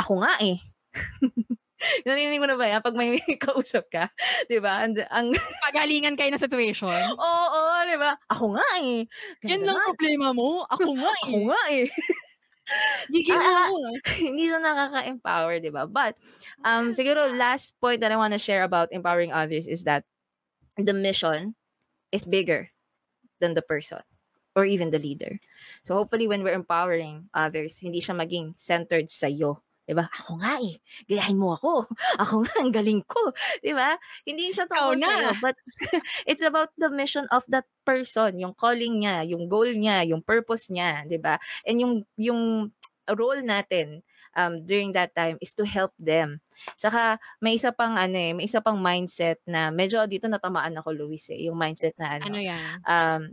ako 0.02 0.26
nga 0.26 0.34
eh. 0.42 0.58
Narinig 2.06 2.42
mo 2.42 2.50
na 2.50 2.58
ba 2.58 2.66
yan? 2.66 2.82
Pag 2.82 2.98
may 2.98 3.22
kausap 3.46 3.90
ka, 3.94 4.10
di 4.50 4.58
ba? 4.58 4.82
Ang, 4.82 4.98
ang... 5.14 5.30
Pagalingan 5.70 6.18
kayo 6.18 6.34
ng 6.34 6.42
situation. 6.42 6.90
Oo, 7.14 7.44
oo, 7.54 7.76
di 7.86 7.98
ba? 8.02 8.18
Ako 8.34 8.58
nga 8.58 8.70
eh. 8.82 9.06
Ganda 9.46 9.52
yan 9.54 9.62
lang 9.70 9.80
problema 9.86 10.28
mo. 10.34 10.66
Ako 10.66 10.90
nga 10.98 11.14
eh. 11.14 11.24
Ako 11.30 11.38
nga 11.54 11.62
eh. 11.70 11.86
Gigil 13.14 13.40
ah, 13.40 13.72
mo. 13.72 13.80
hindi 14.20 14.52
siya 14.52 14.60
nakaka-empower, 14.60 15.64
di 15.64 15.72
ba? 15.72 15.88
But, 15.88 16.20
um, 16.68 16.92
siguro 16.92 17.32
last 17.32 17.80
point 17.80 18.04
that 18.04 18.12
I 18.12 18.20
want 18.20 18.36
to 18.36 18.42
share 18.42 18.68
about 18.68 18.92
empowering 18.92 19.32
others 19.32 19.72
is 19.72 19.88
that 19.88 20.04
the 20.76 20.92
mission 20.92 21.56
is 22.12 22.28
bigger 22.28 22.68
than 23.40 23.56
the 23.56 23.64
person 23.64 24.04
or 24.58 24.66
even 24.66 24.90
the 24.90 25.00
leader. 25.00 25.40
So 25.86 25.96
hopefully 25.96 26.28
when 26.28 26.44
we're 26.44 26.58
empowering 26.58 27.30
others, 27.32 27.80
hindi 27.80 28.02
siya 28.02 28.18
maging 28.18 28.58
centered 28.58 29.08
sa 29.08 29.30
iyo 29.30 29.64
'Di 29.88 29.96
ba? 29.96 30.04
Ako 30.12 30.44
nga 30.44 30.60
eh. 30.60 30.76
Gayahin 31.08 31.40
mo 31.40 31.56
ako. 31.56 31.88
Ako 32.22 32.44
nga, 32.44 32.54
ang 32.60 32.76
galing 32.76 33.02
ko. 33.08 33.32
'Di 33.64 33.72
ba? 33.72 33.96
Hindi 34.28 34.52
siya 34.52 34.68
tungkol 34.68 35.00
sa 35.00 35.32
but 35.40 35.56
it's 36.30 36.44
about 36.44 36.76
the 36.76 36.92
mission 36.92 37.24
of 37.32 37.48
that 37.48 37.66
person, 37.88 38.36
yung 38.36 38.52
calling 38.52 39.00
niya, 39.00 39.24
yung 39.24 39.48
goal 39.48 39.72
niya, 39.72 40.04
yung 40.04 40.20
purpose 40.20 40.68
niya, 40.68 41.08
'di 41.08 41.24
ba? 41.24 41.40
And 41.64 41.80
yung 41.80 41.94
yung 42.20 42.76
role 43.08 43.40
natin 43.40 44.04
um, 44.36 44.68
during 44.68 44.92
that 44.92 45.16
time 45.16 45.40
is 45.40 45.56
to 45.56 45.64
help 45.64 45.96
them. 45.96 46.44
Saka 46.76 47.16
may 47.40 47.56
isa 47.56 47.72
pang 47.72 47.96
ano 47.96 48.20
eh, 48.20 48.36
may 48.36 48.46
isa 48.46 48.60
pang 48.60 48.76
mindset 48.76 49.40
na 49.48 49.72
medyo 49.72 50.04
dito 50.04 50.28
natamaan 50.28 50.76
ako 50.76 50.92
Luis 50.92 51.32
eh, 51.32 51.48
yung 51.48 51.56
mindset 51.56 51.96
na 51.96 52.20
ano. 52.20 52.24
Ano 52.28 52.40
'yan? 52.44 52.76
Um 52.84 53.24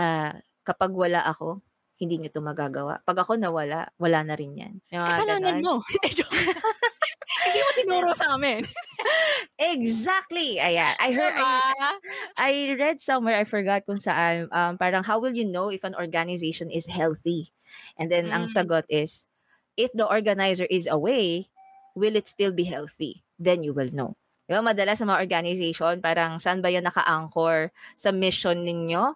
uh, 0.00 0.32
kapag 0.64 0.92
wala 0.96 1.20
ako, 1.28 1.60
hindi 2.00 2.16
niyo 2.16 2.32
to 2.32 2.40
magagawa. 2.40 3.04
Pag 3.04 3.20
ako 3.20 3.36
nawala, 3.36 3.92
wala 4.00 4.24
na 4.24 4.32
rin 4.32 4.56
yan. 4.56 4.74
Yung 4.88 5.04
Kasalanan 5.04 5.60
mo. 5.60 5.84
hindi 7.44 7.60
mo 7.60 7.70
tinuro 7.76 8.10
sa 8.16 8.40
amin. 8.40 8.64
exactly. 9.60 10.56
Ayan. 10.56 10.96
I 10.96 11.12
heard, 11.12 11.36
I, 11.36 11.44
diba? 11.44 11.60
I 12.40 12.52
read 12.80 12.98
somewhere, 13.04 13.36
I 13.36 13.44
forgot 13.44 13.84
kung 13.84 14.00
saan, 14.00 14.48
um, 14.48 14.80
parang 14.80 15.04
how 15.04 15.20
will 15.20 15.36
you 15.36 15.44
know 15.44 15.68
if 15.68 15.84
an 15.84 15.92
organization 15.92 16.72
is 16.72 16.88
healthy? 16.88 17.52
And 18.00 18.08
then, 18.08 18.32
mm. 18.32 18.34
ang 18.34 18.44
sagot 18.48 18.88
is, 18.88 19.28
if 19.76 19.92
the 19.92 20.08
organizer 20.08 20.64
is 20.72 20.88
away, 20.88 21.52
will 21.92 22.16
it 22.16 22.32
still 22.32 22.56
be 22.56 22.64
healthy? 22.64 23.20
Then 23.36 23.60
you 23.60 23.76
will 23.76 23.92
know. 23.92 24.16
Diba, 24.48 24.64
madalas 24.64 24.98
sa 24.98 25.06
mga 25.06 25.20
organization, 25.20 26.00
parang 26.00 26.40
saan 26.40 26.64
ba 26.64 26.72
yan 26.72 26.88
naka-anchor? 26.88 27.70
Sa 27.94 28.10
mission 28.10 28.64
ninyo? 28.64 29.14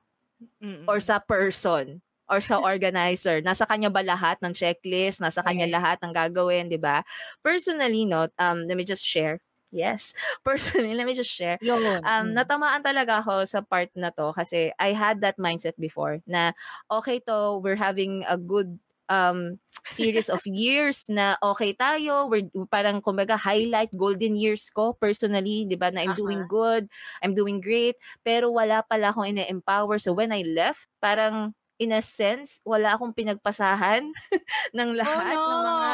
Mm-mm. 0.61 0.85
Or 0.87 1.01
sa 1.01 1.19
person? 1.19 2.05
Or 2.35 2.43
sa 2.43 2.59
organizer. 2.59 3.39
Nasa 3.47 3.63
kanya 3.63 3.95
ba 3.95 4.03
lahat 4.03 4.43
ng 4.43 4.51
checklist? 4.51 5.23
Nasa 5.23 5.39
kanya 5.47 5.71
lahat 5.71 6.03
ng 6.03 6.11
gagawin, 6.11 6.67
di 6.67 6.83
ba? 6.83 7.07
Personally, 7.47 8.03
no, 8.03 8.27
um, 8.43 8.67
let 8.67 8.75
me 8.75 8.83
just 8.83 9.07
share. 9.07 9.39
Yes. 9.71 10.15
Personally, 10.47 10.95
let 10.99 11.07
me 11.07 11.15
just 11.15 11.31
share. 11.31 11.59
Yun. 11.63 12.03
Um, 12.03 12.31
mm. 12.31 12.35
natamaan 12.35 12.83
talaga 12.83 13.23
ako 13.23 13.47
sa 13.47 13.63
part 13.63 13.91
na 13.95 14.11
to 14.15 14.35
kasi 14.35 14.75
I 14.79 14.95
had 14.95 15.23
that 15.23 15.39
mindset 15.39 15.79
before 15.79 16.19
na 16.27 16.55
okay 16.91 17.23
to, 17.31 17.63
we're 17.63 17.79
having 17.79 18.27
a 18.27 18.39
good 18.39 18.79
um 19.13 19.61
series 19.85 20.33
of 20.33 20.41
years 20.49 21.13
na 21.13 21.37
okay 21.45 21.77
tayo 21.77 22.25
we're 22.25 22.49
parang 22.73 23.05
kumbaga 23.05 23.37
highlight 23.37 23.93
golden 23.93 24.33
years 24.33 24.73
ko 24.73 24.97
personally 24.97 25.69
'di 25.69 25.77
ba 25.77 25.93
na 25.93 26.09
I'm 26.09 26.17
uh-huh. 26.17 26.25
doing 26.25 26.43
good 26.49 26.89
I'm 27.21 27.37
doing 27.37 27.61
great 27.61 28.01
pero 28.25 28.49
wala 28.49 28.81
pala 28.81 29.13
akong 29.13 29.37
ina-empower 29.37 30.01
so 30.01 30.17
when 30.17 30.33
I 30.33 30.41
left 30.49 30.89
parang 31.05 31.53
in 31.85 31.93
a 31.93 32.01
sense, 32.01 32.65
wala 32.65 32.97
akong 32.97 33.13
pinagpasahan 33.13 34.09
ng 34.77 34.91
oh, 34.91 34.99
lahat 34.99 35.37
oh, 35.37 35.45
no. 35.45 35.53
ng 35.53 35.63
mga 35.69 35.93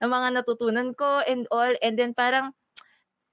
ng 0.00 0.10
mga 0.10 0.28
natutunan 0.40 0.88
ko 0.96 1.20
and 1.28 1.44
all. 1.52 1.72
And 1.84 1.94
then 2.00 2.16
parang 2.16 2.56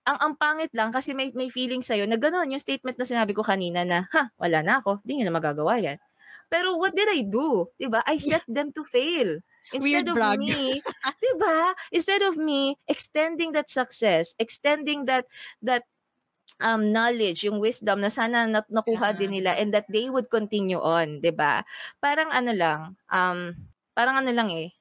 ang 0.03 0.17
ang 0.19 0.33
pangit 0.35 0.75
lang 0.75 0.91
kasi 0.91 1.15
may 1.15 1.31
may 1.31 1.47
feeling 1.47 1.79
sa 1.79 1.95
na 1.95 2.19
gano'n 2.19 2.51
yung 2.51 2.59
statement 2.59 2.99
na 2.99 3.07
sinabi 3.07 3.31
ko 3.31 3.39
kanina 3.39 3.87
na 3.87 4.03
ha 4.11 4.27
wala 4.35 4.59
na 4.59 4.83
ako 4.83 4.99
hindi 5.03 5.23
niyo 5.23 5.31
na 5.31 5.37
magagawa 5.39 5.79
yan. 5.79 5.97
Pero 6.51 6.75
what 6.75 6.91
did 6.91 7.07
I 7.07 7.23
do? 7.23 7.71
'di 7.79 7.87
ba? 7.87 8.03
I 8.03 8.19
set 8.19 8.43
them 8.45 8.75
to 8.75 8.83
fail. 8.83 9.39
Instead 9.71 10.03
Weird 10.03 10.07
of 10.11 10.19
brag. 10.19 10.43
me 10.43 10.83
'di 11.23 11.31
ba? 11.39 11.71
Instead 11.95 12.19
of 12.19 12.35
me 12.35 12.75
extending 12.91 13.55
that 13.55 13.71
success 13.71 14.35
extending 14.35 15.07
that 15.07 15.23
that 15.63 15.87
um, 16.61 16.91
knowledge, 16.91 17.47
yung 17.47 17.57
wisdom 17.57 18.01
na 18.03 18.11
sana 18.11 18.45
nat- 18.49 18.69
nakuha 18.69 19.15
din 19.17 19.33
nila 19.39 19.55
and 19.57 19.73
that 19.73 19.87
they 19.89 20.09
would 20.11 20.29
continue 20.29 20.79
on, 20.79 21.21
'di 21.23 21.33
ba? 21.33 21.65
Parang 22.03 22.29
ano 22.29 22.51
lang, 22.53 22.79
um, 23.09 23.53
parang 23.97 24.21
ano 24.21 24.31
lang 24.33 24.49
eh, 24.53 24.73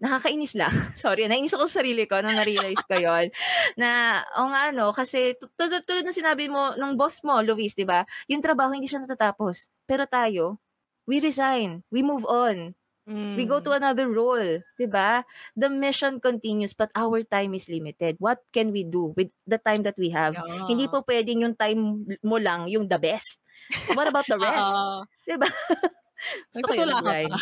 nakakainis 0.00 0.56
lang. 0.56 0.72
Sorry, 1.02 1.28
nainis 1.28 1.52
ako 1.54 1.68
sa 1.68 1.84
sarili 1.84 2.08
ko 2.08 2.18
nung 2.24 2.34
na-realize 2.34 2.82
ko 2.88 2.96
yon 2.96 3.28
na, 3.76 4.20
o 4.40 4.48
nga 4.50 4.72
ano, 4.72 4.90
kasi 4.96 5.36
tulad, 5.60 5.84
tulad 5.84 6.02
ng 6.08 6.16
sinabi 6.16 6.48
mo, 6.48 6.72
ng 6.74 6.96
boss 6.96 7.20
mo, 7.22 7.38
Luis, 7.44 7.76
di 7.76 7.84
ba? 7.84 8.02
Yung 8.32 8.40
trabaho 8.40 8.72
hindi 8.72 8.88
siya 8.88 9.04
natatapos. 9.04 9.68
Pero 9.84 10.08
tayo, 10.08 10.56
we 11.04 11.20
resign, 11.20 11.84
we 11.92 12.00
move 12.00 12.24
on. 12.24 12.72
Mm. 13.10 13.34
We 13.34 13.42
go 13.42 13.58
to 13.58 13.74
mm. 13.74 13.82
another 13.82 14.06
role, 14.06 14.62
'di 14.78 14.86
ba? 14.86 15.26
The 15.58 15.66
mission 15.66 16.22
continues 16.22 16.78
but 16.78 16.94
our 16.94 17.26
time 17.26 17.58
is 17.58 17.66
limited. 17.66 18.22
What 18.22 18.38
can 18.54 18.70
we 18.70 18.86
do 18.86 19.10
with 19.18 19.34
the 19.50 19.58
time 19.58 19.82
that 19.82 19.98
we 19.98 20.14
have? 20.14 20.38
Yeah. 20.38 20.70
Hindi 20.70 20.86
po 20.86 21.02
pwedeng 21.02 21.42
yung 21.42 21.58
time 21.58 22.06
mo 22.22 22.38
lang 22.38 22.70
yung 22.70 22.86
the 22.86 23.02
best. 23.02 23.42
What 23.98 24.06
about 24.06 24.30
the 24.30 24.38
rest? 24.46 24.70
'Di 25.26 25.34
ba? 25.34 25.50
Gusto 26.54 26.70
ko 26.70 26.74
yun, 26.78 26.94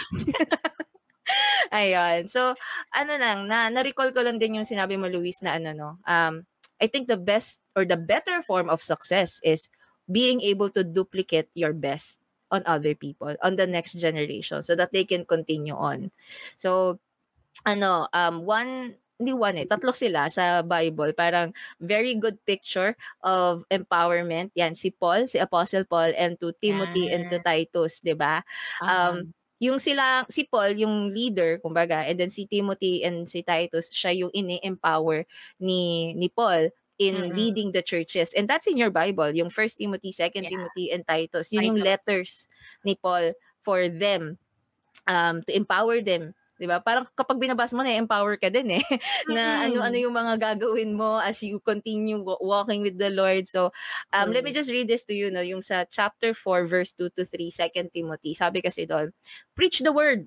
Ayun. 1.77 2.25
So, 2.25 2.57
ano 2.95 3.13
lang, 3.21 3.51
na, 3.51 3.69
na-recall 3.69 4.17
ko 4.17 4.25
lang 4.25 4.41
din 4.41 4.57
yung 4.57 4.65
sinabi 4.65 4.97
mo, 4.97 5.11
Luis, 5.11 5.45
na 5.45 5.61
ano, 5.61 5.77
no? 5.77 5.91
Um, 6.09 6.49
I 6.81 6.87
think 6.87 7.11
the 7.11 7.21
best 7.21 7.61
or 7.77 7.85
the 7.85 7.99
better 7.99 8.41
form 8.41 8.71
of 8.71 8.81
success 8.81 9.43
is 9.45 9.69
being 10.09 10.41
able 10.41 10.73
to 10.73 10.87
duplicate 10.87 11.53
your 11.53 11.77
best 11.77 12.17
on 12.51 12.63
other 12.67 12.95
people, 12.95 13.35
on 13.43 13.57
the 13.57 13.67
next 13.67 13.97
generation 14.01 14.63
so 14.63 14.75
that 14.75 14.93
they 14.93 15.05
can 15.05 15.25
continue 15.25 15.75
on. 15.75 16.11
So 16.57 16.99
ano, 17.67 18.09
um 18.13 18.45
one 18.47 18.97
hindi 19.19 19.35
one 19.35 19.59
eh, 19.59 19.67
tatlo 19.67 19.91
sila 19.91 20.31
sa 20.31 20.63
Bible. 20.63 21.11
Parang 21.13 21.51
very 21.83 22.15
good 22.15 22.39
picture 22.47 22.95
of 23.27 23.67
empowerment. 23.67 24.55
Yan, 24.55 24.79
si 24.79 24.95
Paul, 24.95 25.27
si 25.27 25.43
Apostle 25.43 25.85
Paul, 25.91 26.15
and 26.15 26.39
to 26.39 26.55
Timothy 26.63 27.11
yeah. 27.11 27.19
and 27.19 27.23
to 27.35 27.43
Titus, 27.43 27.99
di 27.99 28.15
ba? 28.15 28.47
Uh-huh. 28.79 28.87
Um, 28.87 29.35
yung 29.59 29.83
sila, 29.83 30.23
si 30.31 30.47
Paul, 30.47 30.79
yung 30.79 31.11
leader, 31.11 31.59
kumbaga, 31.59 32.07
and 32.07 32.15
then 32.15 32.31
si 32.31 32.47
Timothy 32.47 33.03
and 33.03 33.27
si 33.27 33.43
Titus, 33.43 33.91
siya 33.91 34.15
yung 34.15 34.31
ini-empower 34.31 35.27
ni, 35.59 36.15
ni 36.15 36.31
Paul 36.31 36.71
in 36.99 37.15
mm-hmm. 37.15 37.35
leading 37.35 37.73
the 37.73 37.83
churches. 37.83 38.35
And 38.35 38.47
that's 38.47 38.67
in 38.67 38.77
your 38.77 38.91
Bible, 38.91 39.31
yung 39.35 39.51
First 39.51 39.79
Timothy, 39.79 40.13
Second 40.13 40.45
yeah. 40.45 40.51
Timothy, 40.51 40.91
and 40.93 41.07
Titus. 41.07 41.53
Yun 41.53 41.75
yung 41.75 41.81
letters 41.81 42.47
ni 42.85 42.99
Paul 42.99 43.33
for 43.63 43.89
them 43.89 44.39
um, 45.07 45.43
to 45.47 45.55
empower 45.55 46.03
them 46.03 46.35
'di 46.59 46.67
ba? 46.67 46.83
Parang 46.83 47.07
kapag 47.15 47.39
binabasa 47.39 47.79
mo 47.79 47.87
na 47.87 47.95
empower 47.95 48.35
ka 48.35 48.51
din 48.51 48.83
eh 48.83 48.85
na 49.31 49.43
mm-hmm. 49.43 49.65
ano-ano 49.73 49.97
yung 49.97 50.15
mga 50.15 50.35
gagawin 50.37 50.93
mo 50.93 51.23
as 51.23 51.39
you 51.41 51.63
continue 51.63 52.19
walking 52.43 52.83
with 52.83 52.99
the 52.99 53.09
Lord. 53.09 53.47
So, 53.47 53.71
um 54.11 54.29
mm. 54.29 54.35
let 54.35 54.43
me 54.43 54.51
just 54.51 54.69
read 54.69 54.91
this 54.91 55.07
to 55.07 55.15
you 55.15 55.31
no, 55.31 55.41
yung 55.41 55.63
sa 55.63 55.87
chapter 55.87 56.35
4 56.35 56.67
verse 56.67 56.93
2 56.99 57.15
to 57.15 57.23
3 57.25 57.49
2 57.49 57.95
Timothy. 57.95 58.35
Sabi 58.35 58.59
kasi 58.61 58.85
doon, 58.85 59.15
preach 59.55 59.81
the 59.81 59.95
word. 59.95 60.27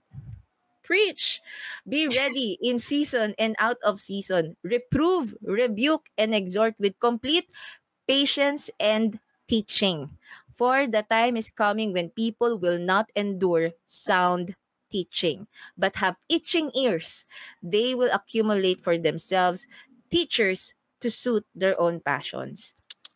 Preach. 0.91 1.39
Be 1.87 2.03
ready 2.07 2.59
in 2.61 2.75
season 2.77 3.33
and 3.39 3.55
out 3.59 3.77
of 3.81 4.01
season. 4.01 4.57
Reprove, 4.61 5.33
rebuke 5.41 6.09
and 6.17 6.35
exhort 6.35 6.75
with 6.79 6.99
complete 6.99 7.47
patience 8.07 8.69
and 8.79 9.19
teaching. 9.47 10.17
For 10.53 10.87
the 10.87 11.03
time 11.09 11.37
is 11.37 11.49
coming 11.51 11.93
when 11.93 12.09
people 12.09 12.57
will 12.57 12.77
not 12.79 13.09
endure 13.15 13.71
sound 13.85 14.55
teaching, 14.91 15.47
but 15.77 15.95
have 15.97 16.17
itching 16.29 16.71
ears. 16.75 17.25
They 17.63 17.95
will 17.95 18.11
accumulate 18.11 18.83
for 18.83 18.97
themselves 18.97 19.67
teachers 20.11 20.73
to 21.01 21.09
suit 21.09 21.45
their 21.55 21.79
own 21.79 22.01
passions. 22.01 22.73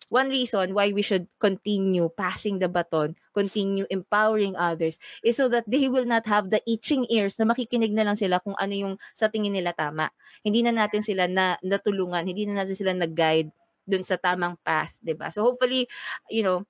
One 0.09 0.29
reason 0.29 0.77
why 0.77 0.93
we 0.93 1.01
should 1.01 1.25
continue 1.41 2.09
passing 2.13 2.61
the 2.61 2.69
baton, 2.69 3.17
continue 3.33 3.89
empowering 3.89 4.53
others, 4.53 5.01
is 5.25 5.35
so 5.35 5.49
that 5.49 5.65
they 5.65 5.89
will 5.89 6.05
not 6.05 6.29
have 6.29 6.53
the 6.53 6.61
itching 6.69 7.09
ears 7.09 7.41
na 7.41 7.49
makikinig 7.49 7.91
na 7.91 8.05
lang 8.05 8.15
sila 8.15 8.37
kung 8.39 8.53
ano 8.61 8.73
yung 8.73 8.93
sa 9.17 9.27
tingin 9.27 9.57
nila 9.57 9.73
tama. 9.73 10.13
Hindi 10.45 10.61
na 10.61 10.73
natin 10.73 11.01
sila 11.01 11.25
na 11.25 11.57
natulungan, 11.65 12.29
hindi 12.29 12.45
na 12.45 12.61
natin 12.61 12.77
sila 12.77 12.93
nag-guide 12.93 13.49
dun 13.85 14.01
sa 14.01 14.17
tamang 14.17 14.57
path, 14.65 14.97
'di 15.01 15.13
ba? 15.13 15.29
So 15.29 15.45
hopefully, 15.45 15.85
you 16.29 16.41
know, 16.41 16.65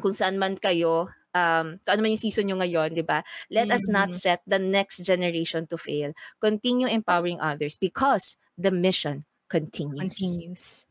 kung 0.00 0.16
saan 0.16 0.36
man 0.40 0.56
kayo, 0.56 1.08
um, 1.36 1.80
kung 1.80 1.92
ano 1.92 2.00
man 2.00 2.12
yung 2.16 2.24
season 2.24 2.48
nyo 2.48 2.56
ngayon, 2.60 2.96
di 2.96 3.04
ba? 3.04 3.24
Let 3.48 3.68
mm-hmm. 3.68 3.76
us 3.76 3.84
not 3.88 4.08
mm-hmm. 4.12 4.24
set 4.24 4.40
the 4.48 4.60
next 4.60 5.04
generation 5.04 5.68
to 5.68 5.76
fail. 5.76 6.12
Continue 6.40 6.88
empowering 6.88 7.40
others 7.40 7.76
because 7.76 8.36
the 8.56 8.72
mission 8.72 9.24
continues. 9.48 10.00
Continues. 10.00 10.88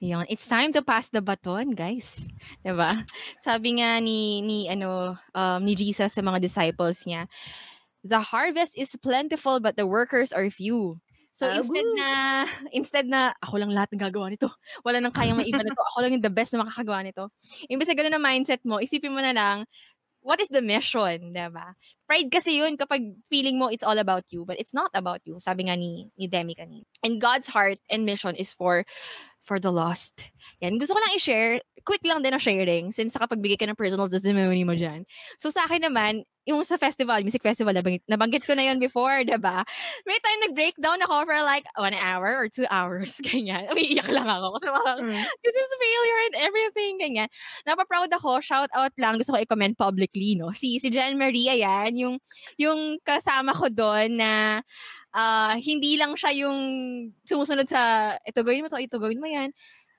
Yun. 0.00 0.26
It's 0.28 0.46
time 0.46 0.72
to 0.74 0.82
pass 0.82 1.08
the 1.08 1.22
baton, 1.22 1.74
guys. 1.74 2.28
'Di 2.62 2.72
ba? 2.74 2.90
Sabi 3.40 3.80
nga 3.80 3.98
ni 4.02 4.42
ni 4.42 4.66
ano 4.68 5.18
um, 5.34 5.60
ni 5.62 5.74
Jesus 5.74 6.14
sa 6.14 6.22
mga 6.22 6.42
disciples 6.42 7.04
niya, 7.06 7.26
"The 8.06 8.20
harvest 8.20 8.74
is 8.74 8.94
plentiful 8.98 9.58
but 9.58 9.78
the 9.78 9.86
workers 9.86 10.30
are 10.30 10.48
few." 10.50 10.98
So 11.32 11.48
uh, 11.48 11.56
instead 11.56 11.88
woo! 11.88 11.96
na 11.96 12.08
instead 12.78 13.06
na 13.08 13.32
ako 13.40 13.64
lang 13.64 13.72
lahat 13.72 13.90
ng 13.96 14.02
gagawa 14.04 14.28
nito. 14.28 14.52
Wala 14.84 15.00
nang 15.00 15.14
kayang 15.16 15.40
maiba 15.40 15.64
nito. 15.64 15.80
Ako 15.94 16.04
lang 16.04 16.12
yung 16.18 16.24
the 16.24 16.32
best 16.32 16.52
na 16.52 16.62
makakagawa 16.62 17.02
nito. 17.02 17.32
Imbes 17.72 17.88
na 17.88 17.96
ganun 17.96 18.14
na 18.14 18.22
mindset 18.22 18.62
mo, 18.68 18.78
isipin 18.78 19.16
mo 19.16 19.24
na 19.24 19.32
lang 19.32 19.64
what 20.22 20.40
is 20.40 20.48
the 20.48 20.62
mission, 20.62 21.34
'di 21.34 21.48
ba? 21.50 21.74
Pride 22.06 22.30
kasi 22.30 22.62
'yun 22.62 22.78
kapag 22.78 23.02
feeling 23.26 23.58
mo 23.58 23.68
it's 23.68 23.84
all 23.84 23.98
about 23.98 24.24
you, 24.30 24.46
but 24.46 24.56
it's 24.56 24.72
not 24.72 24.88
about 24.94 25.20
you. 25.26 25.36
Sabi 25.42 25.66
nga 25.68 25.76
ni 25.76 26.08
ni 26.16 26.30
Demi 26.30 26.54
kanina. 26.54 26.86
And 27.02 27.18
God's 27.18 27.50
heart 27.50 27.82
and 27.90 28.06
mission 28.06 28.38
is 28.38 28.54
for 28.54 28.86
for 29.42 29.58
the 29.58 29.70
lost. 29.74 30.30
Yan. 30.62 30.78
Gusto 30.78 30.94
ko 30.94 31.00
lang 31.02 31.18
i-share, 31.18 31.58
quick 31.82 32.02
lang 32.06 32.22
din 32.22 32.30
na 32.30 32.38
sharing 32.38 32.94
since 32.94 33.12
nakapagbigay 33.18 33.58
ka 33.58 33.66
ng 33.66 33.78
personal 33.78 34.06
testimony 34.06 34.62
mo 34.62 34.78
dyan. 34.78 35.02
So 35.36 35.50
sa 35.50 35.66
akin 35.66 35.82
naman, 35.90 36.22
yung 36.42 36.66
sa 36.66 36.74
festival, 36.74 37.22
music 37.22 37.42
festival, 37.42 37.70
nabanggit, 37.70 38.02
nabanggit 38.10 38.42
ko 38.42 38.58
na 38.58 38.66
yun 38.66 38.82
before, 38.82 39.22
diba? 39.22 39.62
May 40.02 40.18
time 40.18 40.40
nag-breakdown 40.50 40.98
ako 41.06 41.26
for 41.26 41.38
like 41.46 41.62
one 41.78 41.94
hour 41.94 42.34
or 42.34 42.50
two 42.50 42.66
hours, 42.66 43.14
ganyan. 43.26 43.70
Umiiyak 43.70 44.10
lang 44.10 44.26
ako 44.26 44.58
kasi 44.58 44.66
parang, 44.70 44.98
mm. 45.06 45.22
this 45.42 45.54
is 45.54 45.70
failure 45.78 46.20
and 46.26 46.36
everything, 46.42 46.92
ganyan. 46.98 47.28
Napaproud 47.62 48.10
ako, 48.10 48.42
shout 48.42 48.70
out 48.74 48.90
lang, 48.98 49.22
gusto 49.22 49.34
ko 49.34 49.38
i-comment 49.38 49.78
publicly, 49.78 50.34
no? 50.34 50.50
Si, 50.50 50.82
si 50.82 50.90
Jen 50.90 51.14
Maria 51.14 51.54
yan, 51.54 51.94
yung, 51.94 52.14
yung 52.58 52.98
kasama 53.06 53.54
ko 53.54 53.70
doon 53.70 54.18
na, 54.18 54.62
uh, 55.14 55.54
hindi 55.60 55.96
lang 55.96 56.16
siya 56.16 56.32
yung 56.44 56.58
sumusunod 57.24 57.68
sa, 57.68 58.14
ito 58.24 58.40
gawin 58.42 58.64
mo 58.64 58.68
to, 58.68 58.80
ito 58.80 58.98
gawin 58.98 59.20
mo 59.20 59.28
yan. 59.28 59.52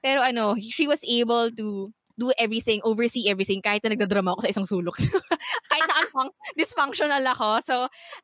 Pero 0.04 0.20
ano, 0.20 0.58
she 0.60 0.86
was 0.86 1.02
able 1.08 1.50
to 1.56 1.94
do 2.14 2.30
everything, 2.38 2.78
oversee 2.84 3.30
everything, 3.30 3.62
kahit 3.62 3.82
na 3.82 3.96
nagdadrama 3.98 4.38
ako 4.38 4.46
sa 4.46 4.52
isang 4.54 4.68
sulok. 4.70 4.98
kahit 5.72 5.86
na 5.90 5.96
unfun- 6.06 6.38
dysfunctional 6.54 7.24
ako. 7.26 7.62
So, 7.66 7.76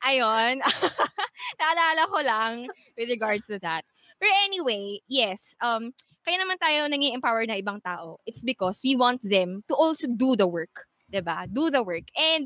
ayun. 0.06 0.62
Naalala 1.60 2.04
ko 2.06 2.18
lang 2.22 2.54
with 2.98 3.10
regards 3.10 3.48
to 3.50 3.58
that. 3.64 3.82
But 4.20 4.30
anyway, 4.46 5.00
yes, 5.08 5.56
um, 5.64 5.96
kaya 6.28 6.38
naman 6.38 6.60
tayo 6.60 6.86
nang 6.86 7.02
empower 7.02 7.48
na 7.48 7.58
ibang 7.58 7.82
tao. 7.82 8.20
It's 8.28 8.44
because 8.44 8.84
we 8.84 8.94
want 8.94 9.24
them 9.24 9.64
to 9.72 9.74
also 9.74 10.06
do 10.06 10.36
the 10.36 10.46
work. 10.46 10.90
'di 11.10 11.26
ba? 11.26 11.50
Do 11.50 11.74
the 11.74 11.82
work. 11.82 12.06
And 12.14 12.46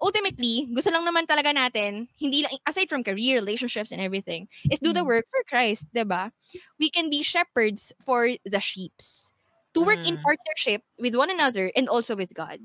ultimately, 0.00 0.68
gusto 0.72 0.90
lang 0.92 1.04
naman 1.04 1.26
talaga 1.26 1.52
natin, 1.52 2.08
hindi 2.20 2.42
lang, 2.42 2.52
aside 2.68 2.88
from 2.88 3.04
career, 3.04 3.36
relationships, 3.36 3.92
and 3.92 4.00
everything, 4.00 4.48
is 4.70 4.80
do 4.80 4.92
the 4.92 5.04
mm. 5.04 5.10
work 5.10 5.26
for 5.28 5.42
Christ, 5.48 5.88
'di 5.92 6.04
ba? 6.04 6.32
We 6.78 6.90
can 6.90 7.08
be 7.08 7.22
shepherds 7.24 7.92
for 8.04 8.28
the 8.44 8.60
sheeps 8.60 9.32
to 9.76 9.84
work 9.84 10.00
mm. 10.00 10.08
in 10.08 10.16
partnership 10.20 10.80
with 10.96 11.16
one 11.16 11.30
another 11.30 11.72
and 11.76 11.88
also 11.88 12.16
with 12.16 12.32
God. 12.32 12.60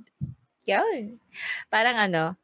Yun. 0.64 1.20
Parang 1.68 1.98
ano, 1.98 2.40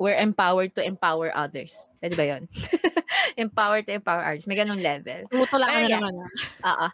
we're 0.00 0.16
empowered 0.16 0.72
to 0.76 0.82
empower 0.82 1.28
others. 1.36 1.76
Pwede 2.00 2.16
ba 2.16 2.24
yun? 2.24 2.48
empowered 3.36 3.84
to 3.84 3.92
empower 3.92 4.24
others. 4.24 4.48
May 4.48 4.56
ganung 4.56 4.80
level. 4.80 5.28
Tumutula 5.28 5.68
ka 5.68 5.76
na 5.84 6.00
naman. 6.00 6.14
Oo. 6.64 6.86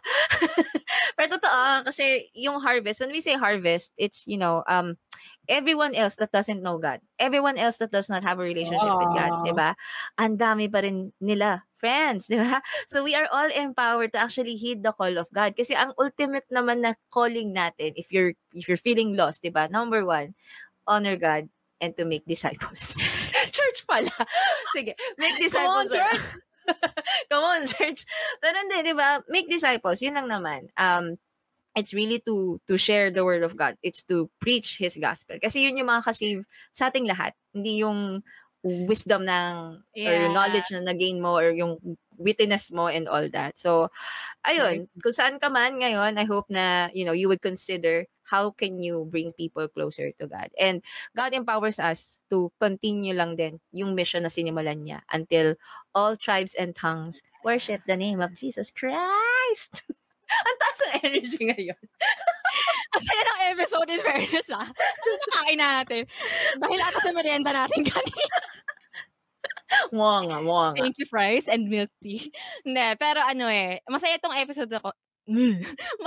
Pero 1.15 1.27
totoo, 1.39 1.87
kasi 1.87 2.27
yung 2.35 2.59
harvest, 2.59 2.99
when 2.99 3.15
we 3.15 3.23
say 3.23 3.39
harvest, 3.39 3.95
it's, 3.95 4.27
you 4.27 4.35
know, 4.35 4.67
um, 4.67 4.99
everyone 5.47 5.95
else 5.95 6.15
that 6.19 6.31
doesn't 6.31 6.61
know 6.61 6.77
God, 6.77 6.99
everyone 7.19 7.57
else 7.57 7.77
that 7.79 7.91
does 7.91 8.07
not 8.11 8.23
have 8.23 8.39
a 8.39 8.45
relationship 8.45 8.87
Aww. 8.87 8.99
with 9.01 9.13
God, 9.15 9.31
'di 9.43 9.53
ba? 9.55 9.75
Ang 10.19 10.37
dami 10.37 10.67
pa 10.71 10.83
rin 10.83 11.11
nila 11.19 11.63
friends, 11.79 12.27
'di 12.29 12.39
ba? 12.39 12.59
So 12.85 13.01
we 13.01 13.15
are 13.15 13.27
all 13.31 13.49
empowered 13.49 14.13
to 14.13 14.19
actually 14.21 14.59
heed 14.59 14.83
the 14.83 14.93
call 14.93 15.15
of 15.15 15.31
God 15.31 15.55
kasi 15.55 15.73
ang 15.73 15.95
ultimate 15.95 16.45
naman 16.51 16.83
na 16.83 16.95
calling 17.09 17.55
natin 17.55 17.95
if 17.95 18.11
you're 18.11 18.35
if 18.53 18.67
you're 18.67 18.79
feeling 18.79 19.15
lost, 19.15 19.41
'di 19.41 19.51
ba? 19.55 19.71
Number 19.71 20.03
one, 20.03 20.35
honor 20.85 21.15
God 21.15 21.47
and 21.81 21.93
to 21.97 22.05
make 22.05 22.25
disciples. 22.25 22.97
church 23.55 23.79
pala. 23.85 24.13
Sige, 24.75 24.97
make 25.17 25.37
disciples. 25.37 25.89
Come 25.89 26.01
on, 26.01 26.11
church. 26.11 26.25
Come 27.31 27.45
on, 27.45 27.61
church. 27.67 28.01
Pero 28.41 28.55
hindi, 28.57 28.77
di 28.91 28.93
ba? 28.97 29.21
Make 29.29 29.47
disciples. 29.47 30.01
Yun 30.03 30.17
lang 30.17 30.27
naman. 30.27 30.67
Um, 30.75 31.15
it's 31.77 31.93
really 31.93 32.19
to 32.25 32.57
to 32.65 32.75
share 32.75 33.13
the 33.13 33.21
word 33.21 33.45
of 33.45 33.53
God. 33.53 33.77
It's 33.85 34.01
to 34.09 34.27
preach 34.41 34.81
his 34.81 34.97
gospel. 34.97 35.37
Kasi 35.37 35.69
yun 35.69 35.77
yung 35.77 35.93
mga 35.93 36.09
kasave 36.09 36.41
sa 36.73 36.89
ating 36.89 37.05
lahat. 37.05 37.37
Hindi 37.53 37.85
yung 37.85 38.25
wisdom 38.65 39.23
ng 39.23 39.79
yeah. 39.93 40.09
or 40.09 40.13
yung 40.27 40.33
knowledge 40.33 40.73
na 40.73 40.81
na-gain 40.81 41.21
mo 41.21 41.37
or 41.37 41.53
yung 41.53 41.77
witness 42.17 42.73
mo 42.73 42.89
and 42.89 43.05
all 43.07 43.29
that. 43.29 43.55
So, 43.55 43.93
ayun, 44.41 44.89
kung 44.99 45.13
saan 45.13 45.37
ka 45.37 45.47
man 45.53 45.77
ngayon, 45.77 46.17
I 46.17 46.25
hope 46.25 46.49
na, 46.49 46.89
you 46.91 47.05
know, 47.05 47.13
you 47.13 47.29
would 47.29 47.45
consider 47.45 48.09
how 48.25 48.51
can 48.51 48.81
you 48.81 49.07
bring 49.07 49.31
people 49.37 49.69
closer 49.69 50.11
to 50.17 50.25
God. 50.27 50.49
And 50.59 50.81
God 51.15 51.31
empowers 51.37 51.79
us 51.79 52.19
to 52.33 52.51
continue 52.59 53.13
lang 53.13 53.37
din 53.37 53.61
yung 53.71 53.95
mission 53.95 54.25
na 54.25 54.33
sinimulan 54.33 54.83
niya 54.83 55.05
until 55.13 55.55
all 55.95 56.17
tribes 56.17 56.57
and 56.57 56.75
tongues 56.75 57.21
worship 57.45 57.85
the 57.87 57.95
name 57.95 58.19
of 58.19 58.35
Jesus 58.35 58.73
Christ. 58.73 59.85
Ang 60.27 60.57
taas 60.59 60.79
ng 60.79 60.93
energy 61.07 61.41
ngayon. 61.47 61.81
Ang 62.95 63.03
saya 63.03 63.21
ng 63.23 63.41
episode 63.55 63.89
in 63.91 64.01
fairness 64.03 64.49
ah. 64.51 64.67
Ano 64.67 65.13
nakain 65.15 65.59
natin? 65.59 66.03
Dahil 66.59 66.79
ata 66.83 66.99
sa 66.99 67.11
merienda 67.15 67.51
natin 67.55 67.81
kanina. 67.87 68.37
Mukha 69.95 70.23
nga, 70.23 70.37
mukha 70.39 70.65
nga. 70.71 70.79
Thank 70.79 70.95
you, 70.95 71.07
fries 71.11 71.51
and 71.51 71.67
milk 71.67 71.91
tea. 71.99 72.31
Hindi, 72.63 72.87
pero 72.95 73.19
ano 73.19 73.51
eh, 73.51 73.83
masaya 73.91 74.15
tong 74.15 74.35
episode 74.35 74.71
ako. 74.71 74.95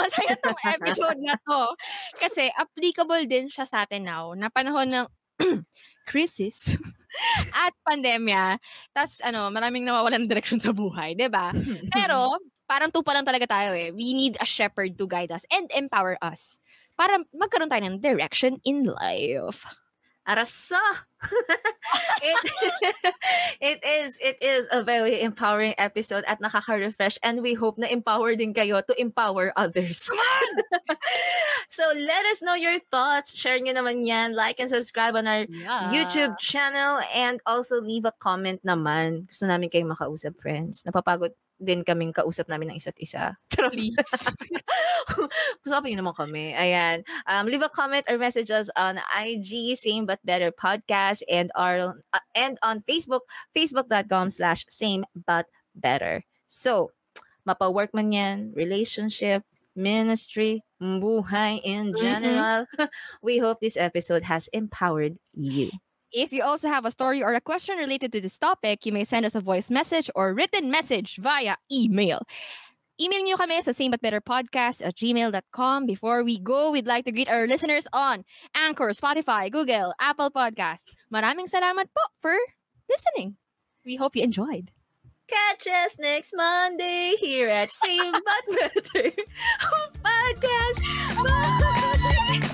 masaya 0.01 0.33
tong 0.41 0.61
episode 0.65 1.21
na 1.21 1.37
to. 1.37 1.61
Kasi 2.17 2.49
applicable 2.57 3.29
din 3.29 3.53
siya 3.53 3.69
sa 3.69 3.85
atin 3.85 4.09
now, 4.09 4.33
na 4.33 4.49
panahon 4.49 4.89
ng 4.89 5.07
crisis 6.11 6.73
at 7.53 7.75
pandemya. 7.85 8.57
Tapos 8.97 9.21
ano, 9.21 9.53
maraming 9.53 9.85
nawawalan 9.85 10.25
ng 10.25 10.31
direction 10.31 10.61
sa 10.63 10.73
buhay, 10.73 11.13
'di 11.13 11.29
ba? 11.29 11.53
Pero 11.93 12.41
parang 12.71 12.95
tupa 12.95 13.11
lang 13.11 13.27
talaga 13.27 13.51
tayo 13.51 13.75
eh. 13.75 13.91
We 13.91 14.15
need 14.15 14.39
a 14.39 14.47
shepherd 14.47 14.95
to 15.03 15.11
guide 15.11 15.35
us 15.35 15.43
and 15.51 15.67
empower 15.75 16.15
us 16.23 16.63
para 16.95 17.19
magkaroon 17.35 17.67
tayo 17.67 17.83
ng 17.83 17.99
direction 17.99 18.63
in 18.63 18.87
life. 18.87 19.67
Arasa! 20.31 20.79
it, 22.23 22.39
it 23.75 23.79
is 23.83 24.15
it 24.23 24.39
is 24.39 24.69
a 24.71 24.85
very 24.85 25.19
empowering 25.27 25.75
episode 25.75 26.23
at 26.29 26.39
nakaka-refresh 26.39 27.19
and 27.27 27.43
we 27.43 27.59
hope 27.59 27.75
na 27.81 27.91
empower 27.91 28.39
din 28.39 28.55
kayo 28.55 28.79
to 28.87 28.95
empower 29.01 29.51
others. 29.59 30.07
so 31.75 31.83
let 31.97 32.23
us 32.31 32.45
know 32.45 32.55
your 32.55 32.79
thoughts. 32.93 33.35
Share 33.35 33.59
nyo 33.59 33.75
naman 33.75 34.07
yan. 34.07 34.39
Like 34.39 34.63
and 34.63 34.71
subscribe 34.71 35.19
on 35.19 35.27
our 35.27 35.49
yeah. 35.51 35.91
YouTube 35.91 36.39
channel 36.39 37.03
and 37.11 37.43
also 37.49 37.83
leave 37.83 38.07
a 38.07 38.15
comment 38.23 38.63
naman. 38.63 39.27
Gusto 39.27 39.51
namin 39.51 39.73
kayong 39.73 39.91
makausap, 39.91 40.39
friends. 40.39 40.85
Napapagod 40.87 41.35
din 41.61 41.85
kaming 41.85 42.17
kausap 42.17 42.49
namin 42.49 42.73
ng 42.73 42.81
isa't 42.81 42.97
isa. 42.97 43.37
Please. 43.53 43.95
Usapin 45.69 46.01
naman 46.01 46.17
kami. 46.17 46.57
Ayan. 46.57 47.05
Um, 47.29 47.47
leave 47.47 47.63
a 47.63 47.69
comment 47.69 48.09
or 48.09 48.17
message 48.17 48.49
us 48.51 48.73
on 48.75 48.99
IG, 49.13 49.77
Same 49.77 50.09
But 50.09 50.25
Better 50.25 50.51
Podcast, 50.51 51.21
and, 51.29 51.53
our, 51.55 52.01
uh, 52.17 52.25
and 52.35 52.57
on 52.65 52.81
Facebook, 52.89 53.29
facebook.com 53.53 54.33
slash 54.33 54.65
same 54.73 55.05
but 55.13 55.47
better. 55.77 56.25
So, 56.49 56.91
mapa-work 57.45 57.93
man 57.93 58.11
yan, 58.11 58.39
relationship, 58.57 59.45
ministry, 59.77 60.65
buhay 60.81 61.61
in 61.63 61.93
mm-hmm. 61.93 62.01
general. 62.01 62.67
Mm-hmm. 62.75 62.89
we 63.23 63.39
hope 63.39 63.61
this 63.61 63.77
episode 63.77 64.25
has 64.25 64.49
empowered 64.53 65.21
you. 65.37 65.71
If 66.13 66.33
you 66.33 66.43
also 66.43 66.69
have 66.69 66.85
a 66.85 66.91
story 66.91 67.23
or 67.23 67.35
a 67.35 67.41
question 67.41 67.79
related 67.79 68.13
to 68.13 68.21
this 68.21 68.39
topic, 68.39 68.85
you 68.85 68.93
may 68.93 69.05
send 69.05 69.25
us 69.25 69.35
a 69.35 69.41
voice 69.41 69.71
message 69.71 70.11
or 70.15 70.35
written 70.35 70.71
message 70.71 71.17
via 71.17 71.57
email. 71.71 72.27
Email 73.01 73.25
nyo 73.25 73.41
kami 73.41 73.63
sa 73.65 73.73
samebutbetterpodcast 73.73 74.85
at 74.85 74.93
gmail.com. 74.93 75.87
Before 75.87 76.21
we 76.21 76.37
go, 76.37 76.69
we'd 76.69 76.85
like 76.85 77.09
to 77.09 77.13
greet 77.13 77.33
our 77.33 77.47
listeners 77.49 77.89
on 77.97 78.29
Anchor, 78.53 78.93
Spotify, 78.93 79.49
Google, 79.49 79.95
Apple 79.97 80.29
Podcasts. 80.29 80.93
Maraming 81.09 81.49
salamat 81.49 81.89
po 81.97 82.05
for 82.21 82.37
listening. 82.93 83.41
We 83.89 83.97
hope 83.97 84.13
you 84.13 84.23
enjoyed. 84.23 84.69
Catch 85.31 85.65
us 85.71 85.97
next 85.97 86.37
Monday 86.37 87.17
here 87.17 87.49
at 87.49 87.71
Same 87.73 88.13
But 88.13 88.45
Better 88.53 89.17
Podcast. 90.05 90.79
Bye! 91.25 92.50